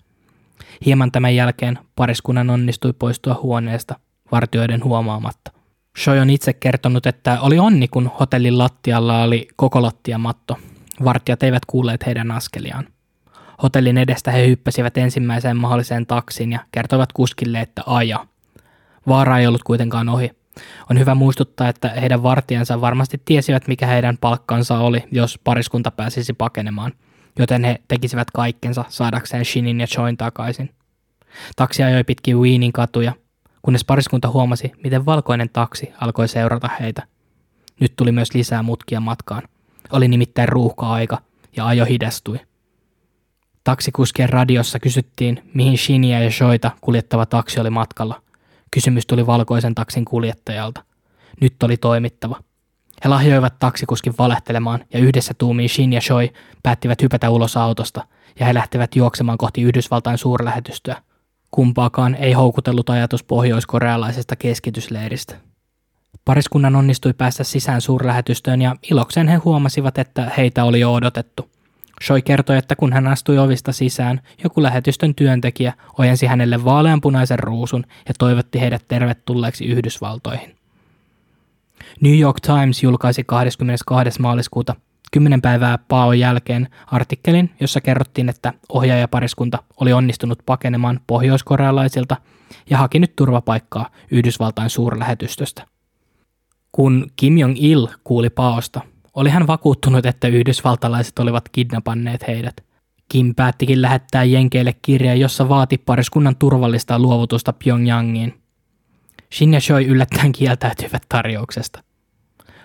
Hieman 0.86 1.12
tämän 1.12 1.34
jälkeen 1.34 1.78
pariskunnan 1.96 2.50
onnistui 2.50 2.92
poistua 2.92 3.40
huoneesta 3.42 4.05
vartioiden 4.32 4.84
huomaamatta. 4.84 5.52
Choi 5.98 6.20
on 6.20 6.30
itse 6.30 6.52
kertonut, 6.52 7.06
että 7.06 7.40
oli 7.40 7.58
onni, 7.58 7.88
kun 7.88 8.10
hotellin 8.20 8.58
lattialla 8.58 9.22
oli 9.22 9.48
koko 9.56 9.82
lattiamatto. 9.82 10.56
Vartijat 11.04 11.42
eivät 11.42 11.64
kuulleet 11.66 12.06
heidän 12.06 12.30
askeliaan. 12.30 12.86
Hotellin 13.62 13.98
edestä 13.98 14.30
he 14.30 14.46
hyppäsivät 14.46 14.98
ensimmäiseen 14.98 15.56
mahdolliseen 15.56 16.06
taksiin 16.06 16.52
ja 16.52 16.58
kertoivat 16.72 17.12
kuskille, 17.12 17.60
että 17.60 17.82
aja– 17.86 18.26
Vaara 19.08 19.38
ei 19.38 19.46
ollut 19.46 19.62
kuitenkaan 19.62 20.08
ohi. 20.08 20.30
On 20.90 20.98
hyvä 20.98 21.14
muistuttaa, 21.14 21.68
että 21.68 21.88
heidän 21.88 22.22
vartijansa 22.22 22.80
varmasti 22.80 23.20
tiesivät, 23.24 23.68
mikä 23.68 23.86
heidän 23.86 24.18
palkkansa 24.18 24.78
oli, 24.78 25.04
jos 25.12 25.38
pariskunta 25.44 25.90
pääsisi 25.90 26.32
pakenemaan, 26.32 26.92
joten 27.38 27.64
he 27.64 27.80
tekisivät 27.88 28.30
kaikkensa 28.30 28.84
saadakseen 28.88 29.44
Shinin 29.44 29.80
ja 29.80 29.86
Choin 29.86 30.16
takaisin. 30.16 30.70
Taksi 31.56 31.82
ajoi 31.82 32.04
pitkin 32.04 32.38
Weenin 32.38 32.72
katuja, 32.72 33.12
kunnes 33.66 33.84
pariskunta 33.84 34.28
huomasi, 34.30 34.72
miten 34.84 35.06
valkoinen 35.06 35.50
taksi 35.52 35.92
alkoi 36.00 36.28
seurata 36.28 36.70
heitä. 36.80 37.02
Nyt 37.80 37.92
tuli 37.96 38.12
myös 38.12 38.34
lisää 38.34 38.62
mutkia 38.62 39.00
matkaan. 39.00 39.42
Oli 39.92 40.08
nimittäin 40.08 40.48
ruuhka-aika 40.48 41.18
ja 41.56 41.66
ajo 41.66 41.84
hidastui. 41.84 42.40
Taksikuskien 43.64 44.28
radiossa 44.28 44.78
kysyttiin, 44.78 45.50
mihin 45.54 45.78
Shinia 45.78 46.20
ja 46.20 46.30
Shoita 46.30 46.70
kuljettava 46.80 47.26
taksi 47.26 47.60
oli 47.60 47.70
matkalla. 47.70 48.22
Kysymys 48.70 49.06
tuli 49.06 49.26
valkoisen 49.26 49.74
taksin 49.74 50.04
kuljettajalta. 50.04 50.84
Nyt 51.40 51.62
oli 51.62 51.76
toimittava. 51.76 52.40
He 53.04 53.08
lahjoivat 53.08 53.58
taksikuskin 53.58 54.14
valehtelemaan 54.18 54.84
ja 54.92 54.98
yhdessä 54.98 55.34
tuumiin 55.38 55.68
Shin 55.68 55.92
ja 55.92 56.00
Choi 56.00 56.32
päättivät 56.62 57.02
hypätä 57.02 57.30
ulos 57.30 57.56
autosta 57.56 58.06
ja 58.40 58.46
he 58.46 58.54
lähtevät 58.54 58.96
juoksemaan 58.96 59.38
kohti 59.38 59.62
Yhdysvaltain 59.62 60.18
suurlähetystöä. 60.18 61.02
Kumpaakaan 61.50 62.14
ei 62.14 62.32
houkutellut 62.32 62.90
ajatus 62.90 63.24
pohjoiskorealaisesta 63.24 64.36
keskitysleiristä. 64.36 65.34
Pariskunnan 66.24 66.76
onnistui 66.76 67.12
päästä 67.12 67.44
sisään 67.44 67.80
suurlähetystöön 67.80 68.62
ja 68.62 68.76
ilokseen 68.90 69.28
he 69.28 69.36
huomasivat, 69.36 69.98
että 69.98 70.30
heitä 70.36 70.64
oli 70.64 70.80
jo 70.80 70.94
odotettu. 70.94 71.50
Choi 72.04 72.22
kertoi, 72.22 72.56
että 72.56 72.76
kun 72.76 72.92
hän 72.92 73.06
astui 73.06 73.38
ovista 73.38 73.72
sisään, 73.72 74.20
joku 74.44 74.62
lähetystön 74.62 75.14
työntekijä 75.14 75.72
ojensi 75.98 76.26
hänelle 76.26 76.64
vaaleanpunaisen 76.64 77.38
ruusun 77.38 77.84
ja 78.08 78.14
toivotti 78.18 78.60
heidät 78.60 78.84
tervetulleeksi 78.88 79.64
Yhdysvaltoihin. 79.64 80.56
New 82.00 82.18
York 82.18 82.40
Times 82.40 82.82
julkaisi 82.82 83.24
22. 83.24 84.20
maaliskuuta 84.22 84.74
kymmenen 85.16 85.42
päivää 85.42 85.78
paon 85.78 86.18
jälkeen 86.18 86.68
artikkelin, 86.86 87.50
jossa 87.60 87.80
kerrottiin, 87.80 88.28
että 88.28 88.52
ohjaajapariskunta 88.68 89.58
oli 89.80 89.92
onnistunut 89.92 90.38
pakenemaan 90.46 91.00
pohjoiskorealaisilta 91.06 92.16
ja 92.70 92.78
haki 92.78 92.98
nyt 92.98 93.16
turvapaikkaa 93.16 93.90
Yhdysvaltain 94.10 94.70
suurlähetystöstä. 94.70 95.66
Kun 96.72 97.06
Kim 97.16 97.38
Jong-il 97.38 97.88
kuuli 98.04 98.30
paosta, 98.30 98.80
oli 99.14 99.30
hän 99.30 99.46
vakuuttunut, 99.46 100.06
että 100.06 100.28
yhdysvaltalaiset 100.28 101.18
olivat 101.18 101.48
kidnapanneet 101.48 102.26
heidät. 102.28 102.56
Kim 103.08 103.34
päättikin 103.34 103.82
lähettää 103.82 104.24
Jenkeille 104.24 104.74
kirjeen, 104.82 105.20
jossa 105.20 105.48
vaati 105.48 105.78
pariskunnan 105.78 106.36
turvallista 106.36 106.98
luovutusta 106.98 107.52
Pyongyangiin. 107.64 108.34
Shin 109.34 109.54
ja 109.54 109.60
Choi 109.60 109.84
yllättäen 109.86 110.32
kieltäytyivät 110.32 111.02
tarjouksesta. 111.08 111.82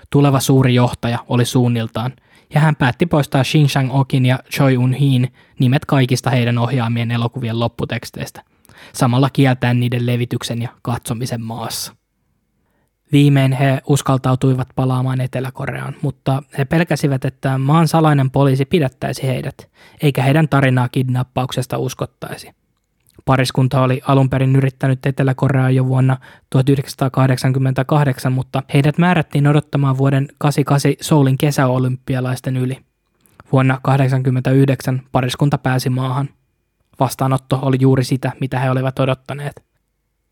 Tuleva 0.10 0.40
suuri 0.40 0.76
johtaja 0.76 1.20
oli 1.30 1.46
suunniltaan, 1.46 2.14
ja 2.54 2.60
hän 2.60 2.76
päätti 2.76 3.06
poistaa 3.06 3.44
Shin 3.44 3.70
Shang-okin 3.70 4.26
ja 4.26 4.40
Choi 4.52 4.78
Un-hin 4.78 5.34
nimet 5.60 5.86
kaikista 5.86 6.30
heidän 6.30 6.58
ohjaamien 6.58 7.12
elokuvien 7.12 7.60
lopputeksteistä, 7.60 8.42
samalla 8.94 9.30
kieltäen 9.30 9.80
niiden 9.80 10.06
levityksen 10.06 10.62
ja 10.62 10.70
katsomisen 10.82 11.42
maassa. 11.42 11.96
Viimein 13.12 13.52
he 13.52 13.82
uskaltautuivat 13.88 14.68
palaamaan 14.76 15.22
Etelä-Koreaan, 15.22 15.96
mutta 16.02 16.44
he 16.58 16.66
pelkäsivät, 16.66 17.26
että 17.26 17.58
maan 17.58 17.88
salainen 17.88 18.32
poliisi 18.32 18.66
pidättäisi 18.66 19.24
heidät, 19.24 19.70
eikä 20.02 20.24
heidän 20.24 20.50
tarinaa 20.50 20.90
kidnappauksesta 20.90 21.78
uskottaisi. 21.78 22.61
Pariskunta 23.26 23.82
oli 23.82 24.02
alun 24.08 24.30
perin 24.30 24.56
yrittänyt 24.56 25.06
Etelä-Koreaa 25.06 25.70
jo 25.70 25.88
vuonna 25.88 26.18
1988, 26.50 28.34
mutta 28.34 28.64
heidät 28.74 28.98
määrättiin 28.98 29.48
odottamaan 29.48 29.98
vuoden 29.98 30.28
88 30.38 31.06
Soulin 31.08 31.38
kesäolympialaisten 31.38 32.58
yli. 32.58 32.78
Vuonna 33.52 33.74
1989 33.74 35.02
pariskunta 35.12 35.58
pääsi 35.58 35.90
maahan. 35.90 36.30
Vastaanotto 37.00 37.60
oli 37.62 37.78
juuri 37.80 38.04
sitä, 38.04 38.32
mitä 38.40 38.60
he 38.60 38.70
olivat 38.70 39.00
odottaneet– 39.00 39.64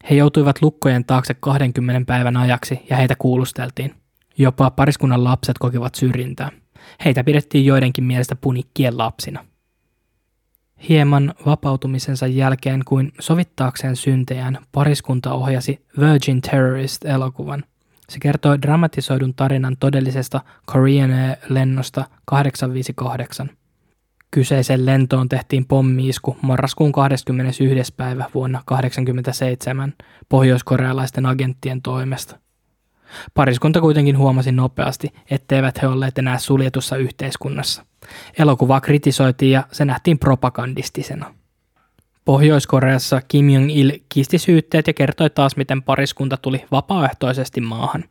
he 0.09 0.15
joutuivat 0.15 0.61
lukkojen 0.61 1.05
taakse 1.05 1.33
20 1.33 2.05
päivän 2.05 2.37
ajaksi 2.37 2.79
ja 2.89 2.97
heitä 2.97 3.15
kuulusteltiin. 3.15 3.95
Jopa 4.37 4.71
pariskunnan 4.71 5.23
lapset 5.23 5.57
kokivat 5.57 5.95
syrjintää. 5.95 6.51
Heitä 7.05 7.23
pidettiin 7.23 7.65
joidenkin 7.65 8.03
mielestä 8.03 8.35
punikkien 8.35 8.97
lapsina. 8.97 9.45
Hieman 10.89 11.33
vapautumisensa 11.45 12.27
jälkeen 12.27 12.81
kuin 12.85 13.11
sovittaakseen 13.19 13.95
syntejään, 13.95 14.57
pariskunta 14.71 15.33
ohjasi 15.33 15.85
Virgin 15.99 16.41
Terrorist-elokuvan. 16.41 17.63
Se 18.09 18.19
kertoo 18.19 18.61
dramatisoidun 18.61 19.33
tarinan 19.33 19.77
todellisesta 19.79 20.41
Korean 20.65 21.11
lennosta 21.49 22.05
858. 22.25 23.49
Kyseisen 24.31 24.85
lentoon 24.85 25.29
tehtiin 25.29 25.65
pommiisku 25.65 26.37
marraskuun 26.41 26.91
21. 26.91 27.73
päivä 27.97 28.25
vuonna 28.33 28.61
1987 28.65 29.93
pohjoiskorealaisten 30.29 31.25
agenttien 31.25 31.81
toimesta. 31.81 32.39
Pariskunta 33.33 33.81
kuitenkin 33.81 34.17
huomasi 34.17 34.51
nopeasti, 34.51 35.13
etteivät 35.31 35.81
he 35.81 35.87
olleet 35.87 36.17
enää 36.17 36.37
suljetussa 36.37 36.97
yhteiskunnassa. 36.97 37.85
Elokuvaa 38.39 38.81
kritisoitiin 38.81 39.51
ja 39.51 39.63
se 39.71 39.85
nähtiin 39.85 40.19
propagandistisena. 40.19 41.33
Pohjois-Koreassa 42.25 43.21
Kim 43.27 43.49
Jong-il 43.49 43.91
kiisti 44.09 44.37
syytteet 44.37 44.87
ja 44.87 44.93
kertoi 44.93 45.29
taas, 45.29 45.55
miten 45.57 45.83
pariskunta 45.83 46.37
tuli 46.37 46.65
vapaaehtoisesti 46.71 47.61
maahan. 47.61 48.03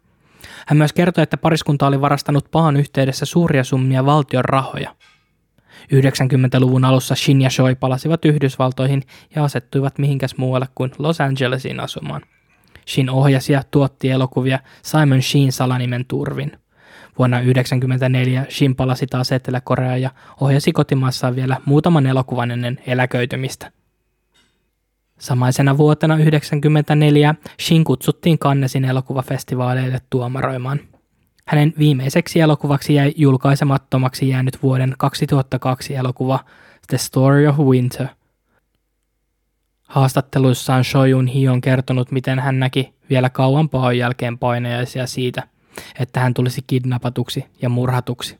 Hän 0.66 0.78
myös 0.78 0.92
kertoi, 0.92 1.22
että 1.22 1.36
pariskunta 1.36 1.86
oli 1.86 2.01
varastanut 2.01 2.51
pahan 2.51 2.76
yhteydessä 2.76 3.26
suuria 3.26 3.64
summia 3.64 4.07
valtion 4.07 4.44
rahoja– 4.44 4.94
90-luvun 5.94 6.84
alussa 6.84 7.14
Shin 7.14 7.42
ja 7.42 7.49
Choi 7.49 7.74
palasivat 7.74 8.24
Yhdysvaltoihin 8.24 9.03
ja 9.34 9.44
asettuivat 9.44 9.99
mihinkäs 9.99 10.36
muualle 10.36 10.68
kuin 10.74 10.90
Los 10.99 11.20
Angelesiin 11.20 11.80
asumaan. 11.80 12.22
Shin 12.89 13.11
ohjasi 13.11 13.53
ja 13.53 13.62
tuotti 13.70 14.11
elokuvia 14.11 14.59
Simon 14.82 15.22
Shin 15.22 15.53
salanimen 15.53 16.05
turvin. 16.05 16.53
Vuonna 17.18 17.36
1994 17.36 18.47
Shin 18.51 18.76
palasi 18.76 19.07
taas 19.07 19.32
Etelä-Koreaan 19.32 20.03
ja 20.03 20.11
ohjasi 20.41 20.72
kotimaassaan 20.72 21.36
vielä 21.36 21.57
muutaman 21.64 22.07
elokuvan 22.07 22.51
ennen 22.51 22.78
eläköitymistä. 22.86 23.72
Samaisena 25.18 25.78
vuotena 25.78 26.14
1994 26.14 27.34
Shin 27.61 27.84
kutsuttiin 27.84 28.39
Cannesin 28.39 28.84
elokuvafestivaaleille 28.84 30.01
tuomaroimaan. 30.11 30.80
Hänen 31.47 31.74
viimeiseksi 31.78 32.41
elokuvaksi 32.41 32.95
jäi 32.95 33.12
julkaisemattomaksi 33.16 34.28
jäänyt 34.28 34.62
vuoden 34.62 34.95
2002 34.99 35.95
elokuva 35.95 36.45
The 36.89 36.99
Story 36.99 37.47
of 37.47 37.59
Winter. 37.59 38.07
Haastatteluissaan 39.89 40.84
Shoyun 40.84 41.26
Hi 41.26 41.49
on 41.49 41.61
kertonut, 41.61 42.11
miten 42.11 42.39
hän 42.39 42.59
näki 42.59 42.95
vielä 43.11 43.30
kauan 43.30 43.68
paon 43.68 43.99
jälkeen 43.99 44.39
painajaisia 44.39 45.07
siitä, 45.07 45.43
että 46.01 46.20
hän 46.20 46.34
tulisi 46.34 46.61
kidnappatuksi 46.66 47.45
ja 47.62 47.68
murhatuksi. 47.68 48.39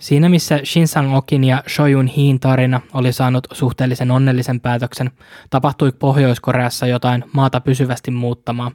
Siinä 0.00 0.28
missä 0.28 0.60
Shin 0.64 0.88
Sang-okin 0.88 1.44
ja 1.44 1.62
Shoyun 1.68 2.06
Hiin 2.06 2.40
tarina 2.40 2.80
oli 2.94 3.12
saanut 3.12 3.46
suhteellisen 3.52 4.10
onnellisen 4.10 4.60
päätöksen, 4.60 5.10
tapahtui 5.50 5.92
Pohjois-Koreassa 5.92 6.86
jotain 6.86 7.24
maata 7.32 7.60
pysyvästi 7.60 8.10
muuttamaan. 8.10 8.72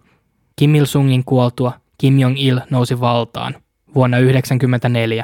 Kim 0.55 0.75
Il-sungin 0.75 1.23
kuoltua 1.25 1.73
Kim 1.97 2.19
Jong-il 2.19 2.59
nousi 2.69 2.99
valtaan 2.99 3.55
vuonna 3.95 4.17
1994. 4.17 5.23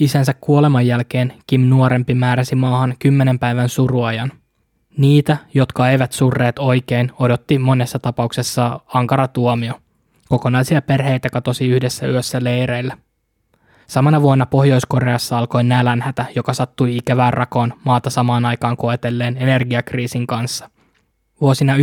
Isänsä 0.00 0.34
kuoleman 0.40 0.86
jälkeen 0.86 1.32
Kim 1.46 1.60
nuorempi 1.60 2.14
määräsi 2.14 2.54
maahan 2.54 2.94
kymmenen 2.98 3.38
päivän 3.38 3.68
suruajan. 3.68 4.32
Niitä, 4.96 5.36
jotka 5.54 5.90
eivät 5.90 6.12
surreet 6.12 6.58
oikein, 6.58 7.12
odotti 7.18 7.58
monessa 7.58 7.98
tapauksessa 7.98 8.80
ankara 8.94 9.28
tuomio. 9.28 9.74
Kokonaisia 10.28 10.82
perheitä 10.82 11.30
katosi 11.30 11.68
yhdessä 11.68 12.06
yössä 12.06 12.44
leireillä. 12.44 12.96
Samana 13.86 14.22
vuonna 14.22 14.46
Pohjois-Koreassa 14.46 15.38
alkoi 15.38 15.64
nälänhätä, 15.64 16.24
joka 16.36 16.54
sattui 16.54 16.96
ikävään 16.96 17.32
rakoon 17.32 17.74
maata 17.84 18.10
samaan 18.10 18.44
aikaan 18.44 18.76
koetelleen 18.76 19.36
energiakriisin 19.40 20.26
kanssa. 20.26 20.70
Vuosina 21.40 21.76
1994-1998 21.76 21.78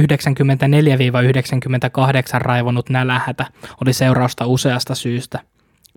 raivonut 2.40 2.90
nälänhätä 2.90 3.46
oli 3.82 3.94
seurausta 3.94 4.46
useasta 4.46 4.96
syystä. 4.96 5.40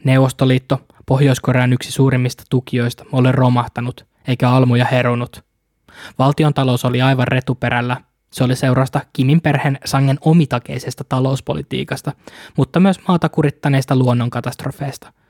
Neuvostoliitto, 0.04 0.80
Pohjois-Korean 1.06 1.72
yksi 1.72 1.92
suurimmista 1.92 2.44
tukijoista, 2.50 3.04
oli 3.12 3.32
romahtanut, 3.32 4.06
eikä 4.28 4.50
almuja 4.50 4.84
herunut. 4.84 5.51
Valtion 6.18 6.54
talous 6.54 6.84
oli 6.84 7.02
aivan 7.02 7.28
retuperällä. 7.28 7.96
Se 8.32 8.44
oli 8.44 8.56
seurausta 8.56 9.00
Kimin 9.12 9.40
perheen 9.40 9.78
sangen 9.84 10.18
omitakeisesta 10.20 11.04
talouspolitiikasta, 11.08 12.12
mutta 12.56 12.80
myös 12.80 13.00
maata 13.08 13.28
kurittaneista 13.28 13.96
luonnonkatastrofeista– 13.96 15.12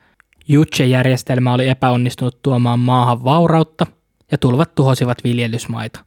Jutse-järjestelmä 0.47 1.53
oli 1.53 1.69
epäonnistunut 1.69 2.41
tuomaan 2.41 2.79
maahan 2.79 3.23
vaurautta 3.23 3.85
ja 4.31 4.37
tulvat 4.37 4.75
tuhosivat 4.75 5.17
viljelysmaita. 5.23 6.05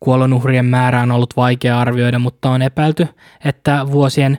Kuolonuhrien 0.00 0.64
määrä 0.64 1.02
on 1.02 1.10
ollut 1.10 1.36
vaikea 1.36 1.80
arvioida, 1.80 2.18
mutta 2.18 2.50
on 2.50 2.62
epäilty, 2.62 3.06
että 3.44 3.86
vuosien 3.90 4.38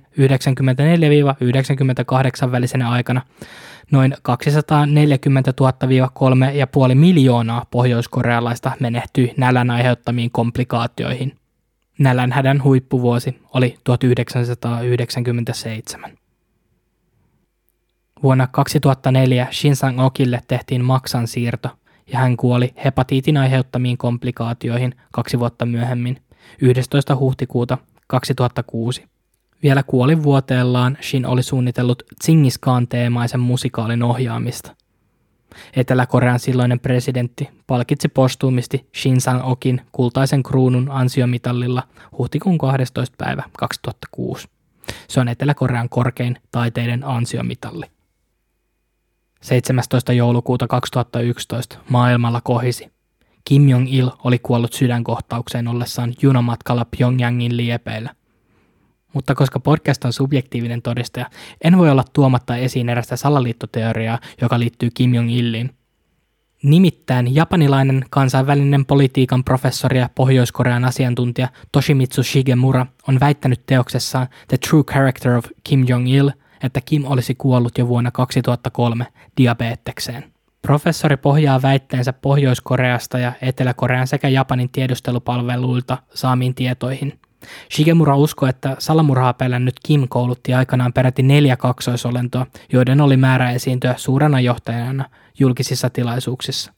1994-1998 2.45 2.51
välisenä 2.51 2.89
aikana 2.89 3.21
noin 3.91 4.15
240 4.21 5.53
000-3,5 6.89 6.95
miljoonaa 6.95 7.65
pohjoiskorealaista 7.71 8.71
menehtyi 8.79 9.33
nälän 9.37 9.71
aiheuttamiin 9.71 10.31
komplikaatioihin. 10.31 11.35
Nälänhädän 11.99 12.63
huippuvuosi 12.63 13.41
oli 13.53 13.77
1997. 13.83 16.11
Vuonna 18.23 18.47
2004 18.47 19.47
Shinsang 19.51 20.01
Okille 20.01 20.41
tehtiin 20.47 20.85
maksan 20.85 21.27
siirto 21.27 21.69
ja 22.11 22.19
hän 22.19 22.37
kuoli 22.37 22.73
hepatiitin 22.85 23.37
aiheuttamiin 23.37 23.97
komplikaatioihin 23.97 24.95
kaksi 25.11 25.39
vuotta 25.39 25.65
myöhemmin, 25.65 26.21
11. 26.61 27.15
huhtikuuta 27.15 27.77
2006. 28.07 29.03
Vielä 29.63 29.83
kuoli 29.83 30.23
vuoteellaan 30.23 30.97
Shin 31.01 31.25
oli 31.25 31.43
suunnitellut 31.43 32.03
Tsingis 32.19 32.59
teemaisen 32.89 33.39
musikaalin 33.39 34.03
ohjaamista. 34.03 34.75
Etelä-Korean 35.75 36.39
silloinen 36.39 36.79
presidentti 36.79 37.49
palkitsi 37.67 38.09
postuumisti 38.09 38.89
Shin 38.97 39.21
Sang-okin 39.21 39.81
kultaisen 39.91 40.43
kruunun 40.43 40.91
ansiomitallilla 40.91 41.83
huhtikuun 42.17 42.57
12. 42.57 43.15
päivä 43.17 43.43
2006. 43.57 44.47
Se 45.07 45.19
on 45.19 45.27
Etelä-Korean 45.27 45.89
korkein 45.89 46.37
taiteiden 46.51 47.03
ansiomitalli. 47.03 47.85
17. 49.41 50.13
joulukuuta 50.13 50.67
2011 50.67 51.77
maailmalla 51.89 52.41
kohisi. 52.41 52.91
Kim 53.45 53.69
Jong-il 53.69 54.09
oli 54.23 54.39
kuollut 54.39 54.73
sydänkohtaukseen 54.73 55.67
ollessaan 55.67 56.13
junamatkalla 56.21 56.85
Pyongyangin 56.97 57.57
liepeillä. 57.57 58.18
Mutta 59.13 59.35
koska 59.35 59.59
podcast 59.59 60.05
on 60.05 60.13
subjektiivinen 60.13 60.81
todistaja, 60.81 61.25
en 61.63 61.77
voi 61.77 61.89
olla 61.89 62.03
tuomatta 62.13 62.55
esiin 62.55 62.89
erästä 62.89 63.15
salaliittoteoriaa, 63.15 64.19
joka 64.41 64.59
liittyy 64.59 64.89
Kim 64.93 65.13
Jong-illiin. 65.13 65.69
Nimittäin 66.63 67.35
japanilainen 67.35 68.05
kansainvälinen 68.09 68.85
politiikan 68.85 69.43
professori 69.43 69.99
ja 69.99 70.09
Pohjois-Korean 70.15 70.85
asiantuntija 70.85 71.47
Toshimitsu 71.71 72.23
Shigemura 72.23 72.85
on 73.07 73.19
väittänyt 73.19 73.65
teoksessaan 73.65 74.27
The 74.47 74.57
True 74.57 74.83
Character 74.83 75.31
of 75.31 75.45
Kim 75.63 75.85
Jong-il– 75.87 76.31
että 76.63 76.81
Kim 76.81 77.05
olisi 77.05 77.35
kuollut 77.35 77.77
jo 77.77 77.87
vuonna 77.87 78.11
2003 78.11 79.07
diabetekseen. 79.37 80.23
Professori 80.61 81.17
pohjaa 81.17 81.61
väitteensä 81.61 82.13
Pohjois-Koreasta 82.13 83.19
ja 83.19 83.33
Etelä-Korean 83.41 84.07
sekä 84.07 84.27
Japanin 84.27 84.69
tiedustelupalveluilta 84.69 85.97
saamiin 86.13 86.55
tietoihin. 86.55 87.19
Shigemura 87.75 88.17
uskoo, 88.17 88.49
että 88.49 88.75
salamurhaa 88.79 89.33
pelännyt 89.33 89.75
Kim 89.85 90.07
koulutti 90.09 90.53
aikanaan 90.53 90.93
peräti 90.93 91.23
neljä 91.23 91.57
kaksoisolentoa, 91.57 92.45
joiden 92.73 93.01
oli 93.01 93.17
määrä 93.17 93.51
esiintyä 93.51 93.93
suurena 93.97 94.39
johtajana 94.39 95.05
julkisissa 95.39 95.89
tilaisuuksissa. 95.89 96.73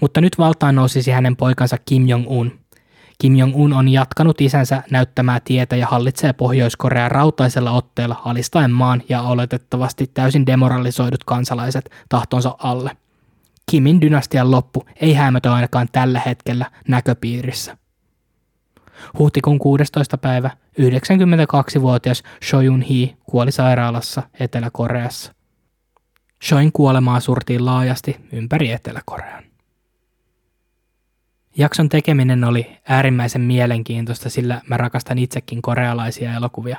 Mutta 0.00 0.20
nyt 0.20 0.38
valtaan 0.38 0.74
nousisi 0.74 1.10
hänen 1.10 1.36
poikansa 1.36 1.76
Kim 1.84 2.06
Jong-un– 2.06 2.52
Kim 3.18 3.36
Jong-un 3.36 3.72
on 3.72 3.88
jatkanut 3.88 4.40
isänsä 4.40 4.82
näyttämää 4.90 5.40
tietä 5.44 5.76
ja 5.76 5.86
hallitsee 5.86 6.32
Pohjois-Korean 6.32 7.10
rautaisella 7.10 7.70
otteella 7.70 8.22
alistaen 8.24 8.70
maan 8.70 9.02
ja 9.08 9.22
oletettavasti 9.22 10.10
täysin 10.14 10.46
demoralisoidut 10.46 11.24
kansalaiset 11.24 11.90
tahtonsa 12.08 12.56
alle. 12.58 12.90
Kimin 13.70 14.00
dynastian 14.00 14.50
loppu 14.50 14.84
ei 15.00 15.14
hämötä 15.14 15.54
ainakaan 15.54 15.88
tällä 15.92 16.20
hetkellä 16.26 16.70
näköpiirissä. 16.88 17.76
Huhtikuun 19.18 19.58
16. 19.58 20.18
päivä 20.18 20.50
92-vuotias 20.80 22.22
Shoyun 22.44 22.82
Hee 22.82 23.16
kuoli 23.26 23.52
sairaalassa 23.52 24.22
Etelä-Koreassa. 24.40 25.34
Shoin 26.44 26.72
kuolemaa 26.72 27.20
surtiin 27.20 27.64
laajasti 27.64 28.16
ympäri 28.32 28.70
Etelä-Korean. 28.70 29.44
Jakson 31.56 31.88
tekeminen 31.88 32.44
oli 32.44 32.76
äärimmäisen 32.88 33.42
mielenkiintoista, 33.42 34.30
sillä 34.30 34.60
mä 34.68 34.76
rakastan 34.76 35.18
itsekin 35.18 35.62
korealaisia 35.62 36.34
elokuvia. 36.34 36.76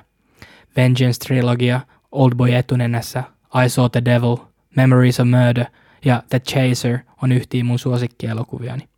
Vengeance 0.76 1.20
Trilogia, 1.20 1.82
Oldboy 2.12 2.56
etunenässä, 2.56 3.24
I 3.66 3.70
Saw 3.70 3.86
the 3.92 4.02
Devil, 4.06 4.38
Memories 4.76 5.20
of 5.20 5.28
Murder 5.28 5.66
ja 6.06 6.24
The 6.30 6.40
Chaser 6.40 7.00
on 7.22 7.32
yhtiä 7.32 7.64
mun 7.64 7.80
suosikkielokuviani. 7.80 8.90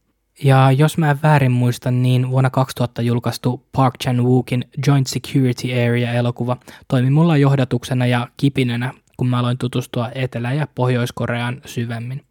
Ja 0.43 0.71
jos 0.71 0.97
mä 0.97 1.11
en 1.11 1.21
väärin 1.23 1.51
muistan, 1.51 2.01
niin 2.01 2.29
vuonna 2.29 2.49
2000 2.49 3.01
julkaistu 3.01 3.63
Park 3.71 3.93
Chan-wookin 4.03 4.63
Joint 4.87 5.07
Security 5.07 5.67
Area-elokuva 5.73 6.57
toimi 6.87 7.09
mulla 7.09 7.37
johdatuksena 7.37 8.05
ja 8.05 8.27
kipinenä, 8.37 8.93
kun 9.17 9.29
mä 9.29 9.39
aloin 9.39 9.57
tutustua 9.57 10.09
Etelä- 10.15 10.53
ja 10.53 10.67
Pohjois-Koreaan 10.75 11.61
syvemmin. 11.65 12.23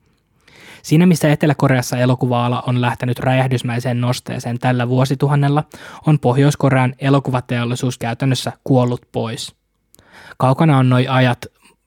Siinä 0.83 1.07
missä 1.07 1.33
Etelä-Koreassa 1.33 1.97
elokuva-ala 1.97 2.63
on 2.67 2.81
lähtenyt 2.81 3.19
räjähdysmäiseen 3.19 4.01
nosteeseen 4.01 4.59
tällä 4.59 4.89
vuosituhannella, 4.89 5.65
on 6.07 6.19
Pohjois-Korean 6.19 6.95
elokuvateollisuus 6.99 7.99
käytännössä 7.99 8.53
kuollut 8.65 9.03
pois. 9.13 9.55
Kaukana 10.37 10.79
on 10.79 10.89
noi 10.89 11.09
ajat 11.09 11.47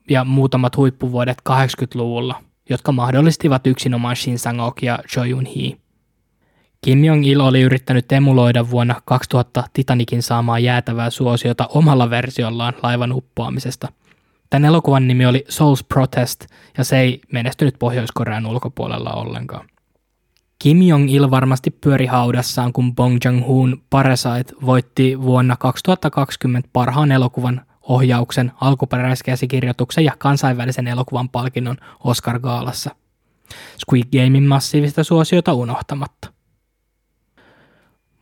ja 0.09 0.24
muutamat 0.24 0.78
huippuvuodet 0.78 1.38
80-luvulla, 1.49 2.43
jotka 2.70 2.91
mahdollistivat 2.91 3.67
yksinomaan 3.67 4.15
Shin 4.15 4.39
Sang-ok 4.39 4.82
ja 4.82 4.99
Choi 5.07 5.30
Yun-hee. 5.30 5.89
Kim 6.82 7.04
Jong-il 7.04 7.40
oli 7.40 7.62
yrittänyt 7.62 8.12
emuloida 8.12 8.70
vuonna 8.70 9.02
2000 9.06 9.64
Titanikin 9.74 10.24
saamaa 10.24 10.60
jäätävää 10.60 11.10
suosiota 11.10 11.68
omalla 11.68 12.10
versiollaan 12.10 12.74
laivan 12.84 13.12
uppoamisesta– 13.12 13.88
Tämän 14.50 14.66
elokuvan 14.66 15.08
nimi 15.08 15.26
oli 15.26 15.46
Soul's 15.50 15.86
Protest, 15.88 16.46
ja 16.78 16.84
se 16.84 17.00
ei 17.00 17.22
menestynyt 17.32 17.76
Pohjois-Korean 17.80 18.46
ulkopuolella 18.46 19.12
ollenkaan. 19.12 19.68
Kim 20.60 20.82
Jong-il 20.82 21.32
varmasti 21.32 21.72
pyöri 21.72 22.06
haudassaan, 22.06 22.74
kun 22.74 22.96
Bong 22.96 23.18
Joon-hoon 23.26 23.82
Parasite 23.90 24.54
voitti 24.66 25.22
vuonna 25.22 25.56
2020 25.56 26.70
parhaan 26.74 27.12
elokuvan 27.12 27.62
ohjauksen, 27.82 28.52
alkuperäiskäsikirjoituksen 28.62 30.06
ja 30.06 30.12
kansainvälisen 30.18 30.88
elokuvan 30.88 31.30
palkinnon 31.30 31.78
Oscar-gaalassa. 32.04 32.96
Squid 33.78 34.04
Gamein 34.12 34.44
massiivista 34.44 35.04
suosiota 35.04 35.54
unohtamatta. 35.54 36.39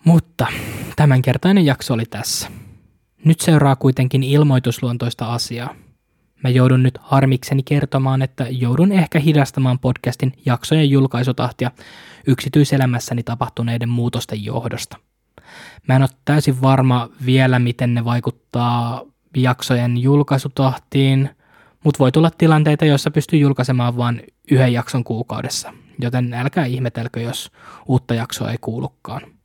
Mutta 0.03 0.47
tämänkertainen 0.95 1.65
jakso 1.65 1.93
oli 1.93 2.05
tässä. 2.05 2.51
Nyt 3.25 3.39
seuraa 3.39 3.75
kuitenkin 3.75 4.23
ilmoitusluontoista 4.23 5.33
asiaa. 5.33 5.75
Mä 6.43 6.49
joudun 6.49 6.83
nyt 6.83 6.97
harmikseni 7.01 7.63
kertomaan, 7.63 8.21
että 8.21 8.47
joudun 8.49 8.91
ehkä 8.91 9.19
hidastamaan 9.19 9.79
podcastin 9.79 10.33
jaksojen 10.45 10.89
julkaisutahtia 10.89 11.71
yksityiselämässäni 12.27 13.23
tapahtuneiden 13.23 13.89
muutosten 13.89 14.43
johdosta. 14.43 14.97
Mä 15.87 15.95
en 15.95 16.01
ole 16.01 16.09
täysin 16.25 16.61
varma 16.61 17.09
vielä, 17.25 17.59
miten 17.59 17.93
ne 17.93 18.05
vaikuttaa 18.05 19.01
jaksojen 19.37 19.97
julkaisutahtiin, 19.97 21.29
mutta 21.83 21.99
voi 21.99 22.11
tulla 22.11 22.31
tilanteita, 22.37 22.85
joissa 22.85 23.11
pystyy 23.11 23.39
julkaisemaan 23.39 23.97
vain 23.97 24.23
yhden 24.51 24.73
jakson 24.73 25.03
kuukaudessa, 25.03 25.73
joten 25.99 26.33
älkää 26.33 26.65
ihmetelkö, 26.65 27.21
jos 27.21 27.51
uutta 27.87 28.13
jaksoa 28.13 28.51
ei 28.51 28.57
kuulukaan. 28.61 29.36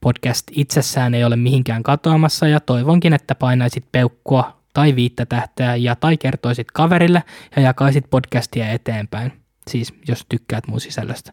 Podcast 0.00 0.46
itsessään 0.52 1.14
ei 1.14 1.24
ole 1.24 1.36
mihinkään 1.36 1.82
katoamassa 1.82 2.48
ja 2.48 2.60
toivonkin, 2.60 3.12
että 3.12 3.34
painaisit 3.34 3.84
peukkua 3.92 4.58
tai 4.74 4.96
viittä 4.96 5.26
tähteä 5.26 5.76
ja 5.76 5.96
tai 5.96 6.16
kertoisit 6.16 6.70
kaverille 6.70 7.22
ja 7.56 7.62
jakaisit 7.62 8.10
podcastia 8.10 8.68
eteenpäin, 8.68 9.32
siis 9.70 9.94
jos 10.08 10.26
tykkäät 10.28 10.66
mun 10.66 10.80
sisällöstä. 10.80 11.32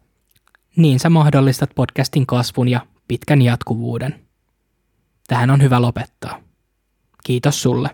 Niin 0.75 0.99
sä 0.99 1.09
mahdollistat 1.09 1.69
podcastin 1.75 2.25
kasvun 2.25 2.67
ja 2.67 2.87
pitkän 3.07 3.41
jatkuvuuden. 3.41 4.25
Tähän 5.27 5.51
on 5.51 5.61
hyvä 5.61 5.81
lopettaa. 5.81 6.39
Kiitos 7.23 7.61
sulle. 7.61 7.89